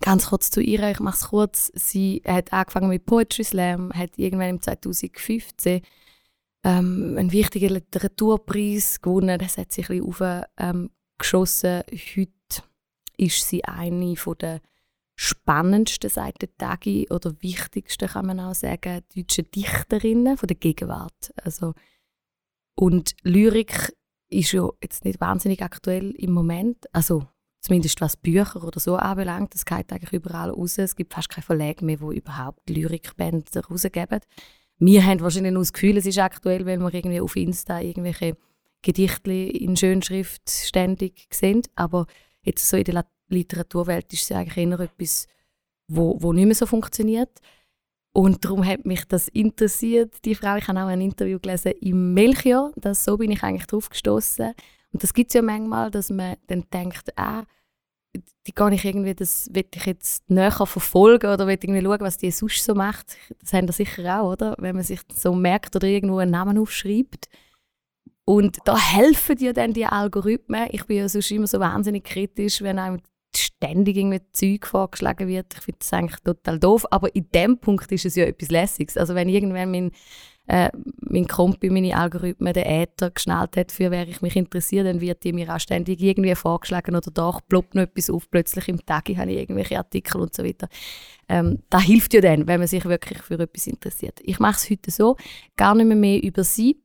Ganz 0.00 0.28
kurz 0.28 0.50
zu 0.50 0.60
ihr, 0.60 0.90
ich 0.90 1.00
mache 1.00 1.16
es 1.16 1.28
kurz. 1.28 1.70
Sie 1.74 2.22
hat 2.26 2.52
angefangen 2.52 2.88
mit 2.88 3.04
Poetry 3.04 3.44
Slam, 3.44 3.92
hat 3.92 4.16
irgendwann 4.16 4.48
im 4.50 4.62
2015 4.62 5.82
ähm, 6.64 7.16
einen 7.18 7.32
wichtigen 7.32 7.74
Literaturpreis 7.74 9.00
gewonnen. 9.00 9.38
Das 9.38 9.58
hat 9.58 9.72
sich 9.72 9.90
ein 9.90 10.00
bisschen 10.00 10.42
auf, 10.42 10.46
ähm. 10.58 10.90
Heute 11.22 11.84
ist 13.18 13.46
sie 13.46 13.62
eine 13.66 14.14
der 14.38 14.60
spannendsten 15.16 16.08
seit 16.08 16.40
der 16.40 16.56
Tagi 16.56 17.08
oder 17.10 17.34
wichtigsten, 17.42 18.08
kann 18.08 18.24
man 18.24 18.40
auch 18.40 18.54
sagen, 18.54 19.02
deutschen 19.14 19.50
Dichterinnen 19.50 20.38
der 20.42 20.56
Gegenwart. 20.56 21.30
Also, 21.44 21.74
und 22.74 23.14
Lyrik 23.22 23.94
ist 24.30 24.52
ja 24.52 24.68
jetzt 24.82 25.04
nicht 25.04 25.20
wahnsinnig 25.20 25.62
aktuell 25.62 26.10
im 26.12 26.32
Moment. 26.32 26.86
Also 26.94 27.26
zumindest 27.60 28.00
was 28.00 28.16
Bücher 28.16 28.64
oder 28.64 28.80
so 28.80 28.96
anbelangt. 28.96 29.54
Das 29.54 29.64
geht 29.64 29.92
eigentlich 29.92 30.12
überall 30.12 30.50
raus. 30.50 30.78
Es 30.78 30.96
gibt 30.96 31.14
fast 31.14 31.28
keine 31.28 31.44
Verlage 31.44 31.84
mehr, 31.84 31.98
die 31.98 32.16
überhaupt 32.16 32.68
Lyrikbände 32.68 33.64
rausgeben. 33.68 34.20
Wir 34.78 35.04
haben 35.04 35.20
wahrscheinlich 35.20 35.52
nur 35.52 35.62
das 35.62 35.72
Gefühl, 35.72 35.98
es 35.98 36.06
ist 36.06 36.18
aktuell, 36.18 36.64
weil 36.64 36.78
wir 36.78 36.94
irgendwie 36.94 37.20
auf 37.20 37.36
Insta 37.36 37.80
irgendwelche 37.80 38.36
Gedichte 38.82 39.32
in 39.32 39.76
Schönschrift 39.76 40.48
ständig 40.48 41.26
sehen. 41.32 41.62
Aber 41.74 42.06
jetzt 42.42 42.66
so 42.66 42.76
in 42.76 42.84
der 42.84 43.04
Literaturwelt 43.28 44.10
ist 44.12 44.22
es 44.22 44.32
eigentlich 44.32 44.56
eher 44.56 44.80
etwas, 44.80 45.26
wo, 45.86 46.16
wo 46.20 46.32
nicht 46.32 46.46
mehr 46.46 46.54
so 46.54 46.64
funktioniert. 46.66 47.40
Und 48.12 48.44
darum 48.44 48.66
hat 48.66 48.86
mich 48.86 49.04
das 49.06 49.28
interessiert, 49.28 50.24
die 50.24 50.34
Frau. 50.34 50.56
Ich 50.56 50.66
habe 50.66 50.80
auch 50.80 50.88
ein 50.88 51.00
Interview 51.00 51.38
gelesen 51.38 51.72
im 51.80 52.12
Melchior. 52.12 52.72
Das, 52.76 53.04
so 53.04 53.16
bin 53.16 53.30
ich 53.30 53.42
eigentlich 53.42 53.66
drauf 53.66 53.88
gestoßen. 53.88 54.52
Und 54.92 55.02
das 55.02 55.14
gibt 55.14 55.30
es 55.30 55.34
ja 55.34 55.42
manchmal, 55.42 55.90
dass 55.90 56.10
man 56.10 56.36
dann 56.48 56.64
denkt, 56.72 57.16
ah, 57.16 57.44
die 58.46 58.52
gar 58.52 58.70
nicht 58.70 58.84
irgendwie, 58.84 59.14
das 59.14 59.48
will 59.52 59.64
ich 59.72 59.86
jetzt 59.86 60.28
näher 60.28 60.50
verfolgen 60.50 61.32
oder 61.32 61.46
will 61.46 61.58
irgendwie 61.60 61.82
schauen, 61.82 62.00
was 62.00 62.18
die 62.18 62.32
sonst 62.32 62.64
so 62.64 62.74
macht. 62.74 63.16
Das 63.40 63.52
haben 63.52 63.68
wir 63.68 63.72
sicher 63.72 64.20
auch, 64.20 64.32
oder? 64.32 64.56
Wenn 64.58 64.74
man 64.74 64.84
sich 64.84 65.00
so 65.14 65.34
merkt 65.34 65.76
oder 65.76 65.86
irgendwo 65.86 66.18
einen 66.18 66.32
Namen 66.32 66.58
aufschreibt. 66.58 67.28
Und 68.24 68.58
da 68.64 68.76
helfen 68.76 69.36
dir 69.36 69.52
dann 69.52 69.72
die 69.72 69.86
Algorithmen. 69.86 70.68
Ich 70.72 70.84
bin 70.86 70.98
ja 70.98 71.08
sonst 71.08 71.30
immer 71.30 71.46
so 71.46 71.60
wahnsinnig 71.60 72.04
kritisch, 72.04 72.62
wenn 72.62 72.78
einem 72.78 73.00
ständig 73.36 73.96
irgendwie 73.96 74.20
Zeug 74.32 74.66
vorgeschlagen 74.66 75.28
wird. 75.28 75.54
Ich 75.54 75.60
finde 75.60 75.78
das 75.80 75.92
eigentlich 75.92 76.20
total 76.20 76.58
doof. 76.58 76.86
Aber 76.90 77.14
in 77.14 77.28
dem 77.34 77.58
Punkt 77.58 77.90
ist 77.92 78.06
es 78.06 78.16
ja 78.16 78.24
etwas 78.24 78.50
Lässiges. 78.50 78.96
Also 78.96 79.14
wenn 79.14 79.28
irgendwann 79.28 79.70
mein, 79.70 79.90
äh, 80.46 80.70
mein 81.00 81.26
Kompi 81.28 81.70
meine 81.70 81.96
Algorithmen 81.96 82.52
den 82.52 82.64
Äther 82.64 83.10
geschnallt 83.10 83.56
hat, 83.56 83.72
für 83.72 83.90
wer 83.90 84.08
ich 84.08 84.22
mich 84.22 84.36
interessiere, 84.36 84.84
dann 84.84 85.00
wird 85.00 85.22
die 85.24 85.32
mir 85.32 85.54
auch 85.54 85.60
ständig 85.60 86.00
irgendwie 86.00 86.34
vorgeschlagen 86.34 86.96
oder 86.96 87.10
da 87.10 87.38
ploppt 87.48 87.74
noch 87.74 87.82
etwas 87.82 88.10
auf. 88.10 88.30
Plötzlich 88.30 88.68
im 88.68 88.84
Tag 88.84 89.08
habe 89.16 89.30
ich 89.30 89.38
irgendwelche 89.38 89.78
Artikel 89.78 90.20
und 90.20 90.34
so 90.34 90.44
weiter. 90.44 90.68
Ähm, 91.28 91.62
das 91.70 91.82
hilft 91.82 92.14
ja 92.14 92.20
dann, 92.20 92.46
wenn 92.46 92.60
man 92.60 92.68
sich 92.68 92.84
wirklich 92.84 93.22
für 93.22 93.38
etwas 93.38 93.66
interessiert. 93.66 94.18
Ich 94.22 94.40
mache 94.40 94.56
es 94.56 94.70
heute 94.70 94.90
so, 94.90 95.16
gar 95.56 95.74
nicht 95.74 95.86
mehr, 95.86 95.96
mehr 95.96 96.22
über 96.22 96.44
sie, 96.44 96.82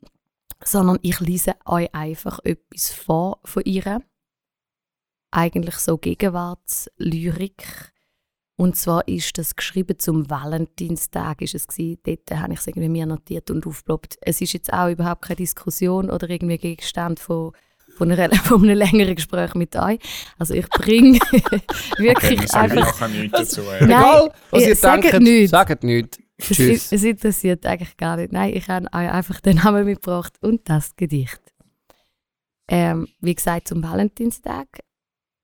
sondern 0.63 0.99
ich 1.01 1.19
lese 1.19 1.55
euch 1.65 1.93
einfach 1.93 2.39
etwas 2.43 2.91
vor 2.91 3.39
von 3.43 3.63
ihr. 3.63 4.01
Eigentlich 5.35 5.75
so 5.75 5.97
Gegenwartslyrik. 5.97 7.91
Und 8.55 8.77
zwar 8.77 9.05
ist 9.05 9.37
das 9.37 9.57
geschrieben 9.57 9.99
zum 9.99 10.29
Valentinstag, 10.29 11.41
ist 11.41 11.55
es 11.55 11.67
gewesen. 11.67 11.99
Dort 12.05 12.31
habe 12.39 12.53
ich 12.53 12.59
es 12.59 12.67
irgendwie 12.67 12.87
mir 12.87 13.05
notiert 13.05 13.51
und 13.51 13.67
aufgeploppt. 13.67 14.17
Es 14.21 14.39
ist 14.39 14.53
jetzt 14.53 14.71
auch 14.71 14.89
überhaupt 14.89 15.23
keine 15.23 15.35
Diskussion 15.35 16.09
oder 16.09 16.29
irgendwie 16.29 16.57
Gegenstand 16.57 17.19
von, 17.19 17.51
von, 17.97 18.09
einer, 18.13 18.33
von 18.43 18.63
einem 18.63 18.77
längeren 18.77 19.15
Gespräch 19.15 19.55
mit 19.55 19.75
euch. 19.75 19.99
Also 20.39 20.53
ich 20.53 20.69
bringe 20.69 21.19
wirklich 21.97 22.39
Okay, 22.39 22.57
einfach... 22.57 23.01
nachher 23.01 23.07
nichts 23.09 23.37
dazu. 23.37 23.61
Nein, 23.61 23.81
Äh. 23.81 23.83
Egal, 23.83 24.31
was 24.51 24.63
ihr 24.63 24.75
sagt 24.77 25.03
denkt, 25.03 25.19
nichts. 25.21 25.51
sagt 25.51 25.83
nichts. 25.83 26.17
Es, 26.37 26.47
Tschüss. 26.47 26.91
es 26.93 27.03
interessiert 27.03 27.65
eigentlich 27.65 27.97
gar 27.97 28.15
nicht. 28.15 28.31
Nein, 28.31 28.53
ich 28.55 28.69
habe 28.69 28.85
euch 28.85 29.11
einfach 29.11 29.41
den 29.41 29.57
Namen 29.57 29.83
mitgebracht 29.83 30.37
und 30.39 30.69
das 30.69 30.95
Gedicht. 30.95 31.41
Ähm, 32.69 33.09
wie 33.19 33.35
gesagt, 33.35 33.67
zum 33.67 33.83
Valentinstag. 33.83 34.67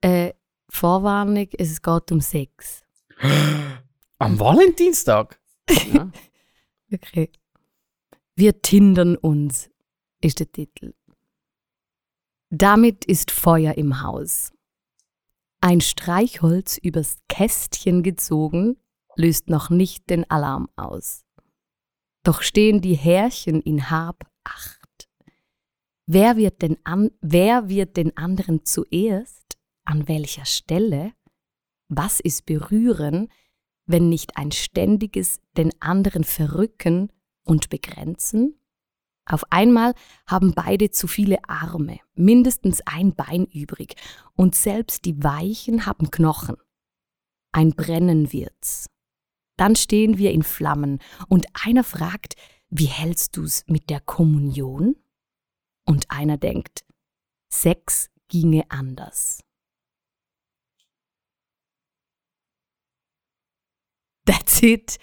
Äh, 0.02 0.34
Vorwarnung, 0.70 1.48
es 1.58 1.82
geht 1.82 2.12
um 2.12 2.22
Sex. 2.22 2.84
Am 4.20 4.40
Valentinstag? 4.40 5.40
Ja. 5.94 6.12
Okay. 6.94 7.32
Wir 8.36 8.62
tindern 8.62 9.16
uns, 9.16 9.70
ist 10.20 10.42
der 10.42 10.52
Titel. 10.52 10.94
Damit 12.50 13.06
ist 13.06 13.32
Feuer 13.32 13.76
im 13.78 14.02
Haus. 14.02 14.52
Ein 15.62 15.80
Streichholz 15.80 16.78
übers 16.78 17.20
Kästchen 17.30 18.04
gezogen, 18.04 18.76
löst 19.16 19.50
noch 19.50 19.70
nicht 19.70 20.10
den 20.10 20.30
Alarm 20.30 20.68
aus. 20.76 21.24
doch 22.24 22.42
stehen 22.42 22.82
die 22.82 22.96
Härchen 22.96 23.62
in 23.62 23.90
Hab 23.90 24.30
acht. 24.44 25.10
Wer 26.08 26.36
wird, 26.36 26.62
denn 26.62 26.78
an, 26.84 27.12
wer 27.22 27.70
wird 27.70 27.96
den 27.96 28.18
anderen 28.18 28.66
zuerst? 28.66 29.41
An 29.86 30.08
welcher 30.08 30.46
Stelle? 30.46 31.14
Was 31.88 32.20
ist 32.20 32.46
berühren, 32.46 33.30
wenn 33.86 34.10
nicht 34.10 34.38
ein 34.38 34.52
ständiges 34.52 35.40
den 35.58 35.72
anderen 35.82 36.24
verrücken 36.24 37.12
und 37.44 37.70
begrenzen? 37.70 38.58
Auf 39.26 39.44
einmal 39.52 39.94
haben 40.26 40.54
beide 40.54 40.92
zu 40.92 41.08
viele 41.08 41.38
Arme, 41.48 42.00
mindestens 42.16 42.82
ein 42.86 43.16
Bein 43.16 43.46
übrig, 43.46 43.96
und 44.36 44.56
selbst 44.56 45.06
die 45.06 45.24
Weichen 45.24 45.86
haben 45.86 46.12
Knochen. 46.12 46.58
Ein 47.52 47.72
Brennen 47.72 48.34
wird's. 48.34 48.90
Dann 49.58 49.76
stehen 49.76 50.18
wir 50.18 50.32
in 50.32 50.44
Flammen 50.44 51.00
und 51.28 51.46
einer 51.54 51.84
fragt, 51.84 52.36
wie 52.70 52.86
hältst 52.86 53.38
du's 53.38 53.64
mit 53.68 53.90
der 53.90 54.00
Kommunion? 54.00 54.96
Und 55.86 56.10
einer 56.10 56.38
denkt, 56.38 56.86
Sex 57.50 58.10
ginge 58.28 58.64
anders. 58.70 59.44
That's 64.26 64.62
it. 64.62 64.98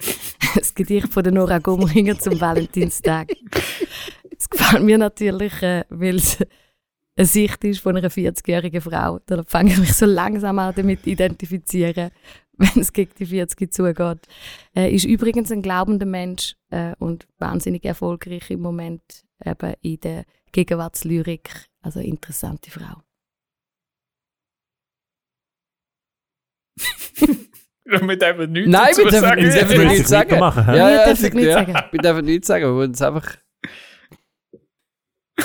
Das 0.54 0.74
Gedicht 0.74 1.12
von 1.12 1.22
der 1.24 1.32
Nora 1.32 1.58
Gomringer 1.58 2.18
zum 2.18 2.40
Valentinstag. 2.40 3.32
Es 4.36 4.48
gefällt 4.48 4.84
mir 4.84 4.98
natürlich, 4.98 5.62
äh, 5.62 5.84
weil 5.88 6.16
es 6.16 6.38
eine 7.16 7.26
Sicht 7.26 7.64
ist 7.64 7.80
von 7.80 7.96
einer 7.96 8.10
40-jährigen 8.10 8.80
Frau. 8.80 9.18
Da 9.26 9.42
fange 9.42 9.72
ich 9.72 9.78
mich 9.78 9.94
so 9.94 10.06
langsam 10.06 10.58
an 10.60 10.72
damit 10.76 11.02
zu 11.02 11.10
identifizieren, 11.10 12.10
wenn 12.56 12.80
es 12.82 12.92
gegen 12.92 13.10
die 13.18 13.26
40 13.26 13.72
zugeht. 13.72 14.28
Äh, 14.74 14.94
ist 14.94 15.04
übrigens 15.04 15.50
ein 15.50 15.62
glaubender 15.62 16.06
Mensch 16.06 16.54
äh, 16.70 16.94
und 16.98 17.26
wahnsinnig 17.38 17.84
erfolgreich 17.84 18.50
im 18.50 18.60
Moment 18.60 19.24
eben 19.44 19.74
in 19.82 20.00
der 20.00 20.24
Gegenwartslyrik. 20.52 21.66
Also 21.82 21.98
interessante 22.00 22.70
Frau. 22.70 23.02
Mit 28.02 28.22
einfach 28.22 28.46
nichts 28.46 28.70
Nein, 28.70 28.94
wir 28.96 29.04
dürfen 29.04 29.20
sagen. 29.20 29.42
wir 29.42 29.50
dürfen 29.52 29.86
nichts 29.88 30.08
sagen. 30.08 30.30
hä? 30.30 30.76
Ja, 30.76 30.88
Wir 30.88 31.04
dürfen 31.06 31.22
das- 31.22 31.32
nichts 31.34 31.52
sagen. 31.54 31.74
Wir 31.90 32.00
dürfen 32.00 32.24
nichts 32.26 32.46
sagen, 32.46 32.64
wir 32.64 32.74
wollen 32.74 32.90
es 32.92 33.02
einfach... 33.02 33.36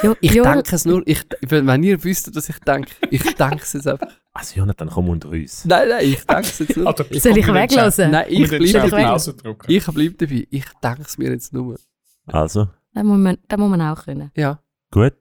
Jo, 0.04 0.16
Ich 0.22 0.32
Jo- 0.34 0.44
denke 0.44 0.76
es 0.76 0.86
nur, 0.86 1.04
ich, 1.06 1.24
wenn 1.42 1.84
ihr 1.84 2.04
wüsstet, 2.04 2.36
was 2.36 2.50
ich 2.50 2.58
denke, 2.60 2.90
ich 3.12 3.22
denke 3.36 3.58
es 3.62 3.74
jetzt 3.74 3.88
einfach. 3.88 4.08
Also 4.34 4.58
Jonathan, 4.60 4.90
komm 4.90 5.10
unter 5.10 5.30
uns. 5.30 5.66
Nein, 5.66 5.88
nein, 5.88 6.06
ich 6.06 6.26
denke 6.26 6.42
es 6.42 6.58
jetzt 6.60 6.76
nur. 6.76 6.96
Ich, 7.12 7.22
Soll 7.22 7.38
ich 7.38 7.48
weglassen? 7.48 8.10
nein, 8.12 8.26
Ich 8.28 8.40
ich 8.40 8.50
bleibe 8.50 8.66
bleibe 8.66 8.90
dabei. 8.90 9.16
ich 9.68 9.86
bleib 9.86 10.18
dabei. 10.18 10.48
Ich 10.50 10.66
denke 10.84 11.02
es 11.04 11.18
mir 11.20 11.30
jetzt 11.32 11.54
nur. 11.54 11.78
Also, 12.26 12.70
Das 12.94 13.04
muss 13.04 13.20
man, 13.20 13.38
das 13.48 13.60
muss 13.60 13.70
man 13.70 13.82
auch 13.82 14.04
können. 14.04 14.32
Ja. 14.36 14.60
gut. 14.92 15.14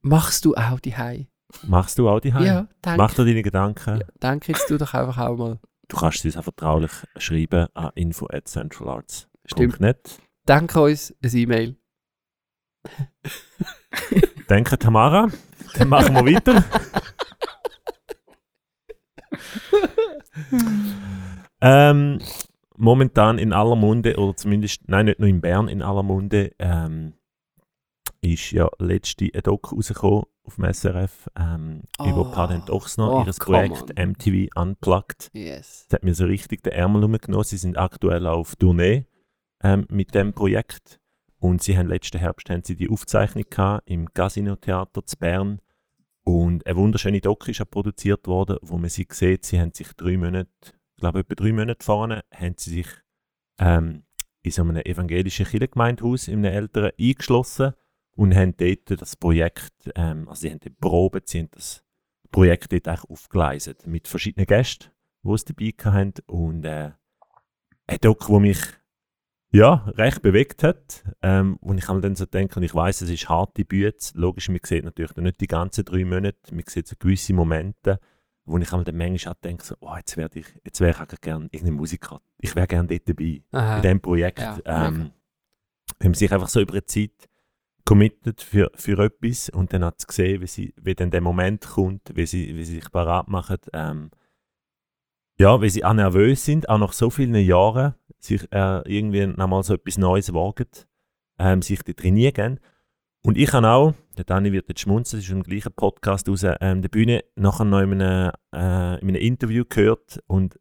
Machst 0.00 0.44
du 0.46 0.54
auch 0.56 0.80
die 0.80 0.96
Hei? 0.96 1.28
Machst 1.68 1.98
du 1.98 2.08
auch 2.08 2.18
die 2.18 2.32
Heim? 2.32 2.44
Ja, 2.46 2.66
danke. 2.80 2.96
Mach 3.02 3.14
dir 3.14 3.24
deine 3.26 3.42
Gedanken. 3.42 3.98
Ja, 4.00 4.06
danke 4.18 4.52
jetzt 4.52 4.68
du 4.70 4.78
doch 4.78 4.94
einfach 4.94 5.18
auch 5.18 5.36
mal. 5.36 5.58
Du 5.92 5.98
kannst 5.98 6.24
uns 6.24 6.38
auch 6.38 6.44
vertraulich 6.44 6.90
schreiben 7.18 7.66
an 7.74 7.90
info 7.94 8.26
at 8.32 8.48
centralarts. 8.48 9.28
Stimmt. 9.44 9.78
Danke 10.46 10.80
uns 10.80 11.14
ein 11.22 11.36
E-Mail. 11.36 11.76
Danke, 14.48 14.78
Tamara. 14.78 15.28
Dann 15.74 15.90
machen 15.90 16.14
wir 16.14 16.24
weiter. 16.24 16.64
ähm, 21.60 22.20
momentan 22.74 23.36
in 23.36 23.52
aller 23.52 23.76
Munde, 23.76 24.16
oder 24.16 24.34
zumindest, 24.34 24.88
nein, 24.88 25.04
nicht 25.04 25.18
nur 25.18 25.28
in 25.28 25.42
Bern 25.42 25.68
in 25.68 25.82
aller 25.82 26.02
Munde, 26.02 26.52
ähm, 26.58 27.12
ist 28.22 28.52
ja 28.52 28.68
letzte 28.78 29.28
ein 29.34 29.42
Doku 29.42 29.76
rausgekommen 29.76 30.22
auf 30.44 30.56
dem 30.56 30.72
SRF 30.72 31.28
ähm, 31.38 31.82
Oh. 31.98 32.08
über 32.08 32.30
Patent 32.32 32.70
Ochsner, 32.70 33.12
Oh, 33.12 33.20
ihres 33.22 33.38
come 33.38 33.58
Projekt 33.68 33.98
on. 33.98 34.10
MTV 34.10 34.48
Unplugged. 34.60 35.30
Yes. 35.32 35.86
Das 35.88 35.98
hat 35.98 36.04
mir 36.04 36.14
so 36.14 36.24
richtig 36.24 36.62
den 36.62 36.72
Ärmel 36.72 37.04
umgenommen. 37.04 37.44
Sie 37.44 37.56
sind 37.56 37.76
aktuell 37.76 38.26
auf 38.26 38.56
Tournee 38.56 39.06
ähm, 39.62 39.86
mit 39.90 40.14
dem 40.14 40.32
Projekt. 40.32 40.98
Und 41.38 41.62
sie 41.62 41.76
haben 41.76 41.88
letzten 41.88 42.18
Herbst 42.18 42.48
haben 42.50 42.62
sie 42.64 42.76
die 42.76 42.88
Aufzeichnung 42.88 43.44
gehabt 43.50 43.88
im 43.90 44.12
Casino 44.14 44.54
Theater 44.56 45.04
zu 45.04 45.16
Bern. 45.16 45.60
Und 46.24 46.64
eine 46.66 46.76
wunderschöne 46.76 47.20
Doku 47.20 47.50
ist 47.50 47.68
produziert 47.70 48.28
worden, 48.28 48.56
wo 48.62 48.78
man 48.78 48.88
sie 48.88 49.08
sieht, 49.10 49.44
sie 49.44 49.60
haben 49.60 49.72
sich 49.74 49.88
drei 49.94 50.16
Monate, 50.16 50.48
ich 50.64 51.00
glaube 51.00 51.20
etwa 51.20 51.34
drei 51.34 51.52
Monate 51.52 51.84
vorne, 51.84 52.22
haben 52.32 52.54
sie 52.56 52.70
sich 52.70 52.86
ähm, 53.58 54.04
in 54.42 54.50
so 54.52 54.62
einem 54.62 54.76
evangelischen 54.76 55.46
Kirchengemeindehaus 55.46 56.28
in 56.28 56.46
einem 56.46 56.54
älteren 56.54 56.92
eingeschlossen 56.98 57.74
und 58.14 58.34
haben 58.34 58.56
dort 58.56 59.00
das 59.00 59.16
Projekt, 59.16 59.90
ähm, 59.94 60.28
also 60.28 60.42
sie 60.42 60.50
haben 60.50 60.60
dort 60.60 60.78
probiert, 60.78 61.28
sie 61.28 61.40
haben 61.40 61.50
das 61.52 61.84
Projekt 62.30 62.72
dort 62.72 62.88
eigentlich 62.88 63.10
aufgeleistet 63.10 63.86
mit 63.86 64.08
verschiedenen 64.08 64.46
Gästen, 64.46 64.90
die 65.22 65.32
es 65.32 65.44
dabei 65.44 65.72
hatten 65.84 66.14
und 66.26 66.64
äh, 66.64 66.92
ein 67.86 67.98
Doku, 68.00 68.34
wo 68.34 68.40
mich 68.40 68.58
ja, 69.54 69.84
recht 69.98 70.22
bewegt 70.22 70.62
hat, 70.62 71.04
ähm, 71.20 71.58
wo 71.60 71.74
ich 71.74 71.86
einmal 71.88 72.00
dann 72.00 72.16
so 72.16 72.24
denke, 72.24 72.56
und 72.56 72.62
ich 72.62 72.74
weiß, 72.74 73.02
es 73.02 73.10
ist 73.10 73.28
harte 73.28 73.66
Bühne, 73.66 73.92
logisch, 74.14 74.48
man 74.48 74.60
sieht 74.64 74.84
natürlich 74.84 75.14
nicht 75.16 75.40
die 75.42 75.46
ganzen 75.46 75.84
drei 75.84 76.06
Monate, 76.06 76.54
man 76.54 76.64
sieht 76.66 76.88
so 76.88 76.96
gewisse 76.98 77.34
Momente, 77.34 78.00
wo 78.46 78.56
ich 78.56 78.70
dann 78.70 78.96
manchmal 78.96 79.34
auch 79.34 79.40
denke, 79.40 79.64
so, 79.64 79.74
oh, 79.80 79.94
jetzt 79.94 80.16
wäre 80.16 80.30
ich, 80.32 80.46
jetzt 80.64 80.80
wäre 80.80 80.92
ich 80.92 81.00
auch 81.00 81.20
gerne 81.20 81.48
irgendein 81.52 81.74
Musiker, 81.74 82.22
ich 82.38 82.56
wäre 82.56 82.66
gerne 82.66 82.88
dort 82.88 83.08
dabei, 83.08 83.42
Aha. 83.52 83.76
in 83.76 83.82
diesem 83.82 84.00
Projekt. 84.00 84.38
Ja, 84.38 84.58
ähm, 84.64 85.12
wenn 85.98 86.10
man 86.10 86.14
sich 86.14 86.32
einfach 86.32 86.48
so 86.48 86.60
über 86.60 86.72
eine 86.72 86.86
Zeit 86.86 87.28
committet 87.84 88.40
für, 88.40 88.70
für 88.74 88.98
etwas 88.98 89.48
und 89.48 89.72
dann 89.72 89.84
hat 89.84 89.96
es 89.98 90.06
gesehen, 90.06 90.40
wie, 90.40 90.46
sie, 90.46 90.74
wie 90.80 90.94
dann 90.94 91.10
der 91.10 91.20
Moment 91.20 91.66
kommt, 91.66 92.12
wie 92.14 92.26
sie, 92.26 92.56
wie 92.56 92.64
sie 92.64 92.76
sich 92.76 92.90
parat 92.90 93.28
machen, 93.28 93.58
ähm, 93.72 94.10
ja, 95.38 95.60
wie 95.60 95.68
sie 95.68 95.84
auch 95.84 95.94
nervös 95.94 96.44
sind, 96.44 96.68
auch 96.68 96.78
nach 96.78 96.92
so 96.92 97.10
vielen 97.10 97.34
Jahren, 97.34 97.94
sich 98.18 98.42
äh, 98.52 98.82
irgendwie 98.86 99.26
nochmal 99.26 99.62
so 99.62 99.74
etwas 99.74 99.98
Neues 99.98 100.32
wagen, 100.32 100.68
ähm, 101.38 101.62
sich 101.62 101.82
da 101.82 101.92
trainieren. 101.92 102.60
Und 103.24 103.38
ich 103.38 103.52
habe 103.52 103.68
auch, 103.68 103.94
der 104.16 104.24
Dani 104.24 104.52
wird 104.52 104.68
jetzt 104.68 104.80
schmunzeln, 104.80 105.20
das 105.20 105.28
ist 105.28 105.32
im 105.32 105.42
gleichen 105.42 105.72
Podcast 105.72 106.28
raus, 106.28 106.44
ähm, 106.60 106.82
der 106.82 106.88
Bühne 106.88 107.24
nachher 107.34 107.64
noch 107.64 107.80
in 107.80 108.00
einem, 108.00 108.32
äh, 108.54 109.00
in 109.00 109.08
einem 109.08 109.16
Interview 109.16 109.64
gehört 109.68 110.20
und 110.26 110.58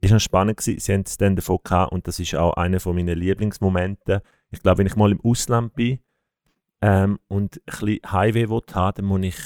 ist 0.00 0.12
noch 0.12 0.20
spannend 0.20 0.58
gewesen, 0.58 0.80
sie 0.80 0.92
haben 0.92 1.02
es 1.06 1.16
dann 1.16 1.36
davon 1.36 1.58
gehabt 1.62 1.92
und 1.92 2.06
das 2.06 2.20
ist 2.20 2.34
auch 2.34 2.54
einer 2.54 2.80
von 2.80 2.94
meinen 2.94 3.18
Lieblingsmomenten. 3.18 4.20
Ich 4.50 4.60
glaube, 4.60 4.78
wenn 4.78 4.86
ich 4.86 4.96
mal 4.96 5.12
im 5.12 5.20
Ausland 5.20 5.74
bin 5.74 6.00
ähm, 6.82 7.18
und 7.28 7.56
ein 7.56 7.62
bisschen 7.66 8.00
Highway 8.10 8.46
haben, 8.46 8.94
dann 8.96 9.04
muss 9.04 9.22
ich 9.22 9.36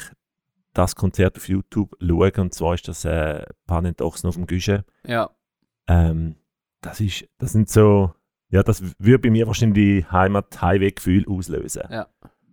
das 0.72 0.96
Konzert 0.96 1.36
auf 1.36 1.48
YouTube 1.48 1.96
schauen 2.00 2.32
und 2.38 2.54
zwar 2.54 2.74
ist 2.74 2.88
das 2.88 3.04
äh, 3.04 3.44
Panet 3.66 4.02
Ochsen 4.02 4.28
auf 4.28 4.34
dem 4.34 4.46
Güsche. 4.46 4.84
Ja. 5.06 5.30
Ähm, 5.86 6.36
das 6.80 7.00
ist, 7.00 7.26
das 7.38 7.52
sind 7.52 7.68
so, 7.70 8.12
ja, 8.50 8.62
das 8.62 8.82
würde 8.98 9.20
bei 9.20 9.30
mir 9.30 9.46
wahrscheinlich 9.46 9.74
die 9.74 10.06
Heimat-Highway-Gefühl 10.10 11.26
auslösen. 11.28 11.82
Ja. 11.90 12.08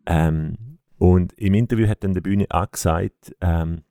Ähm, 0.06 0.80
und 0.98 1.34
im 1.34 1.56
Interview 1.56 1.88
hat 1.88 2.04
dann 2.04 2.14
der 2.14 2.22
Bühne 2.22 2.46
auch 2.50 2.70
gesagt, 2.70 3.36
ähm, 3.42 3.84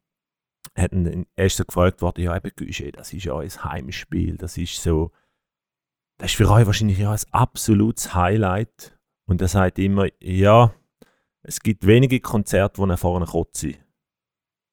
hat 0.76 0.93
dann 0.93 1.26
erst 1.36 1.57
so 1.57 1.64
gefragt 1.64 2.03
worden, 2.03 2.22
ja, 2.22 2.36
eben 2.36 2.51
Güsche, 2.55 2.93
das 2.93 3.12
ist 3.12 3.24
ja 3.24 3.36
ein 3.36 3.49
Heimspiel, 3.49 4.36
das 4.36 4.57
ist 4.57 4.82
so, 4.82 5.11
das 6.18 6.30
ist 6.30 6.36
für 6.36 6.51
euch 6.51 6.66
wahrscheinlich 6.66 6.99
ja 6.99 7.12
ein 7.12 7.18
absolutes 7.32 8.14
Highlight. 8.14 8.97
Und 9.26 9.41
er 9.41 9.49
sagt 9.49 9.78
immer, 9.78 10.07
ja, 10.20 10.72
es 11.43 11.61
gibt 11.61 11.86
wenige 11.86 12.20
Konzerte, 12.20 12.78
wo 12.78 12.86
er 12.86 12.97
vorne 12.97 13.26
kotze. 13.26 13.74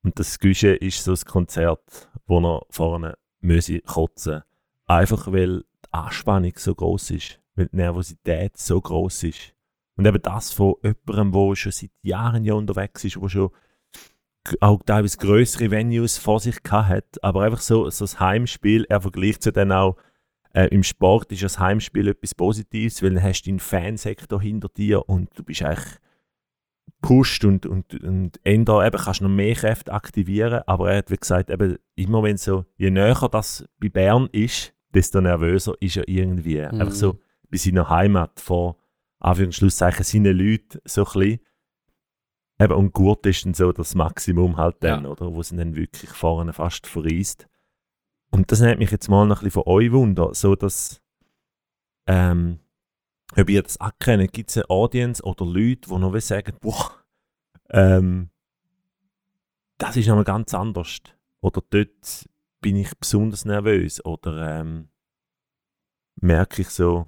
Und 0.03 0.19
das 0.19 0.39
Güsche 0.39 0.69
ist 0.75 1.03
so 1.03 1.11
ein 1.11 1.25
Konzert, 1.25 2.09
wo 2.25 2.39
er 2.39 2.65
vorne 2.69 3.17
müsse 3.39 3.81
kotzen. 3.81 4.43
Einfach 4.85 5.31
weil 5.31 5.59
die 5.61 5.93
Anspannung 5.93 6.53
so 6.55 6.75
groß 6.75 7.11
ist, 7.11 7.41
weil 7.55 7.67
die 7.67 7.77
Nervosität 7.77 8.57
so 8.57 8.79
groß 8.79 9.23
ist. 9.23 9.53
Und 9.95 10.05
eben 10.05 10.21
das 10.21 10.53
von 10.53 10.75
jemandem, 10.83 11.31
der 11.31 11.55
schon 11.55 11.71
seit 11.71 11.91
Jahren 12.03 12.45
ja 12.45 12.53
unterwegs 12.53 13.03
ist, 13.03 13.15
der 13.15 13.29
schon 13.29 13.49
auch 14.61 14.81
teilweise 14.85 15.17
größere 15.17 15.71
Venues 15.71 16.17
vor 16.17 16.39
sich 16.39 16.57
hat, 16.71 17.21
aber 17.21 17.41
einfach 17.41 17.59
so, 17.59 17.89
so 17.89 18.05
das 18.05 18.19
Heimspiel, 18.19 18.85
er 18.87 19.01
vergleicht 19.01 19.45
ja 19.45 19.51
dann 19.51 19.71
auch, 19.71 19.97
äh, 20.53 20.67
im 20.67 20.83
Sport 20.83 21.31
ist 21.31 21.43
das 21.43 21.59
Heimspiel 21.59 22.07
etwas 22.07 22.33
Positives, 22.33 23.03
weil 23.03 23.13
dann 23.13 23.23
hast 23.23 23.43
du 23.43 23.49
einen 23.49 23.59
Fansektor 23.59 24.41
hinter 24.41 24.69
dir 24.69 25.09
und 25.09 25.29
du 25.37 25.43
bist 25.43 25.63
eigentlich 25.63 25.97
pusht 27.01 27.45
und, 27.45 27.65
und, 27.65 27.93
und 28.03 28.39
ändern, 28.43 28.85
eben 28.85 28.97
kannst 28.97 29.21
noch 29.21 29.29
mehr 29.29 29.55
Kräfte 29.55 29.93
aktivieren, 29.93 30.61
aber 30.65 30.91
er 30.91 30.97
hat 30.97 31.11
wie 31.11 31.17
gesagt, 31.17 31.49
eben 31.49 31.77
immer 31.95 32.23
wenn 32.23 32.37
so, 32.37 32.65
je 32.77 32.89
näher 32.89 33.29
das 33.31 33.65
bei 33.79 33.89
Bern 33.89 34.27
ist, 34.31 34.73
desto 34.93 35.21
nervöser 35.21 35.73
ist 35.79 35.97
er 35.97 36.07
irgendwie. 36.07 36.57
Mhm. 36.57 36.81
Einfach 36.81 36.91
so 36.91 37.19
bei 37.49 37.57
seiner 37.57 37.89
Heimat, 37.89 38.39
vor 38.39 38.77
Anführungszeichen 39.19 40.03
seinen 40.03 40.37
Leuten 40.37 40.79
so 40.85 41.05
ein 41.05 41.13
bisschen. 41.13 41.39
Eben, 42.59 42.73
und 42.73 42.93
gut 42.93 43.25
ist 43.27 43.45
dann 43.45 43.53
so 43.53 43.71
das 43.71 43.93
Maximum 43.93 44.57
halt 44.57 44.77
dann, 44.79 45.03
Ja. 45.03 45.09
oder? 45.11 45.33
Wo 45.33 45.43
sie 45.43 45.55
dann 45.55 45.75
wirklich 45.75 46.09
vorne 46.09 46.53
fast 46.53 46.87
verreist. 46.87 47.47
Und 48.31 48.51
das 48.51 48.61
nimmt 48.61 48.79
mich 48.79 48.91
jetzt 48.91 49.09
mal 49.09 49.25
noch 49.27 49.41
ein 49.41 49.45
bisschen 49.45 49.63
von 49.63 49.71
euch 49.71 49.91
Wunder, 49.91 50.33
so 50.33 50.55
dass 50.55 51.01
ähm, 52.07 52.59
ob 53.35 53.49
ihr 53.49 53.61
das 53.61 53.79
auch 53.79 53.91
kennt, 53.99 54.31
gibt 54.31 54.49
es 54.49 54.57
eine 54.57 54.69
Audience 54.69 55.23
oder 55.23 55.45
Leute, 55.45 55.89
die 55.89 55.97
noch 55.97 56.17
sagen, 56.19 56.55
boah, 56.61 56.91
ähm, 57.69 58.29
das 59.77 59.97
ist 59.97 60.07
einmal 60.09 60.23
ganz 60.23 60.53
anders. 60.53 60.99
Oder 61.41 61.61
dort 61.69 62.25
bin 62.61 62.75
ich 62.75 62.97
besonders 62.97 63.45
nervös. 63.45 64.03
Oder 64.03 64.59
ähm, 64.59 64.89
merke 66.15 66.61
ich 66.61 66.69
so, 66.69 67.07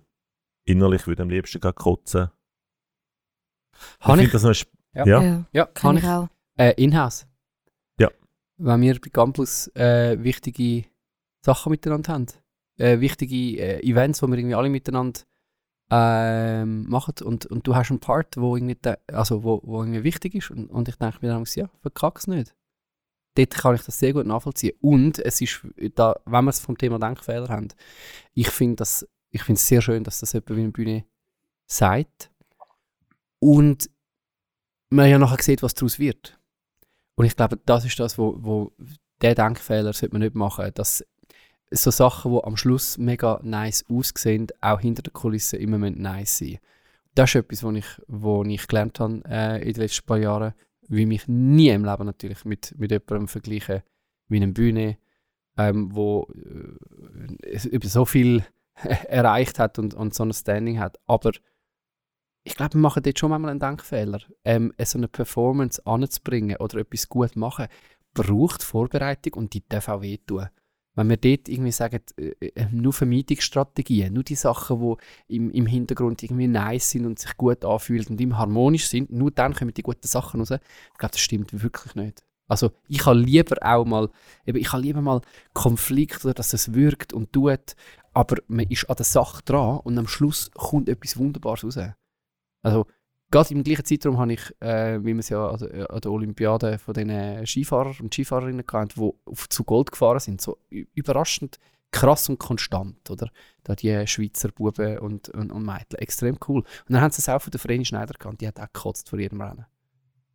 innerlich 0.65 1.07
würde 1.07 1.21
ich 1.21 1.23
am 1.23 1.29
liebsten 1.29 1.59
gerade 1.59 1.75
kotzen. 1.75 2.29
Ich 3.73 4.05
Habe 4.05 4.17
finde 4.17 4.25
ich, 4.25 4.31
das 4.31 4.43
noch 4.43 4.55
Ja. 4.93 5.05
ja. 5.05 5.45
ja, 5.51 5.65
kann 5.65 5.73
kann 5.73 5.97
ich 5.97 6.03
ich. 6.03 6.09
auch. 6.09 6.27
Äh, 6.57 6.83
Inhouse. 6.83 7.27
Ja. 7.99 8.09
Wenn 8.57 8.81
wir 8.81 8.99
bei 8.99 9.09
Campus 9.09 9.67
äh, 9.75 10.21
wichtige 10.21 10.85
Sachen 11.41 11.71
miteinander 11.71 12.13
haben. 12.13 12.27
Äh, 12.77 12.99
wichtige 12.99 13.35
äh, 13.59 13.79
Events, 13.81 14.21
wo 14.21 14.27
wir 14.27 14.37
irgendwie 14.37 14.55
alle 14.55 14.69
miteinander 14.69 15.21
ähm, 15.91 16.87
machen 16.87 17.15
und, 17.23 17.45
und 17.47 17.65
du 17.65 17.75
hast 17.75 17.89
einen 17.89 17.99
Part, 17.99 18.37
wo 18.37 18.55
irgendwie, 18.55 18.75
de- 18.75 18.97
also 19.07 19.43
wo, 19.43 19.61
wo 19.63 19.81
irgendwie 19.81 20.03
wichtig 20.03 20.35
ist 20.35 20.51
und, 20.51 20.67
und 20.69 20.87
ich 20.87 20.95
denke 20.95 21.19
mir 21.21 21.29
dann, 21.29 21.45
ja, 21.55 21.69
verkack's 21.81 22.27
nicht. 22.27 22.55
Dort 23.35 23.51
kann 23.55 23.75
ich 23.75 23.83
das 23.83 23.97
sehr 23.99 24.13
gut 24.13 24.25
nachvollziehen. 24.25 24.75
Und 24.81 25.19
es 25.19 25.39
ist, 25.41 25.61
da, 25.95 26.19
wenn 26.25 26.45
wir 26.45 26.49
es 26.49 26.59
vom 26.59 26.77
Thema 26.77 26.99
Denkfehler 26.99 27.47
haben, 27.47 27.69
ich 28.33 28.49
finde 28.49 28.83
es 28.83 29.07
sehr 29.31 29.81
schön, 29.81 30.03
dass 30.03 30.19
das 30.19 30.33
jemand 30.33 30.49
wie 30.49 30.61
eine 30.61 30.71
Bühne 30.71 31.05
sagt. 31.67 32.31
Und 33.39 33.89
man 34.89 35.09
ja 35.09 35.17
nachher 35.17 35.41
sieht, 35.41 35.63
was 35.63 35.75
daraus 35.75 35.99
wird. 35.99 36.39
Und 37.15 37.25
ich 37.25 37.35
glaube, 37.35 37.57
das 37.65 37.85
ist 37.85 37.99
das, 37.99 38.17
wo, 38.17 38.35
wo 38.39 38.73
der 39.21 39.35
Denkfehler 39.35 39.93
sollte 39.93 40.13
man 40.13 40.21
nicht 40.21 40.35
machen, 40.35 40.71
dass 40.73 41.05
so 41.71 41.91
Sachen, 41.91 42.31
die 42.31 42.43
am 42.43 42.57
Schluss 42.57 42.97
mega 42.97 43.39
nice 43.43 43.85
aussehen, 43.89 44.47
auch 44.61 44.79
hinter 44.79 45.03
der 45.03 45.13
Kulisse 45.13 45.57
immer 45.57 45.77
nice 45.77 46.39
sein. 46.39 46.59
Das 47.15 47.29
ist 47.29 47.35
etwas, 47.35 47.63
was 47.63 47.75
ich, 47.75 48.51
ich 48.51 48.67
gelernt 48.67 48.99
habe 48.99 49.21
äh, 49.27 49.61
in 49.61 49.73
den 49.73 49.81
letzten 49.81 50.05
paar 50.05 50.17
Jahren, 50.17 50.53
wie 50.87 51.05
mich 51.05 51.27
nie 51.27 51.69
im 51.69 51.85
Leben 51.85 52.05
natürlich 52.05 52.45
mit, 52.45 52.73
mit 52.77 52.91
jemandem 52.91 53.27
vergleichen 53.27 53.83
wie 54.27 54.37
eine 54.37 54.47
Bühne, 54.53 54.97
ähm, 55.57 55.93
wo 55.93 56.27
äh, 56.33 57.67
über 57.67 57.87
so 57.87 58.05
viel 58.05 58.45
erreicht 59.07 59.59
hat 59.59 59.79
und, 59.79 59.93
und 59.93 60.13
so 60.13 60.23
ein 60.23 60.33
Standing 60.33 60.79
hat. 60.79 60.97
Aber 61.07 61.31
ich 62.43 62.55
glaube, 62.55 62.75
wir 62.75 62.81
machen 62.81 63.03
dort 63.03 63.19
schon 63.19 63.29
manchmal 63.29 63.51
einen 63.51 63.59
Denkfehler. 63.59 64.21
Ähm, 64.43 64.73
so 64.81 64.97
eine 64.97 65.07
Performance 65.07 65.85
anzubringen 65.85 66.57
oder 66.57 66.79
etwas 66.79 67.09
gut 67.09 67.35
machen, 67.35 67.67
braucht 68.13 68.63
Vorbereitung 68.63 69.33
und 69.33 69.53
die 69.53 69.67
darf 69.67 69.89
auch 69.89 70.01
wehtun. 70.01 70.47
Wenn 70.99 71.09
wir 71.09 71.15
dort 71.15 71.47
irgendwie 71.47 71.71
sagen, 71.71 72.01
äh, 72.17 72.33
äh, 72.41 72.67
nur 72.71 72.91
Vermeidungsstrategien, 72.91 74.13
nur 74.13 74.23
die 74.23 74.35
Sachen, 74.35 74.97
die 75.29 75.35
im, 75.35 75.49
im 75.49 75.65
Hintergrund 75.65 76.21
irgendwie 76.21 76.47
nice 76.47 76.89
sind 76.89 77.05
und 77.05 77.17
sich 77.17 77.37
gut 77.37 77.63
anfühlen 77.63 78.05
und 78.09 78.19
immer 78.19 78.37
harmonisch 78.37 78.89
sind, 78.89 79.09
nur 79.09 79.31
dann 79.31 79.53
kommen 79.53 79.73
die 79.73 79.81
guten 79.81 80.05
Sachen 80.05 80.41
raus. 80.41 80.51
Ich 80.51 80.97
glaube, 80.97 81.13
das 81.13 81.21
stimmt 81.21 81.63
wirklich 81.63 81.95
nicht. 81.95 82.25
Also 82.49 82.71
ich 82.89 83.05
habe 83.05 83.17
lieber 83.17 83.55
auch 83.61 83.85
mal, 83.85 84.09
eben, 84.45 84.57
ich 84.57 84.73
habe 84.73 84.81
lieber 84.81 85.01
mal 85.01 85.21
Konflikt 85.53 86.25
oder 86.25 86.33
dass 86.33 86.51
es 86.51 86.73
wirkt 86.73 87.13
und 87.13 87.31
tut, 87.31 87.77
aber 88.11 88.35
man 88.47 88.65
ist 88.67 88.89
an 88.89 88.97
der 88.97 89.05
Sache 89.05 89.41
dran 89.45 89.79
und 89.79 89.97
am 89.97 90.07
Schluss 90.07 90.51
kommt 90.51 90.89
etwas 90.89 91.15
Wunderbares 91.15 91.63
raus. 91.63 91.79
Also 92.61 92.87
gerade 93.31 93.53
im 93.53 93.63
gleichen 93.63 93.85
Zeitraum 93.85 94.17
habe 94.17 94.33
ich, 94.33 94.61
äh, 94.61 95.03
wie 95.03 95.13
man 95.13 95.19
es 95.19 95.29
ja 95.29 95.49
an 95.49 95.59
der, 95.59 95.91
an 95.91 96.01
der 96.01 96.11
Olympiade 96.11 96.79
von 96.79 96.93
den 96.93 97.45
Skifahrern 97.45 97.95
und 98.01 98.13
Skifahrerinnen 98.13 98.65
kennt, 98.65 98.95
die 98.95 99.11
zu 99.49 99.63
Gold 99.63 99.91
gefahren 99.91 100.19
sind, 100.19 100.41
so 100.41 100.57
überraschend 100.69 101.59
krass 101.91 102.29
und 102.29 102.39
konstant, 102.39 103.09
oder? 103.09 103.29
Da 103.63 103.75
die 103.75 104.05
Schweizer 104.07 104.49
Buben 104.49 104.99
und, 104.99 105.29
und, 105.29 105.51
und 105.51 105.65
Mädchen, 105.65 105.99
extrem 105.99 106.37
cool. 106.47 106.59
Und 106.59 106.93
dann 106.93 107.01
haben 107.01 107.11
sie 107.11 107.19
es 107.19 107.29
auch 107.29 107.41
von 107.41 107.51
der 107.51 107.59
Vreni 107.59 107.85
Schneider 107.85 108.13
gekannt, 108.13 108.41
die 108.41 108.47
hat 108.47 108.59
auch 108.59 108.71
gekotzt 108.71 109.09
vor 109.09 109.19
jedem 109.19 109.41
Rennen. 109.41 109.65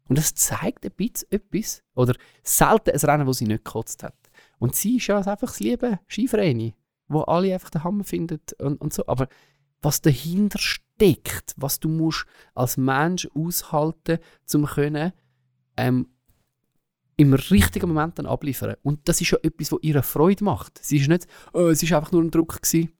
Und 0.09 0.19
das 0.19 0.35
zeigt 0.35 0.85
ein 0.85 0.91
bisschen 0.93 1.31
etwas, 1.31 1.83
oder 1.95 2.15
selten 2.43 2.91
ein 2.91 3.11
Rennen, 3.11 3.27
wo 3.27 3.33
sie 3.33 3.47
nicht 3.47 3.65
gekotzt 3.65 4.03
hat. 4.03 4.17
Und 4.59 4.75
sie 4.75 4.97
ist 4.97 5.07
ja 5.07 5.17
einfach 5.17 5.39
das 5.39 5.61
liebe 5.61 6.01
Skivreni, 6.09 6.75
wo 7.09 7.23
alle 7.23 7.55
einfach 7.55 7.71
den 7.71 7.85
Hammer 7.85 8.05
finden 8.05 8.41
und, 8.59 8.81
und 8.81 8.93
so. 8.93 9.07
Aber 9.07 9.29
was 9.85 10.01
dahinter 10.01 10.59
steckt, 10.59 11.55
was 11.57 11.81
du 11.81 11.89
musst 11.89 12.27
als 12.55 12.77
Mensch 12.77 13.29
aushalten, 13.35 14.19
zum 14.45 14.67
können 14.67 15.13
ähm, 15.77 16.09
im 17.17 17.35
richtigen 17.35 17.89
Moment 17.89 18.19
dann 18.19 18.27
abliefern. 18.27 18.77
Und 18.83 19.09
das 19.09 19.21
ist 19.21 19.31
ja 19.31 19.39
etwas, 19.43 19.73
was 19.73 19.79
ihre 19.83 20.03
Freude 20.03 20.45
macht. 20.45 20.79
Sie 20.83 20.97
ist 20.97 21.09
nicht, 21.09 21.27
oh, 21.53 21.69
es 21.69 21.83
ist 21.83 21.93
einfach 21.93 22.13
nur 22.13 22.23
ein 22.23 22.31
Druck 22.31 22.61
gewesen. 22.61 22.91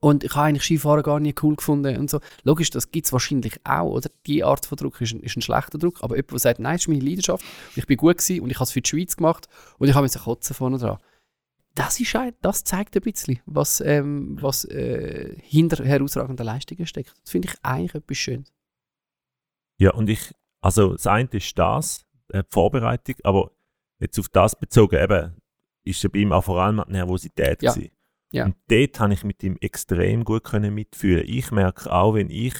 Und 0.00 0.24
ich 0.24 0.34
habe 0.34 0.46
eigentlich 0.46 0.64
Skifahren 0.64 1.02
gar 1.02 1.20
nicht 1.20 1.42
cool 1.42 1.56
gefunden 1.56 1.96
und 1.96 2.10
so. 2.10 2.20
Logisch, 2.42 2.70
das 2.70 2.90
gibt 2.90 3.06
es 3.06 3.12
wahrscheinlich 3.12 3.60
auch, 3.64 3.90
oder? 3.90 4.10
Die 4.26 4.44
Art 4.44 4.66
von 4.66 4.76
Druck 4.76 5.00
ist 5.00 5.12
ein, 5.12 5.20
ist 5.20 5.36
ein 5.36 5.42
schlechter 5.42 5.78
Druck, 5.78 6.02
aber 6.02 6.16
jemand, 6.16 6.32
der 6.32 6.38
sagt, 6.38 6.60
nein, 6.60 6.74
das 6.74 6.82
ist 6.82 6.88
meine 6.88 7.00
Leidenschaft, 7.00 7.44
ich 7.76 7.86
bin 7.86 7.96
gut 7.96 8.18
gewesen 8.18 8.42
und 8.42 8.50
ich 8.50 8.56
habe 8.56 8.64
es 8.64 8.72
für 8.72 8.80
die 8.80 8.88
Schweiz 8.88 9.16
gemacht 9.16 9.46
und 9.78 9.88
ich 9.88 9.94
habe 9.94 10.06
jetzt 10.06 10.18
kotzen 10.18 10.54
vorne 10.54 10.78
dran. 10.78 10.98
Das, 11.76 12.00
ist, 12.00 12.16
ein- 12.16 12.34
das 12.42 12.64
zeigt 12.64 12.96
ein 12.96 13.02
bisschen, 13.02 13.38
was, 13.46 13.80
ähm, 13.80 14.36
was 14.40 14.64
äh, 14.64 15.36
hinter 15.42 15.84
herausragenden 15.84 16.44
Leistungen 16.46 16.86
steckt. 16.86 17.14
Das 17.22 17.30
finde 17.30 17.48
ich 17.48 17.54
eigentlich 17.62 17.94
etwas 17.94 18.16
Schönes. 18.16 18.52
Ja, 19.78 19.92
und 19.92 20.08
ich, 20.08 20.32
also 20.62 20.92
das 20.92 21.06
eine 21.06 21.28
ist 21.32 21.56
das, 21.58 22.06
äh, 22.30 22.42
die 22.42 22.48
Vorbereitung, 22.50 23.16
aber 23.24 23.52
jetzt 24.00 24.18
auf 24.18 24.28
das 24.30 24.58
bezogen, 24.58 24.96
eben, 25.02 25.36
ist 25.84 26.02
ja 26.02 26.08
bei 26.10 26.18
ihm 26.20 26.32
auch 26.32 26.44
vor 26.44 26.60
allem 26.60 26.82
die 26.86 26.92
Nervosität 26.92 27.62
Ja. 27.62 27.72
gewesen. 27.72 27.90
Ja. 28.32 28.46
Und 28.46 28.56
dort 28.68 28.98
habe 28.98 29.12
ich 29.14 29.22
mit 29.22 29.42
ihm 29.42 29.56
extrem 29.60 30.24
gut 30.24 30.44
können 30.44 30.74
mitfühlen. 30.74 31.24
Ich 31.26 31.50
merke 31.52 31.92
auch, 31.92 32.14
wenn 32.14 32.28
ich 32.30 32.54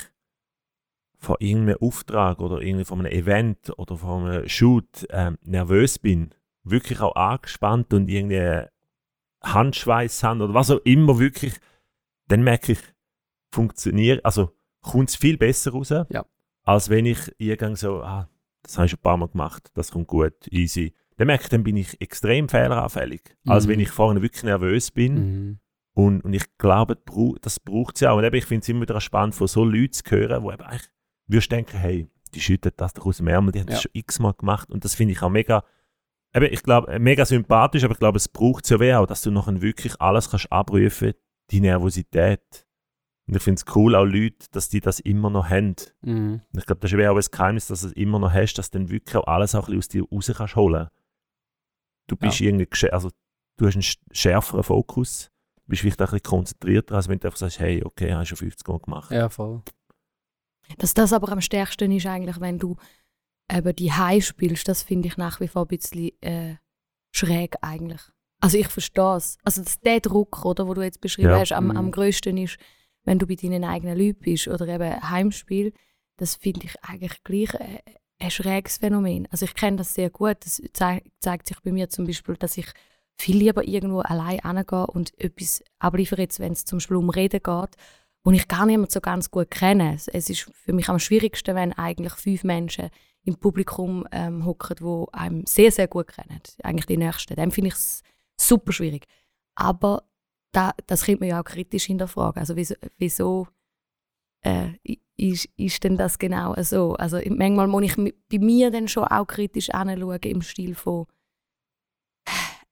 von 1.18 1.36
irgendeinem 1.40 1.78
Auftrag 1.80 2.40
oder 2.40 2.60
irgendwie 2.60 2.84
von 2.84 3.00
einem 3.00 3.10
Event 3.12 3.76
oder 3.78 3.96
von 3.96 4.26
einem 4.28 4.48
Shoot 4.48 5.06
ähm, 5.10 5.38
nervös 5.42 5.98
bin, 5.98 6.34
wirklich 6.62 7.00
auch 7.00 7.16
angespannt 7.16 7.92
und 7.94 8.08
irgendwie 8.08 8.66
Handschweiß 9.54 10.22
habe 10.22 10.44
oder 10.44 10.54
was 10.54 10.70
auch 10.70 10.80
immer 10.84 11.18
wirklich, 11.18 11.54
dann 12.28 12.42
merke 12.42 12.72
ich, 12.72 12.78
funktioniert, 13.52 14.24
also 14.24 14.50
kommt 14.82 15.08
es 15.10 15.16
viel 15.16 15.36
besser 15.38 15.72
raus, 15.72 15.90
Ja. 15.90 16.24
als 16.64 16.90
wenn 16.90 17.06
ich 17.06 17.18
irgendwie 17.38 17.76
so, 17.76 18.02
ah, 18.02 18.28
das 18.62 18.76
habe 18.76 18.86
ich 18.86 18.90
schon 18.90 18.98
ein 18.98 19.02
paar 19.02 19.16
Mal 19.16 19.28
gemacht, 19.28 19.70
das 19.74 19.90
kommt 19.92 20.08
gut, 20.08 20.46
easy. 20.50 20.94
Dann 21.16 21.28
merke 21.28 21.44
ich, 21.44 21.48
dann 21.48 21.62
bin 21.62 21.76
ich 21.76 22.00
extrem 22.00 22.48
fehleranfällig, 22.48 23.22
als 23.46 23.64
Mhm. 23.66 23.70
wenn 23.70 23.80
ich 23.80 23.90
vorne 23.90 24.20
wirklich 24.22 24.42
nervös 24.42 24.90
bin. 24.90 25.14
Mhm. 25.14 25.58
Und, 25.94 26.20
und 26.22 26.34
ich 26.34 26.44
glaube, 26.58 26.98
das 27.40 27.58
braucht 27.58 27.94
es 27.94 28.00
ja 28.02 28.10
auch. 28.10 28.18
Und 28.18 28.24
eben, 28.24 28.36
ich 28.36 28.44
finde 28.44 28.62
es 28.62 28.68
immer 28.68 28.82
wieder 28.82 29.00
spannend, 29.00 29.34
von 29.34 29.46
so 29.46 29.64
Leuten 29.64 29.92
zu 29.94 30.02
hören, 30.10 30.42
wo 30.42 30.52
eben 30.52 30.62
eigentlich, 30.62 30.90
würdest 31.26 31.50
denken, 31.52 31.78
hey, 31.78 32.06
die 32.34 32.40
schütten 32.40 32.72
das 32.76 32.92
doch 32.92 33.06
aus 33.06 33.16
dem 33.16 33.28
Ärmel, 33.28 33.52
die 33.52 33.60
haben 33.60 33.66
das 33.68 33.76
Ja. 33.76 33.82
schon 33.82 33.90
x-mal 33.94 34.34
gemacht. 34.34 34.70
Und 34.70 34.84
das 34.84 34.94
finde 34.94 35.12
ich 35.12 35.22
auch 35.22 35.30
mega, 35.30 35.64
eben, 36.34 36.52
ich 36.52 36.62
glaube, 36.62 36.98
mega 36.98 37.24
sympathisch, 37.24 37.84
aber 37.84 37.92
ich 37.94 37.98
glaube, 37.98 38.16
es 38.16 38.28
braucht 38.28 38.64
es 38.64 38.70
ja 38.70 38.80
wie 38.80 38.92
auch, 38.94 39.06
dass 39.06 39.22
du 39.22 39.30
nachher 39.30 39.60
wirklich 39.62 40.00
alles 40.00 40.30
kannst 40.30 40.50
abrufen, 40.52 41.12
die 41.50 41.60
Nervosität. 41.60 42.66
Und 43.28 43.36
ich 43.36 43.42
finde 43.42 43.60
es 43.66 43.74
cool, 43.76 43.96
auch 43.96 44.04
Leute, 44.04 44.46
dass 44.52 44.68
die 44.68 44.80
das 44.80 45.00
immer 45.00 45.30
noch 45.30 45.48
haben. 45.50 45.74
Mhm. 46.02 46.40
Und 46.52 46.58
ich 46.58 46.66
glaube, 46.66 46.80
das 46.80 46.92
ist 46.92 46.98
wie 46.98 47.08
auch 47.08 47.16
ein 47.16 47.24
Geheimnis, 47.30 47.66
dass 47.66 47.80
du 47.80 47.88
es 47.88 47.92
immer 47.94 48.18
noch 48.20 48.32
hast, 48.32 48.54
dass 48.54 48.70
du 48.70 48.78
dann 48.78 48.88
wirklich 48.90 49.16
auch 49.16 49.26
alles 49.26 49.54
auch 49.54 49.68
ein 49.68 49.78
bisschen 49.78 50.02
aus 50.04 50.26
dir 50.26 50.32
raus 50.32 50.32
kannst 50.36 50.56
holen. 50.56 50.88
Du 52.08 52.16
bist 52.16 52.40
irgendwie, 52.40 52.66
gesche- 52.66 52.90
also 52.90 53.10
du 53.56 53.66
hast 53.66 53.74
einen 53.74 53.82
sch- 53.82 53.98
schärferen 54.12 54.62
Fokus, 54.62 55.32
bist 55.66 55.82
vielleicht 55.82 56.00
auch 56.02 56.06
ein 56.06 56.20
bisschen 56.20 56.22
konzentrierter, 56.22 56.94
als 56.94 57.08
wenn 57.08 57.18
du 57.18 57.26
einfach 57.26 57.38
sagst, 57.38 57.58
hey, 57.58 57.82
okay, 57.84 58.14
hast 58.14 58.28
schon 58.28 58.38
50 58.38 58.68
Mal 58.68 58.78
gemacht. 58.78 59.10
Ja, 59.10 59.28
voll. 59.28 59.62
Dass 60.78 60.94
das 60.94 61.12
aber 61.12 61.30
am 61.32 61.40
stärksten 61.40 61.90
ist 61.90 62.06
eigentlich, 62.06 62.40
wenn 62.40 62.58
du 62.60 62.76
eben 63.50 63.74
die 63.76 63.92
High 63.92 64.24
spielst, 64.24 64.68
das 64.68 64.82
finde 64.82 65.08
ich 65.08 65.16
nach 65.16 65.40
wie 65.40 65.48
vor 65.48 65.62
ein 65.62 65.68
bisschen 65.68 66.10
äh, 66.22 66.56
schräg 67.14 67.56
eigentlich. 67.62 68.00
Also 68.40 68.58
ich 68.58 68.68
verstehe 68.68 69.16
es. 69.16 69.38
Also 69.44 69.62
dass 69.62 69.80
der 69.80 70.00
Druck, 70.00 70.44
oder, 70.44 70.66
wo 70.68 70.74
du 70.74 70.82
jetzt 70.82 71.00
beschrieben 71.00 71.30
Ja. 71.30 71.40
hast, 71.40 71.52
am, 71.52 71.66
Mhm. 71.68 71.76
am 71.76 71.90
größten 71.90 72.36
ist, 72.38 72.58
wenn 73.04 73.18
du 73.18 73.26
bei 73.26 73.34
deinen 73.34 73.64
eigenen 73.64 73.96
Leuten 73.98 74.20
bist 74.20 74.48
oder 74.48 74.66
eben 74.68 75.10
Heimspiel, 75.10 75.72
das 76.18 76.34
finde 76.36 76.66
ich 76.66 76.74
eigentlich 76.82 77.22
gleich 77.24 77.54
äh, 77.54 77.80
ein 78.18 78.30
schräges 78.30 78.78
Phänomen. 78.78 79.28
Also 79.30 79.44
ich 79.44 79.54
kenne 79.54 79.76
das 79.78 79.94
sehr 79.94 80.10
gut. 80.10 80.36
Das 80.40 80.60
zei 80.72 81.02
zeigt 81.20 81.46
sich 81.48 81.60
bei 81.60 81.70
mir 81.72 81.88
zum 81.88 82.06
Beispiel, 82.06 82.36
dass 82.36 82.56
ich 82.56 82.66
viel 83.18 83.36
lieber 83.36 83.66
irgendwo 83.66 84.00
allein 84.00 84.40
angehe 84.40 84.86
und 84.86 85.18
etwas 85.18 85.62
abliefere, 85.78 86.22
jetzt, 86.22 86.40
wenn 86.40 86.52
es 86.52 86.64
zum 86.64 86.78
Beispiel 86.78 86.96
um 86.96 87.10
Reden 87.10 87.40
geht, 87.42 87.76
wo 88.24 88.30
ich 88.32 88.48
gar 88.48 88.66
mehr 88.66 88.84
so 88.88 89.00
ganz 89.00 89.30
gut 89.30 89.50
kenne. 89.50 89.94
Es- 89.94 90.08
Es 90.08 90.28
ist 90.30 90.50
für 90.52 90.72
mich 90.72 90.88
am 90.88 90.98
schwierigsten, 90.98 91.54
wenn 91.54 91.72
eigentlich 91.72 92.14
fünf 92.14 92.44
Menschen 92.44 92.90
im 93.26 93.36
Publikum 93.36 94.06
ähm, 94.12 94.44
hocken, 94.44 94.76
die 94.80 95.14
einem 95.14 95.46
sehr, 95.46 95.72
sehr 95.72 95.88
gut 95.88 96.08
kennen. 96.08 96.40
Eigentlich 96.62 96.86
die 96.86 96.96
Nächsten. 96.96 97.34
Dann 97.34 97.50
finde 97.50 97.68
ich 97.68 97.74
es 97.74 98.02
super 98.40 98.72
schwierig. 98.72 99.06
Aber 99.56 100.04
da, 100.52 100.72
das 100.86 101.04
könnte 101.04 101.20
man 101.20 101.30
ja 101.30 101.40
auch 101.40 101.44
kritisch 101.44 101.84
hinterfragen. 101.84 102.38
Also 102.38 102.56
wieso, 102.56 102.76
wieso 102.98 103.48
äh, 104.42 104.74
ist, 105.16 105.48
ist 105.56 105.82
denn 105.82 105.96
das 105.96 106.18
genau 106.18 106.54
so? 106.62 106.94
Also 106.94 107.18
manchmal 107.28 107.66
muss 107.66 107.82
ich 107.84 107.96
bei 107.96 108.38
mir 108.38 108.70
dann 108.70 108.86
schon 108.86 109.04
auch 109.04 109.26
kritisch 109.26 109.70
anschauen 109.70 110.20
im 110.22 110.42
Stil 110.42 110.74
von 110.74 111.06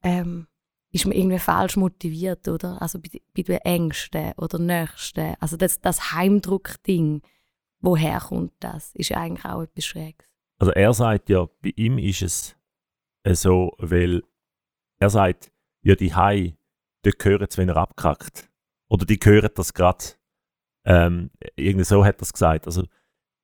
ähm, 0.03 0.47
ist 0.93 1.07
man 1.07 1.17
irgendwie 1.17 1.39
falsch 1.41 1.77
motiviert, 1.77 2.47
oder? 2.47 2.81
Also 2.81 3.01
bei, 3.01 3.21
bei 3.35 3.43
den 3.43 3.59
Ängsten 3.59 4.33
oder 4.37 4.59
Nächsten. 4.61 5.35
Also 5.41 5.57
das, 5.57 5.81
das 5.81 6.13
Heimdruck-Ding, 6.13 7.23
woher 7.81 8.21
kommt 8.21 8.53
das? 8.61 8.95
Ist 8.95 9.09
ja 9.09 9.17
eigentlich 9.17 9.45
auch 9.45 9.63
etwas 9.63 9.85
Schräges. 9.85 10.34
Also 10.65 10.73
er 10.73 10.95
sagt 10.95 11.29
ja, 11.29 11.47
bei 11.61 11.75
ihm 11.77 11.99
ist 11.99 12.23
es 12.23 12.57
äh, 13.23 13.35
so, 13.35 13.75
weil 13.77 14.23
er 14.99 15.11
sagt, 15.11 15.53
ja 15.83 15.95
die 15.95 16.15
Hai, 16.15 16.57
die 17.05 17.13
hören 17.23 17.47
es, 17.47 17.59
wenn 17.59 17.69
er 17.69 17.77
abkackt. 17.77 18.49
Oder 18.89 19.05
die 19.05 19.21
hören 19.23 19.51
das 19.55 19.75
gerade. 19.75 20.05
Ähm, 20.87 21.31
irgendwie 21.55 21.85
so 21.85 22.03
hat 22.03 22.17
er 22.17 22.23
es 22.23 22.33
gesagt. 22.33 22.67
Also, 22.67 22.85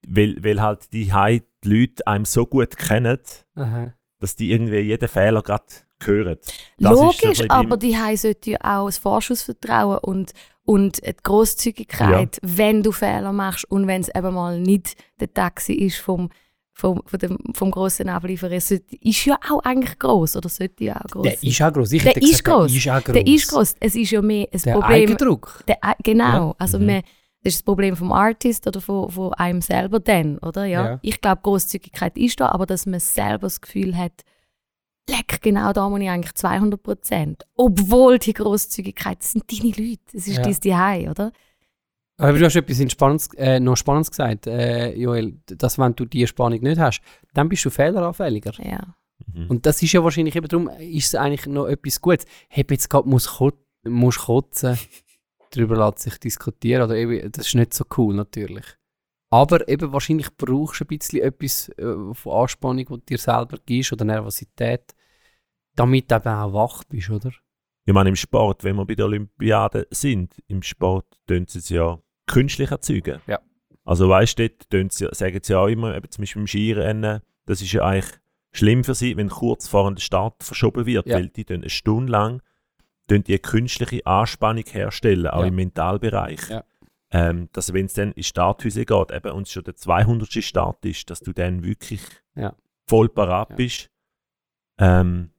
weil, 0.08 0.42
weil 0.42 0.62
halt 0.62 0.94
die 0.94 1.12
Hai 1.12 1.42
die 1.62 1.68
Leute 1.68 2.06
einem 2.06 2.24
so 2.24 2.46
gut 2.46 2.78
kennen, 2.78 3.18
Aha. 3.54 3.92
dass 4.18 4.36
die 4.36 4.52
irgendwie 4.52 4.78
jeden 4.78 5.08
Fehler 5.08 5.42
gerade 5.42 5.66
hören. 6.02 6.38
Das 6.78 6.92
Logisch, 6.92 7.42
aber 7.50 7.76
die 7.76 7.98
haben 7.98 8.16
sollten 8.16 8.48
ja 8.52 8.58
auch 8.62 8.86
das 8.86 8.96
Vorschussvertrauen 8.96 9.98
und, 9.98 10.32
und 10.64 11.06
die 11.06 11.14
Grosszügigkeit, 11.22 12.38
wenn 12.40 12.82
du 12.82 12.92
Fehler 12.92 13.34
machst 13.34 13.70
und 13.70 13.86
wenn 13.86 14.00
es 14.00 14.08
eben 14.08 14.32
mal 14.32 14.58
nicht 14.58 14.96
der 15.20 15.34
Taxi 15.34 15.74
ist 15.74 15.98
vom, 15.98 16.30
vom, 16.80 17.02
von 17.04 17.18
dem, 17.18 17.38
vom 17.52 17.70
grossen 17.70 18.08
Ablieferer, 18.08 18.52
ist 18.56 19.24
ja 19.26 19.38
auch 19.50 19.60
eigentlich 19.64 19.98
groß 19.98 20.36
oder 20.36 20.48
sollte 20.48 20.84
ja 20.84 20.96
auch 20.96 21.08
groß 21.10 21.22
Der 21.24 21.42
ist 21.42 21.62
auch 21.62 21.72
groß. 21.72 21.92
Ich 21.92 22.02
Der 22.02 22.16
ist 22.16 22.44
gross. 22.44 22.72
groß. 22.72 23.02
Der 23.12 23.26
ist 23.26 23.48
groß. 23.48 23.74
Es 23.80 23.94
ist 23.94 24.10
ja 24.10 24.22
mehr 24.22 24.48
ein 24.52 24.60
Der 24.64 24.72
Problem. 24.72 24.92
Eigendruck. 25.10 25.62
Der, 25.68 25.76
genau. 26.02 26.24
Ja. 26.48 26.54
Also 26.58 26.78
Mhm. 26.78 26.86
man, 26.86 27.02
das 27.42 27.52
ist 27.54 27.58
das 27.58 27.62
Problem 27.62 27.96
vom 27.96 28.12
Artist 28.12 28.66
oder 28.66 28.80
von, 28.80 29.10
von 29.10 29.32
einem 29.34 29.60
selber 29.62 30.00
dann, 30.00 30.38
oder? 30.38 30.64
Ja. 30.64 30.84
Ja. 30.86 30.98
Ich 31.02 31.20
glaube, 31.20 31.42
Großzügigkeit 31.42 32.16
ist 32.18 32.40
da, 32.40 32.48
aber 32.50 32.66
dass 32.66 32.86
man 32.86 33.00
selber 33.00 33.46
das 33.46 33.60
Gefühl 33.60 33.96
hat, 33.96 34.12
leck, 35.08 35.40
genau 35.42 35.72
da 35.72 35.88
muss 35.88 36.00
ich 36.00 36.08
eigentlich 36.08 36.34
200 36.34 36.82
Prozent. 36.82 37.44
Obwohl 37.56 38.18
die 38.18 38.32
Großzügigkeit, 38.32 39.18
das 39.20 39.32
sind 39.32 39.44
deine 39.50 39.70
Leute, 39.70 40.00
es 40.14 40.26
ist 40.28 40.36
Ja. 40.36 40.42
dein 40.42 40.54
Zuhause, 40.54 41.10
oder? 41.10 41.32
Aber 42.20 42.38
du 42.38 42.44
hast 42.44 42.56
etwas 42.56 42.80
in 42.80 42.90
Spannendes, 42.90 43.28
äh, 43.38 43.58
noch 43.60 43.76
Spannendes 43.76 44.10
gesagt, 44.10 44.46
äh, 44.46 44.92
Joel, 44.94 45.40
dass 45.46 45.78
wenn 45.78 45.94
du 45.94 46.04
die 46.04 46.26
Spannung 46.26 46.60
nicht 46.60 46.78
hast, 46.78 47.00
dann 47.32 47.48
bist 47.48 47.64
du 47.64 47.70
fehleranfälliger. 47.70 48.52
Ja. 48.62 48.94
Mhm. 49.32 49.46
Und 49.48 49.64
das 49.64 49.82
ist 49.82 49.92
ja 49.92 50.04
wahrscheinlich 50.04 50.36
eben 50.36 50.46
darum, 50.46 50.68
ist 50.78 51.08
es 51.08 51.14
eigentlich 51.14 51.46
noch 51.46 51.66
etwas 51.66 52.00
Gutes. 52.00 52.26
Heb 52.48 52.70
jetzt 52.72 52.90
gerade 52.90 53.08
muss, 53.08 53.26
kot 53.26 53.56
muss 53.84 54.18
kotzen, 54.18 54.78
darüber 55.50 55.76
lässt 55.76 56.00
sich 56.00 56.18
diskutieren, 56.18 56.82
oder 56.82 56.96
eben, 56.96 57.32
das 57.32 57.46
ist 57.46 57.54
nicht 57.54 57.72
so 57.72 57.84
cool 57.96 58.14
natürlich. 58.14 58.66
Aber 59.30 59.66
eben 59.66 59.90
wahrscheinlich 59.90 60.28
brauchst 60.36 60.80
du 60.80 60.84
ein 60.84 60.88
bisschen 60.88 61.22
etwas 61.22 61.70
äh, 61.78 62.12
von 62.12 62.32
Anspannung, 62.32 62.84
die 62.84 63.06
dir 63.06 63.18
selber 63.18 63.56
gibst, 63.64 63.94
oder 63.94 64.04
Nervosität, 64.04 64.94
damit 65.74 66.10
du 66.10 66.16
eben 66.16 66.28
auch 66.28 66.52
wach 66.52 66.84
bist, 66.84 67.08
oder? 67.08 67.32
Ich 67.86 67.94
meine, 67.94 68.10
im 68.10 68.16
Sport, 68.16 68.62
wenn 68.62 68.76
wir 68.76 68.84
bei 68.84 68.94
der 68.94 69.06
Olympiade 69.06 69.86
sind, 69.90 70.34
im 70.48 70.62
Sport 70.62 71.06
tun 71.26 71.46
sie 71.48 71.60
es 71.60 71.70
ja 71.70 71.98
künstlich 72.30 72.70
erzeugen. 72.70 73.20
Ja. 73.26 73.40
Also 73.84 74.08
weißt 74.08 74.38
du, 74.38 74.48
dort 74.70 74.92
sie, 74.92 75.08
sagen 75.12 75.40
sie 75.42 75.52
ja 75.52 75.58
auch 75.58 75.66
immer, 75.68 75.94
eben 75.96 76.10
zum 76.10 76.22
Beispiel 76.22 76.40
im 76.42 76.46
Skirennen, 76.46 77.20
das 77.46 77.60
ist 77.62 77.72
ja 77.72 77.82
eigentlich 77.84 78.12
schlimm 78.52 78.84
für 78.84 78.94
sie, 78.94 79.16
wenn 79.16 79.28
kurz 79.28 79.68
vor 79.68 79.92
der 79.92 80.00
Start 80.00 80.42
verschoben 80.42 80.86
wird, 80.86 81.06
Ja. 81.06 81.16
weil 81.16 81.28
die 81.28 81.44
tun 81.44 81.56
eine 81.58 81.70
Stunde 81.70 82.10
lang 82.12 82.42
die 83.26 83.32
eine 83.32 83.38
künstliche 83.40 84.06
Anspannung 84.06 84.64
herstellen, 84.70 85.26
auch 85.26 85.40
Ja. 85.42 85.46
im 85.48 85.54
Mentalbereich. 85.56 86.48
Ja. 86.48 86.64
Ähm, 87.12 87.48
dass 87.52 87.72
wenn 87.72 87.86
es 87.86 87.94
dann 87.94 88.12
in 88.12 88.22
Starthäuser 88.22 88.84
geht, 88.84 89.10
eben, 89.10 89.32
und 89.32 89.48
es 89.48 89.52
schon 89.52 89.64
der 89.64 89.74
200. 89.74 90.44
Start 90.44 90.84
ist, 90.84 91.10
dass 91.10 91.18
du 91.20 91.32
dann 91.32 91.64
wirklich 91.64 92.00
voll 92.86 93.08
parat 93.08 93.56
bist. 93.56 93.90
Ähm, 94.78 95.30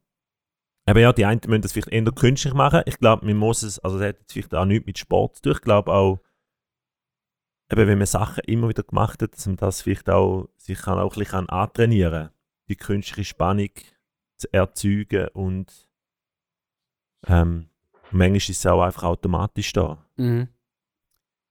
aber 0.86 1.00
ja, 1.00 1.14
die 1.14 1.26
einen 1.26 1.40
müssen 1.48 1.62
das 1.62 1.72
vielleicht 1.72 1.88
eher 1.90 2.04
künstlich 2.12 2.54
machen. 2.54 2.82
Ich 2.86 2.98
glaube, 3.00 3.26
man 3.26 3.38
muss 3.38 3.64
es, 3.64 3.80
also 3.80 3.98
das 4.00 4.10
hat 4.10 4.20
jetzt 4.20 4.34
vielleicht 4.34 4.54
auch 4.54 4.66
nichts 4.66 4.86
mit 4.86 4.98
Sport 4.98 5.38
zu 5.38 5.42
tun. 5.44 5.52
Ich 5.54 5.62
glaube 5.62 5.94
auch, 5.94 6.20
eben, 7.72 7.88
wenn 7.88 7.98
man 7.98 8.08
Sachen 8.08 8.44
immer 8.46 8.70
wieder 8.70 8.84
gemacht 8.84 9.22
hat, 9.22 9.34
dass 9.34 9.48
man 9.48 9.58
das 9.58 9.82
vielleicht 9.82 10.10
auch 10.10 10.50
sich 10.58 10.80
kann 10.80 11.00
auch 11.00 11.16
ein 11.16 11.20
bisschen 11.20 11.50
antrainieren 11.50 12.28
kann, 12.28 12.34
die 12.70 12.76
künstliche 12.76 13.26
Spannung 13.26 13.70
zu 14.38 14.52
erzeugen 14.54 15.28
und 15.34 15.90
ähm, 17.28 17.70
manchmal 18.12 18.38
ist 18.38 18.50
es 18.50 18.66
auch 18.66 18.82
einfach 18.82 19.04
automatisch 19.04 19.74
da. 19.74 20.04
Mhm. 20.18 20.48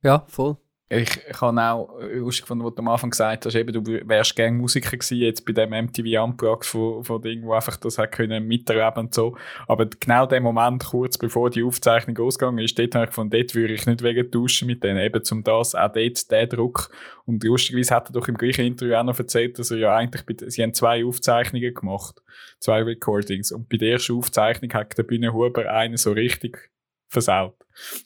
Ja, 0.03 0.25
voll. 0.27 0.57
Ich, 0.93 1.21
ich 1.25 1.41
habe 1.41 1.63
auch 1.63 2.01
äh, 2.01 2.17
lustig 2.17 2.43
gefunden, 2.43 2.65
was 2.65 2.75
du 2.75 2.81
am 2.81 2.89
Anfang 2.89 3.11
gesagt 3.11 3.47
hast, 3.47 3.55
eben, 3.55 3.73
du 3.73 4.09
wärst 4.09 4.35
gerne 4.35 4.57
Musiker 4.57 4.91
gewesen, 4.91 5.19
jetzt 5.19 5.47
bei 5.47 5.53
dem 5.53 5.71
MTV 5.71 6.21
Unplugged 6.25 6.67
von, 6.67 7.05
von 7.05 7.23
Ding, 7.23 7.45
wo 7.45 7.53
einfach 7.53 7.77
das 7.77 7.97
hat 7.97 8.11
können 8.11 8.49
miterleben 8.49 9.05
und 9.05 9.15
so. 9.15 9.37
Aber 9.69 9.87
genau 9.87 10.27
der 10.27 10.41
Moment, 10.41 10.85
kurz 10.85 11.17
bevor 11.17 11.49
die 11.49 11.63
Aufzeichnung 11.63 12.19
ausgegangen 12.19 12.59
ist, 12.59 12.77
dort 12.77 12.97
habe 12.97 13.05
ich 13.05 13.13
von 13.13 13.31
dort 13.31 13.55
würde 13.55 13.75
ich 13.75 13.87
nicht 13.87 14.03
wegen 14.03 14.33
tauschen 14.33 14.67
mit 14.67 14.83
denen, 14.83 14.99
eben 14.99 15.23
zum 15.23 15.45
das, 15.45 15.77
auch 15.77 15.93
dort 15.93 16.29
der 16.29 16.47
Druck. 16.49 16.91
Und 17.25 17.45
lustigerweise 17.45 17.95
hat 17.95 18.09
er 18.09 18.13
doch 18.15 18.27
im 18.27 18.37
gleichen 18.37 18.67
Interview 18.67 18.97
auch 18.97 19.05
noch 19.05 19.17
erzählt, 19.17 19.61
dass 19.61 19.71
er 19.71 19.79
ja 19.79 19.95
eigentlich, 19.95 20.27
bei, 20.27 20.35
sie 20.49 20.61
haben 20.61 20.75
zwei 20.75 21.05
Aufzeichnungen 21.05 21.73
gemacht, 21.73 22.21
zwei 22.59 22.83
Recordings. 22.83 23.53
Und 23.53 23.69
bei 23.69 23.77
der 23.77 23.93
ersten 23.93 24.17
Aufzeichnung 24.17 24.73
hat 24.75 24.99
der 24.99 25.05
Bühne 25.05 25.33
Huber 25.33 25.71
einen 25.71 25.99
so 25.99 26.11
richtig 26.11 26.69
versaut. 27.11 27.57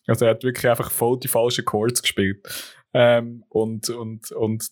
Also 0.07 0.25
er 0.25 0.33
hat 0.33 0.43
wirklich 0.43 0.69
einfach 0.69 0.91
voll 0.91 1.19
die 1.19 1.29
falschen 1.29 1.65
Chords 1.65 2.03
gespielt. 2.03 2.47
Ähm, 2.93 3.45
und, 3.49 3.91
und, 3.91 4.33
und, 4.33 4.69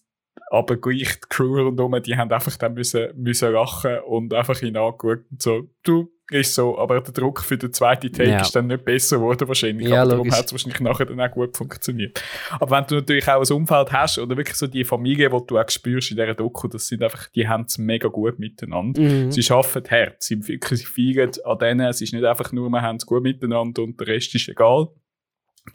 aber 0.50 0.76
gleich 0.76 1.20
die 1.20 1.28
Crew 1.28 1.60
rundherum, 1.60 2.02
die 2.02 2.16
haben 2.16 2.32
einfach 2.32 2.56
dann 2.56 2.74
müssen, 2.74 3.10
müssen 3.16 3.52
lachen 3.52 4.00
und 4.00 4.32
einfach 4.32 4.60
ihn 4.62 4.76
angeschaut 4.76 5.24
und 5.30 5.42
so, 5.42 5.68
du, 5.82 6.10
ist 6.34 6.54
so, 6.54 6.78
aber 6.78 7.00
der 7.00 7.12
Druck 7.12 7.40
für 7.42 7.56
den 7.56 7.72
zweiten 7.72 8.12
Take 8.12 8.30
Ja. 8.30 8.40
ist 8.40 8.54
dann 8.54 8.66
nicht 8.66 8.84
besser 8.84 9.16
geworden 9.16 9.48
wahrscheinlich, 9.48 9.88
Ja, 9.88 10.02
aber 10.02 10.10
darum 10.12 10.30
hat 10.32 10.46
es 10.46 10.52
wahrscheinlich 10.52 10.80
nachher 10.80 11.06
dann 11.06 11.20
auch 11.20 11.30
gut 11.30 11.56
funktioniert. 11.56 12.22
Aber 12.58 12.76
wenn 12.76 12.86
du 12.86 12.94
natürlich 12.96 13.28
auch 13.28 13.40
ein 13.48 13.56
Umfeld 13.56 13.92
hast 13.92 14.18
oder 14.18 14.36
wirklich 14.36 14.56
so 14.56 14.66
die 14.66 14.84
Familie, 14.84 15.30
die 15.30 15.46
du 15.46 15.58
auch 15.58 15.68
spürst 15.68 16.10
in 16.10 16.16
dieser 16.16 16.34
Doku, 16.34 16.68
das 16.68 16.86
sind 16.86 17.02
einfach, 17.02 17.28
die 17.30 17.48
haben 17.48 17.64
es 17.66 17.78
mega 17.78 18.08
gut 18.08 18.38
miteinander. 18.38 19.00
Mhm. 19.00 19.30
Sie 19.32 19.44
arbeiten 19.52 19.90
hart, 19.90 20.22
sie, 20.22 20.40
sie 20.42 20.58
feiern 20.58 21.30
an 21.44 21.58
denen, 21.58 21.86
es 21.88 22.00
ist 22.00 22.12
nicht 22.12 22.24
einfach 22.24 22.52
nur, 22.52 22.68
wir 22.70 22.82
haben 22.82 22.96
es 22.96 23.06
gut 23.06 23.22
miteinander 23.22 23.82
und 23.82 23.98
der 24.00 24.06
Rest 24.08 24.34
ist 24.34 24.48
egal. 24.48 24.88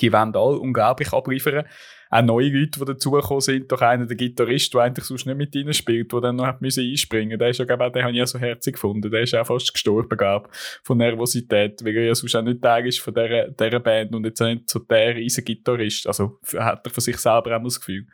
Die 0.02 0.12
wollen 0.12 0.36
alle 0.36 0.60
unglaublich 0.60 1.14
abliefern. 1.14 1.66
Auch 2.10 2.22
neue 2.22 2.50
Leute, 2.50 2.80
die 2.80 2.86
dazugekommen 2.86 3.42
sind, 3.42 3.72
durch 3.72 3.82
einen, 3.82 4.08
der 4.08 4.16
Gitarrist, 4.16 4.74
der 4.74 4.82
eigentlich 4.82 5.06
sonst 5.06 5.26
nicht 5.26 5.38
mit 5.38 5.54
ihnen 5.56 5.74
spielt, 5.74 6.12
der 6.14 6.22
dann 6.22 6.38
noch 6.38 6.46
hat 6.46 6.62
müssen 6.62 6.90
einspringen 6.90 7.38
Der 7.38 7.50
ist 7.50 7.60
ja, 7.60 7.66
den 7.66 7.80
habe 7.80 8.12
ich 8.12 8.18
ja 8.18 8.26
so 8.26 8.40
herzig 8.40 8.76
gefunden. 8.76 9.12
Der 9.12 9.22
ist 9.22 9.36
auch 9.36 9.46
fast 9.46 9.74
gestorben, 9.74 10.18
glaub, 10.18 10.50
von 10.84 10.98
Nervosität, 10.98 11.84
weil 11.84 11.96
er 11.98 12.06
ja 12.06 12.16
sonst 12.16 12.36
auch 12.36 12.42
nicht 12.44 12.62
Teil 12.62 12.88
ist 12.88 13.00
von 13.00 13.14
dieser, 13.14 13.50
dieser 13.50 13.80
Band 13.80 14.16
und 14.16 14.26
jetzt 14.26 14.42
auch 14.42 14.48
nicht 14.48 14.70
so 14.70 14.80
der 14.80 15.16
riesen 15.16 15.44
Gitarrist. 15.44 16.08
Also 16.08 16.40
hat 16.58 16.86
er 16.86 16.92
von 16.92 17.02
sich 17.02 17.18
selber 17.18 17.58
auch 17.58 17.64
das 17.64 17.80
Gefühl. 17.80 18.08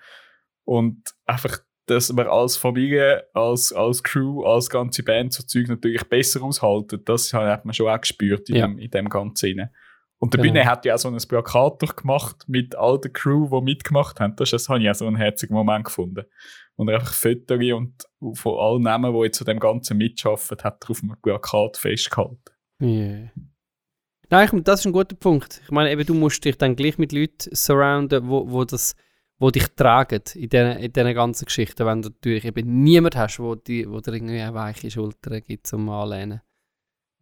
Und 0.63 1.03
einfach, 1.26 1.59
dass 1.86 2.11
man 2.13 2.28
als 2.28 2.57
Familie, 2.57 3.26
als, 3.34 3.74
als 3.74 4.01
Crew, 4.01 4.43
als 4.43 4.69
ganze 4.69 5.03
Band 5.03 5.34
so 5.34 5.43
Zeug 5.43 5.67
natürlich 5.67 6.03
besser 6.05 6.41
aushalten, 6.41 7.01
das 7.05 7.34
hat 7.34 7.65
man 7.65 7.74
schon 7.74 7.89
auch 7.89 7.99
gespürt 7.99 8.49
in, 8.49 8.55
Ja. 8.55 8.67
dem, 8.67 8.80
in 8.80 8.89
dem 8.89 9.09
Ganzen. 9.09 9.69
Und 10.24 10.34
der 10.34 10.41
Genau. 10.41 10.53
Bühne 10.53 10.65
hat 10.65 10.86
ja 10.86 10.95
auch 10.95 10.99
so 10.99 11.09
ein 11.09 11.17
Plakat 11.17 11.84
doch 11.84 11.97
gemacht 11.97 12.45
mit 12.47 12.78
all 12.78 12.97
der 12.97 13.11
Crew, 13.11 13.49
die 13.49 13.61
mitgemacht 13.61 14.21
haben. 14.21 14.38
Das, 14.38 14.51
das 14.51 14.69
habe 14.69 14.82
ich 14.82 14.89
auch 14.89 14.95
so 14.95 15.05
einen 15.05 15.17
herzigen 15.17 15.53
Moment 15.53 15.84
gefunden. 15.84 16.24
Und 16.78 16.88
er 16.88 16.95
einfach 16.95 17.11
Fotos 17.11 17.59
und 17.59 18.38
von 18.38 18.57
allen 18.57 18.84
Namen, 18.84 19.21
die 19.21 19.32
zu 19.32 19.43
dem 19.43 19.59
Ganzen 19.59 19.97
mitschaffen, 19.97 20.57
hat 20.63 20.82
er 20.82 20.91
auf 20.91 21.03
einem 21.03 21.17
Plakat 21.21 21.76
festgehalten. 21.76 22.39
Yeah. 22.82 23.32
Nein, 24.30 24.49
ich, 24.49 24.63
das 24.63 24.80
ist 24.80 24.86
ein 24.86 24.93
guter 24.93 25.17
Punkt. 25.17 25.59
Ich 25.61 25.71
meine, 25.71 25.91
eben, 25.91 26.05
du 26.05 26.13
musst 26.13 26.45
dich 26.45 26.57
dann 26.57 26.78
gleich 26.78 26.97
mit 26.97 27.11
Leuten 27.11 27.53
surrounden, 27.53 28.26
wo, 28.30 28.49
wo, 28.49 28.63
das, 28.63 28.95
wo 29.39 29.51
dich 29.51 29.67
tragen 29.76 30.21
in 30.36 30.47
diesen 30.47 30.78
in 30.78 31.15
ganzen 31.15 31.43
Geschichten. 31.43 31.86
Wenn 31.86 32.01
du 32.01 32.07
natürlich 32.07 32.45
eben 32.45 32.82
niemand 32.82 33.17
hast, 33.17 33.41
wo, 33.41 33.55
die, 33.55 33.89
wo 33.89 33.99
dir 33.99 34.13
irgendwie 34.13 34.39
eine 34.39 34.53
weiche 34.53 34.89
Schulter 34.89 35.41
gibt 35.41 35.67
zum 35.67 35.89
Anlehnen 35.89 36.39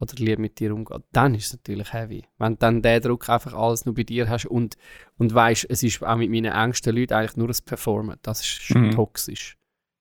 oder 0.01 0.13
lieb 0.15 0.39
mit 0.39 0.59
dir 0.59 0.73
umgeht, 0.73 1.03
dann 1.11 1.35
ist 1.35 1.45
es 1.47 1.53
natürlich 1.53 1.93
heavy. 1.93 2.23
Wenn 2.37 2.53
du 2.53 2.57
dann 2.59 2.81
den 2.81 3.01
Druck 3.01 3.29
einfach 3.29 3.53
alles 3.53 3.85
nur 3.85 3.93
bei 3.95 4.03
dir 4.03 4.27
hast 4.27 4.45
und, 4.47 4.75
und 5.17 5.33
weißt, 5.33 5.67
es 5.69 5.83
ist 5.83 6.03
auch 6.03 6.15
mit 6.17 6.31
meinen 6.31 6.51
engsten 6.51 6.95
Leuten 6.95 7.13
eigentlich 7.13 7.37
nur 7.37 7.47
das 7.47 7.61
Performen, 7.61 8.17
das 8.23 8.41
ist 8.41 8.47
schon 8.63 8.87
Mhm. 8.87 8.91
toxisch. 8.91 9.57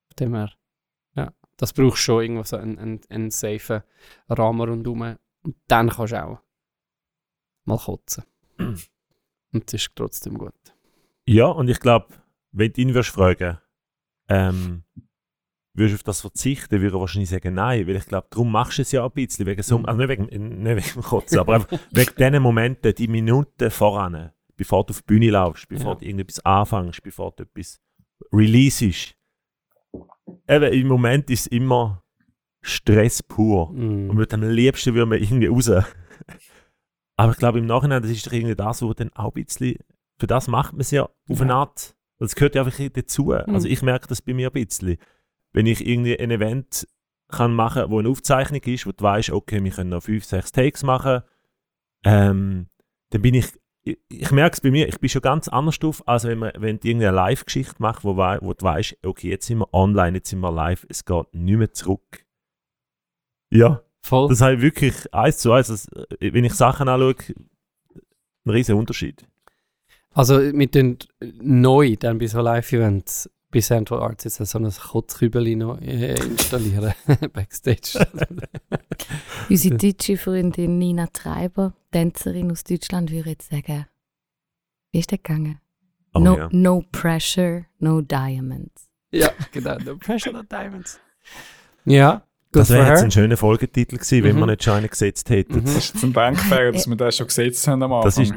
Von 0.09 0.17
dem 0.27 0.35
her, 0.35 0.53
ja, 1.15 1.33
das 1.59 1.73
brauchst 1.73 1.99
du 1.99 2.03
schon 2.03 2.23
irgendwo 2.23 2.43
so 2.45 2.57
einen, 2.57 2.79
einen, 2.79 3.01
einen 3.11 3.31
safen 3.31 3.83
Rahmen 4.29 4.69
rundherum. 4.69 5.17
Und 5.43 5.57
dann 5.69 5.91
kannst 5.91 6.13
du 6.13 6.25
auch 6.25 6.41
mal 7.65 7.79
kotzen. 7.79 8.25
Und 9.53 9.67
das 9.67 9.75
ist 9.75 9.91
trotzdem 9.97 10.39
gut. 10.39 10.55
Ja, 11.27 11.47
und 11.47 11.69
ich 11.69 11.81
glaube, 11.81 12.15
wenn 12.53 12.73
du 12.73 12.81
ihn 12.81 12.95
würdest 12.95 13.11
fragen, 13.11 13.59
ähm, 14.29 14.85
würdest 15.81 15.95
du 15.95 15.97
auf 15.97 16.03
das 16.05 16.21
verzichten, 16.21 16.81
würde 16.81 16.97
er 16.97 17.01
wahrscheinlich 17.01 17.31
sagen, 17.31 17.55
nein, 17.55 17.87
weil 17.89 17.97
ich 17.97 18.07
glaube, 18.07 18.29
darum 18.31 18.53
machst 18.53 18.79
du 18.79 18.83
es 18.83 18.93
ja 18.93 19.05
ein 19.05 19.11
bisschen, 19.11 19.47
wegen 19.47 19.63
so, 19.63 19.79
Mhm. 19.79 19.87
also 19.87 19.99
nicht 19.99 20.09
wegen, 20.09 20.25
nicht 20.63 20.77
wegen 20.77 20.93
dem 20.95 21.03
Kotzen, 21.03 21.39
aber 21.41 21.55
einfach 21.55 21.69
wegen 21.91 22.15
diesen 22.17 22.43
Momenten, 22.43 22.95
die 22.95 23.09
Minuten 23.09 23.71
voran, 23.71 24.31
bevor 24.57 24.85
du 24.87 24.93
auf 24.93 25.01
die 25.03 25.07
Bühne 25.07 25.31
laufst, 25.31 25.69
bevor 25.69 25.95
Ja. 25.95 25.99
du 25.99 26.05
irgendetwas 26.05 26.45
anfängst, 26.45 27.03
bevor 27.03 27.33
du 27.33 27.43
etwas 27.43 27.81
releases. 28.33 29.15
Eben, 30.49 30.73
im 30.73 30.87
Moment 30.87 31.29
ist 31.31 31.41
es 31.41 31.47
immer 31.49 32.05
Stress 32.63 33.23
pur. 33.23 33.71
Und 33.71 34.09
Mm. 34.09 34.17
mit 34.17 34.33
am 34.35 34.43
liebsten 34.43 34.95
würde 34.95 35.07
man 35.07 35.19
irgendwie 35.21 35.47
raus. 35.47 35.71
Aber 37.17 37.33
ich 37.33 37.39
glaube 37.39 37.59
im 37.59 37.67
Nachhinein, 37.67 38.03
das 38.03 38.11
ist 38.11 38.27
doch 38.27 38.33
irgendwie 38.33 38.55
das, 38.55 38.83
wo 38.83 38.93
dann 38.95 39.11
auch 39.15 39.35
ein 39.35 39.45
bisschen, 39.45 39.77
für 40.19 40.27
das 40.27 40.49
macht 40.49 40.73
man 40.73 40.81
es 40.81 40.91
ja 40.91 41.09
auf 41.29 41.41
eine 41.41 41.55
Art, 41.55 41.95
das 42.19 42.35
gehört 42.35 42.55
ja 42.55 42.63
einfach 42.65 42.79
dazu. 42.93 43.27
Mhm. 43.27 43.55
Also 43.55 43.69
ich 43.69 43.83
merke 43.83 44.07
das 44.09 44.23
bei 44.23 44.35
mir 44.35 44.49
ein 44.49 44.53
bisschen. 44.53 44.99
Wenn 45.53 45.67
ich 45.67 45.87
irgendwie 45.87 46.19
ein 46.19 46.31
Event 46.31 46.87
kann 47.29 47.55
machen, 47.55 47.91
wo 47.91 47.99
eine 47.99 48.09
Aufzeichnung 48.09 48.63
ist, 48.63 48.87
wo 48.87 48.93
du 48.93 49.03
weißt, 49.03 49.31
okay, 49.31 49.63
wir 49.63 49.71
können 49.71 49.91
noch 49.91 50.03
fünf, 50.03 50.25
sechs 50.25 50.53
Takes 50.53 50.83
machen, 50.83 51.23
ähm, 52.05 52.69
dann 53.11 53.23
bin 53.23 53.35
ich, 53.35 53.47
ich, 53.83 53.99
ich 54.09 54.31
merke 54.31 54.55
es 54.55 54.61
bei 54.61 54.71
mir, 54.71 54.89
ich 54.89 54.99
bin 54.99 55.09
schon 55.09 55.23
ganz 55.23 55.49
anders 55.49 55.79
drauf, 55.79 56.07
als 56.07 56.25
wenn, 56.25 56.39
man, 56.39 56.53
wenn 56.59 56.79
du 56.79 56.89
irgendeine 56.89 57.17
Live-Geschichte 57.17 57.77
machst, 57.79 58.05
wo, 58.05 58.17
wo 58.17 58.53
du 58.53 58.65
weißt, 58.65 58.99
okay, 59.05 59.31
jetzt 59.31 59.47
sind 59.47 59.59
wir 59.59 59.73
online, 59.73 60.19
jetzt 60.19 60.31
sind 60.31 60.41
wir 60.41 60.53
live, 60.53 60.87
es 60.89 61.05
geht 61.05 61.35
nicht 61.35 61.59
mehr 61.59 61.73
zurück. 61.73 62.27
Ja, 63.51 63.83
Voll. 64.03 64.29
das 64.29 64.41
ich 64.41 64.61
wirklich 64.61 65.13
eins 65.13 65.39
zu 65.39 65.53
eins, 65.53 65.69
das, 65.69 65.89
wenn 66.21 66.45
ich 66.45 66.55
Sachen 66.55 66.89
anschaue, 66.89 67.15
ein 68.45 68.51
riesen 68.51 68.77
Unterschied. 68.77 69.27
Also 70.13 70.41
wir 70.41 70.71
tun 70.71 70.99
neu 71.41 71.97
dann 71.97 72.19
bei 72.19 72.27
so 72.27 72.41
Live-Events 72.41 73.31
bei 73.51 73.61
Central 73.61 74.01
Arts 74.03 74.25
jetzt 74.25 74.37
so 74.37 74.59
ein 74.59 74.71
Kotzkübeli 74.71 75.57
noch 75.57 75.81
äh, 75.81 76.15
installieren. 76.15 76.93
Backstage. 77.33 78.07
Unsere 79.49 79.77
deutsche 79.77 80.17
Freundin 80.17 80.79
Nina 80.79 81.07
Treiber, 81.13 81.75
Tänzerin 81.91 82.51
aus 82.53 82.65
Deutschland, 82.65 83.11
würde 83.11 83.31
jetzt 83.31 83.51
sagen, 83.51 83.87
wie 84.93 85.01
ist 85.01 85.11
das 85.13 85.19
gegangen? 85.23 85.61
Oh, 86.15 86.19
no, 86.21 86.37
ja. 86.37 86.49
no 86.53 86.83
pressure, 86.93 87.67
no 87.79 88.01
diamonds. 88.01 88.89
ja, 89.13 89.31
genau. 89.53 89.77
No 89.79 89.97
pressure, 89.97 90.33
no 90.33 90.43
diamonds. 90.43 90.99
Ja, 91.85 92.23
gut 92.53 92.61
Das 92.63 92.71
wäre 92.71 92.89
jetzt 92.89 93.03
ein 93.05 93.11
schöner 93.11 93.37
Folgetitel 93.37 93.97
gewesen, 93.97 94.25
wenn 94.25 94.37
Mhm. 94.37 94.41
wir 94.41 94.47
nicht 94.47 94.65
schon 94.65 94.75
einen 94.75 94.89
gesetzt 94.89 95.31
hätten. 95.31 95.61
Mhm. 95.61 95.65
Das 95.65 95.77
ist 95.77 95.99
zum 95.99 96.13
Denkfehler, 96.13 96.73
dass 96.73 96.87
wir 96.89 96.97
das 96.97 97.17
schon 97.17 97.27
gesetzt 97.29 97.67
haben 97.69 97.83
am 97.83 97.93
Anfang. 97.93 98.09
Das 98.09 98.19
ist-? 98.19 98.35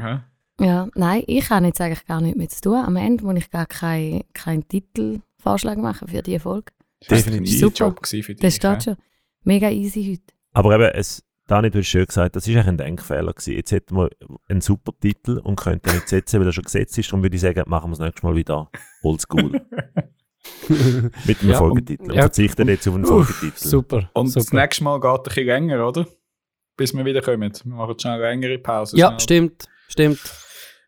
Ja, 0.60 0.88
nein, 0.94 1.24
ich 1.26 1.50
habe 1.50 1.66
jetzt 1.66 1.80
eigentlich 1.80 2.06
gar 2.06 2.20
nichts 2.20 2.38
mehr 2.38 2.48
zu 2.48 2.60
tun. 2.60 2.76
Am 2.76 2.96
Ende 2.96 3.24
muss 3.24 3.36
ich 3.36 3.50
gar 3.50 3.66
keinen 3.66 4.22
kein 4.32 4.66
Titelvorschlag 4.68 5.78
machen 5.78 6.08
für 6.08 6.22
diese 6.22 6.40
Folge. 6.40 6.72
Das 7.00 7.10
war 7.10 7.16
ein 7.18 7.22
Definitiv. 7.24 7.48
easy 7.48 7.58
Super. 7.58 7.76
Job 7.76 8.06
für 8.06 8.16
dich. 8.22 8.36
Das 8.40 8.54
steht 8.54 8.82
schon. 8.84 8.96
Mega 9.42 9.68
easy 9.70 10.04
heute. 10.04 10.34
Aber 10.52 10.74
eben, 10.74 10.84
es, 10.94 11.22
Dani, 11.48 11.70
du 11.70 11.80
hast 11.80 11.88
schön 11.88 12.06
gesagt, 12.06 12.36
das 12.36 12.46
ist 12.46 12.54
eigentlich 12.54 12.68
ein 12.68 12.78
Denkfehler 12.78 13.32
gewesen. 13.32 13.54
Jetzt 13.54 13.72
hätten 13.72 13.96
wir 13.96 14.08
einen 14.48 14.60
super 14.60 14.92
Titel 15.00 15.38
und 15.42 15.56
könnten 15.56 15.88
ihn 15.90 15.96
nicht 15.96 16.08
setzen, 16.08 16.40
weil 16.40 16.46
er 16.46 16.52
schon 16.52 16.64
gesetzt 16.64 16.96
ist. 16.96 17.10
Darum 17.10 17.22
würde 17.22 17.34
ich 17.34 17.42
sagen, 17.42 17.62
machen 17.66 17.90
wir 17.90 17.96
das 17.96 18.00
nächste 18.06 18.26
Mal 18.26 18.36
wieder 18.36 18.70
oldschool. 19.02 19.60
Mit 21.26 21.40
einem 21.40 21.50
Ja, 21.50 21.58
Folgetitel. 21.58 22.04
Und 22.04 22.14
ja. 22.14 22.22
verzichten 22.22 22.68
jetzt 22.68 22.86
auf 22.88 22.94
einen 22.94 23.04
Uff, 23.04 23.26
Folgetitel. 23.28 23.68
Super. 23.68 24.10
Und 24.14 24.34
das 24.34 24.44
super. 24.44 24.56
nächste 24.62 24.84
Mal 24.84 25.00
geht 25.00 25.10
ein 25.10 25.22
bisschen 25.24 25.46
länger, 25.46 25.88
oder? 25.88 26.06
Bis 26.76 26.94
wir 26.94 27.04
wieder 27.04 27.20
kommen. 27.22 27.52
Wir 27.64 27.74
machen 27.74 27.98
schnell 27.98 28.14
eine 28.14 28.22
längere 28.30 28.58
Pause. 28.58 28.96
Ja, 28.96 29.08
schnell. 29.08 29.20
stimmt. 29.20 29.68
Stimmt. 29.88 30.20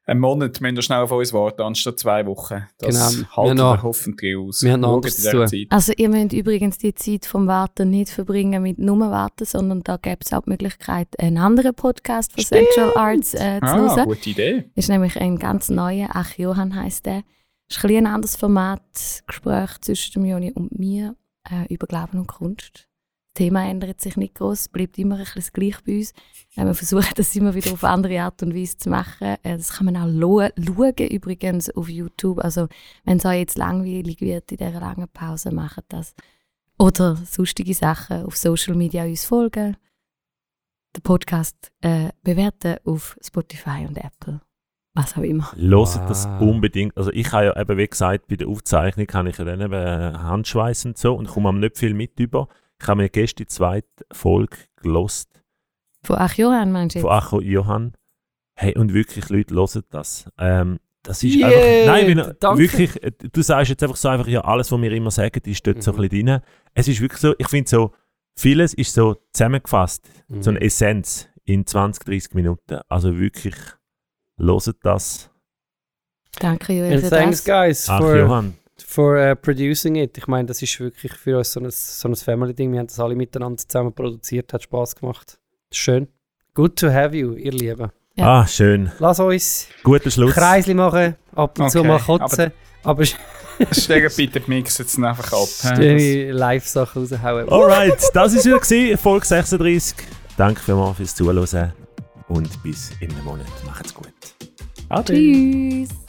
Einen 0.08 0.20
Monat 0.20 0.60
müssen 0.60 0.76
wir 0.76 0.82
schnell 0.82 1.00
auf 1.00 1.10
uns 1.10 1.32
warten, 1.32 1.62
anstatt 1.62 1.98
zwei 1.98 2.24
Wochen. 2.26 2.64
Das 2.78 2.94
Genau. 2.94 3.10
Wir 3.28 3.36
halten 3.36 3.56
noch- 3.56 3.74
wir 3.78 3.82
hoffentlich 3.82 4.36
aus. 4.36 4.62
wir 4.62 4.72
haben 4.72 4.80
noch 4.80 4.94
anderes 4.94 5.18
in 5.18 5.24
zu 5.24 5.30
tun. 5.32 5.48
Zeit. 5.48 5.66
Also 5.70 5.92
ihr 5.96 6.08
müsst 6.08 6.32
übrigens 6.32 6.78
die 6.78 6.94
Zeit 6.94 7.26
vom 7.26 7.48
Warten 7.48 7.90
nicht 7.90 8.10
verbringen 8.10 8.62
mit 8.62 8.78
nur 8.78 9.00
Warten, 9.00 9.44
sondern 9.44 9.82
da 9.82 9.96
gäbe 9.96 10.18
es 10.24 10.32
auch 10.32 10.42
die 10.42 10.50
Möglichkeit, 10.50 11.08
einen 11.18 11.38
anderen 11.38 11.74
Podcast 11.74 12.32
von 12.32 12.44
Central 12.44 12.92
Arts 12.94 13.34
äh, 13.34 13.58
zu 13.58 13.66
Ah, 13.66 13.76
hören. 13.96 14.04
gute 14.04 14.30
Idee. 14.30 14.70
ist 14.76 14.88
nämlich 14.88 15.20
ein 15.20 15.38
ganz 15.40 15.70
neuer, 15.70 16.08
Ach 16.12 16.32
Johann 16.38 16.76
heisst 16.76 17.06
der. 17.06 17.24
Ist 17.68 17.84
ein, 17.84 17.90
ein 17.96 18.06
anderes 18.06 18.36
Format, 18.36 19.24
Gespräch 19.26 19.80
zwischen 19.80 20.12
dem 20.22 20.24
Joni 20.30 20.52
und 20.52 20.78
mir 20.78 21.16
äh, 21.50 21.66
über 21.74 21.88
Glauben 21.88 22.20
und 22.20 22.28
Kunst. 22.28 22.86
Das 23.36 23.44
Thema 23.44 23.68
ändert 23.68 24.00
sich 24.00 24.16
nicht 24.16 24.36
groß, 24.36 24.70
bleibt 24.70 24.96
immer 24.96 25.16
ein 25.16 25.20
bisschen 25.20 25.42
das 25.42 25.52
Gleiche 25.52 25.82
bei 25.84 25.98
uns. 25.98 26.12
Äh, 26.56 26.64
wir 26.64 26.72
versuchen 26.74 27.12
das 27.16 27.36
immer 27.36 27.54
wieder 27.54 27.70
auf 27.70 27.84
andere 27.84 28.22
Art 28.22 28.42
und 28.42 28.54
Weise 28.54 28.78
zu 28.78 28.88
machen. 28.88 29.36
Äh, 29.42 29.58
das 29.58 29.74
kann 29.74 29.84
man 29.84 29.96
auch 29.98 30.08
schauen, 30.56 31.06
übrigens 31.10 31.68
auf 31.68 31.90
YouTube. 31.90 32.42
Also 32.42 32.68
wenn 33.04 33.18
es 33.18 33.26
euch 33.26 33.40
jetzt 33.40 33.58
langweilig 33.58 34.22
wird 34.22 34.52
in 34.52 34.56
dieser 34.56 34.80
langen 34.80 35.06
Pause, 35.12 35.52
macht 35.52 35.84
das. 35.88 36.14
Oder 36.78 37.16
sonstige 37.16 37.74
Sachen 37.74 38.24
auf 38.24 38.38
Social 38.38 38.74
Media 38.74 39.04
uns 39.04 39.26
folgen. 39.26 39.76
Den 40.96 41.02
Podcast 41.02 41.70
äh, 41.82 42.08
bewerten 42.22 42.76
auf 42.86 43.18
Spotify 43.22 43.84
und 43.86 43.98
Apple. 43.98 44.40
Was 44.94 45.14
auch 45.14 45.22
immer. 45.22 45.52
Hört 45.52 46.08
das 46.08 46.26
Wow. 46.26 46.40
unbedingt. 46.40 46.96
Also 46.96 47.12
ich 47.12 47.30
habe 47.32 47.44
ja 47.44 47.60
eben, 47.60 47.76
wie 47.76 47.86
gesagt, 47.86 48.28
bei 48.28 48.36
der 48.36 48.48
Aufzeichnung 48.48 49.06
habe 49.12 49.28
ich 49.28 49.36
ja 49.36 49.44
dann 49.44 49.60
eben 49.60 49.74
äh, 49.74 50.14
Handschweiß 50.16 50.86
und 50.86 50.96
so 50.96 51.14
und 51.14 51.28
komme 51.28 51.50
am 51.50 51.60
nicht 51.60 51.76
viel 51.76 51.92
mit 51.92 52.18
über. 52.18 52.48
Ich 52.80 52.88
habe 52.88 53.02
mir 53.02 53.08
gestern 53.08 53.44
die 53.44 53.46
zweite 53.46 53.88
Folge 54.12 54.56
gelost 54.76 55.28
Von 56.04 56.16
Ach 56.18 56.34
Johann 56.34 56.72
meinst 56.72 56.96
du 56.96 57.00
von? 57.00 57.10
Acho 57.10 57.40
Johann. 57.40 57.94
Hey, 58.58 58.76
und 58.76 58.92
wirklich, 58.94 59.28
Leute, 59.28 59.54
hören 59.54 59.82
das. 59.90 60.30
Ähm, 60.38 60.78
das 61.02 61.22
ist 61.22 61.36
Yeah, 61.36 61.46
einfach, 61.48 61.86
nein, 61.86 62.06
wenn, 62.08 62.34
danke. 62.40 62.58
wirklich, 62.58 63.02
äh, 63.02 63.12
du 63.32 63.42
sagst 63.42 63.70
jetzt 63.70 63.82
einfach 63.82 63.96
so 63.96 64.08
einfach, 64.08 64.26
ja, 64.28 64.40
alles, 64.42 64.72
was 64.72 64.80
wir 64.80 64.90
immer 64.92 65.10
sagen, 65.10 65.40
ist 65.44 65.66
dort 65.66 65.82
so 65.82 65.92
Mhm. 65.92 65.98
ein 66.00 66.08
bisschen 66.08 66.26
drin. 66.26 66.40
Es 66.74 66.88
ist 66.88 67.00
wirklich 67.00 67.20
so, 67.20 67.34
ich 67.38 67.48
finde 67.48 67.68
so, 67.68 67.92
vieles 68.36 68.74
ist 68.74 68.92
so 68.94 69.16
zusammengefasst, 69.32 70.08
so 70.40 70.50
eine 70.50 70.60
Essenz 70.60 71.28
in 71.44 71.64
20, 71.66 72.04
30 72.04 72.34
Minuten. 72.34 72.80
Also 72.88 73.16
wirklich, 73.18 73.54
hört 74.38 74.76
das. 74.82 75.30
Danke 76.38 76.72
Joel 76.72 76.94
And 76.94 77.08
thanks, 77.10 77.44
das. 77.44 77.46
guys, 77.46 77.88
Ach, 77.88 78.00
for, 78.00 78.16
Johann. 78.16 78.54
For 78.86 79.16
uh, 79.18 79.34
producing 79.34 79.96
it. 79.96 80.16
Ich 80.16 80.26
meine, 80.26 80.46
das 80.46 80.62
ist 80.62 80.78
wirklich 80.78 81.12
für 81.12 81.38
uns 81.38 81.52
so 81.52 81.60
ein, 81.60 81.70
so 81.70 82.08
ein 82.08 82.14
Family-Ding. 82.14 82.72
Wir 82.72 82.78
haben 82.80 82.86
das 82.86 83.00
alle 83.00 83.16
miteinander 83.16 83.58
zusammen 83.58 83.92
produziert, 83.92 84.52
hat 84.52 84.62
Spaß 84.62 84.96
gemacht. 84.96 85.38
Schön. 85.72 86.08
Good 86.54 86.76
to 86.78 86.90
have 86.90 87.14
you, 87.14 87.34
ihr 87.34 87.52
Lieben. 87.52 87.90
Ja. 88.14 88.40
Ah, 88.40 88.46
schön. 88.46 88.90
Lass 88.98 89.20
uns 89.20 89.68
Guter 89.82 90.10
Schluss. 90.10 90.32
Kreisli 90.32 90.72
machen, 90.72 91.16
ab 91.34 91.58
und 91.58 91.70
zu 91.70 91.80
Okay, 91.80 91.88
mal 91.88 92.00
kotzen, 92.00 92.52
aber, 92.82 93.04
Stegen 93.72 94.10
bitte 94.16 94.40
die 94.40 94.50
Mix 94.50 94.78
jetzt 94.78 94.98
einfach 94.98 95.32
ab. 95.32 95.48
schöne 95.76 96.32
Live-Sachen 96.32 97.02
raushauen. 97.02 97.48
Alright, 97.50 98.00
das 98.14 98.34
war 98.34 98.44
wieder 98.44 98.98
Folge 98.98 99.26
36. 99.26 99.96
Danke 100.38 100.60
vielmals 100.60 100.96
fürs 100.96 101.14
Zuhören 101.14 101.72
und 102.28 102.62
bis 102.62 102.92
in 103.00 103.10
einem 103.10 103.24
Monat. 103.24 103.46
Macht's 103.66 103.92
gut. 103.92 104.08
Ade. 104.88 105.12
Tschüss. 105.12 106.05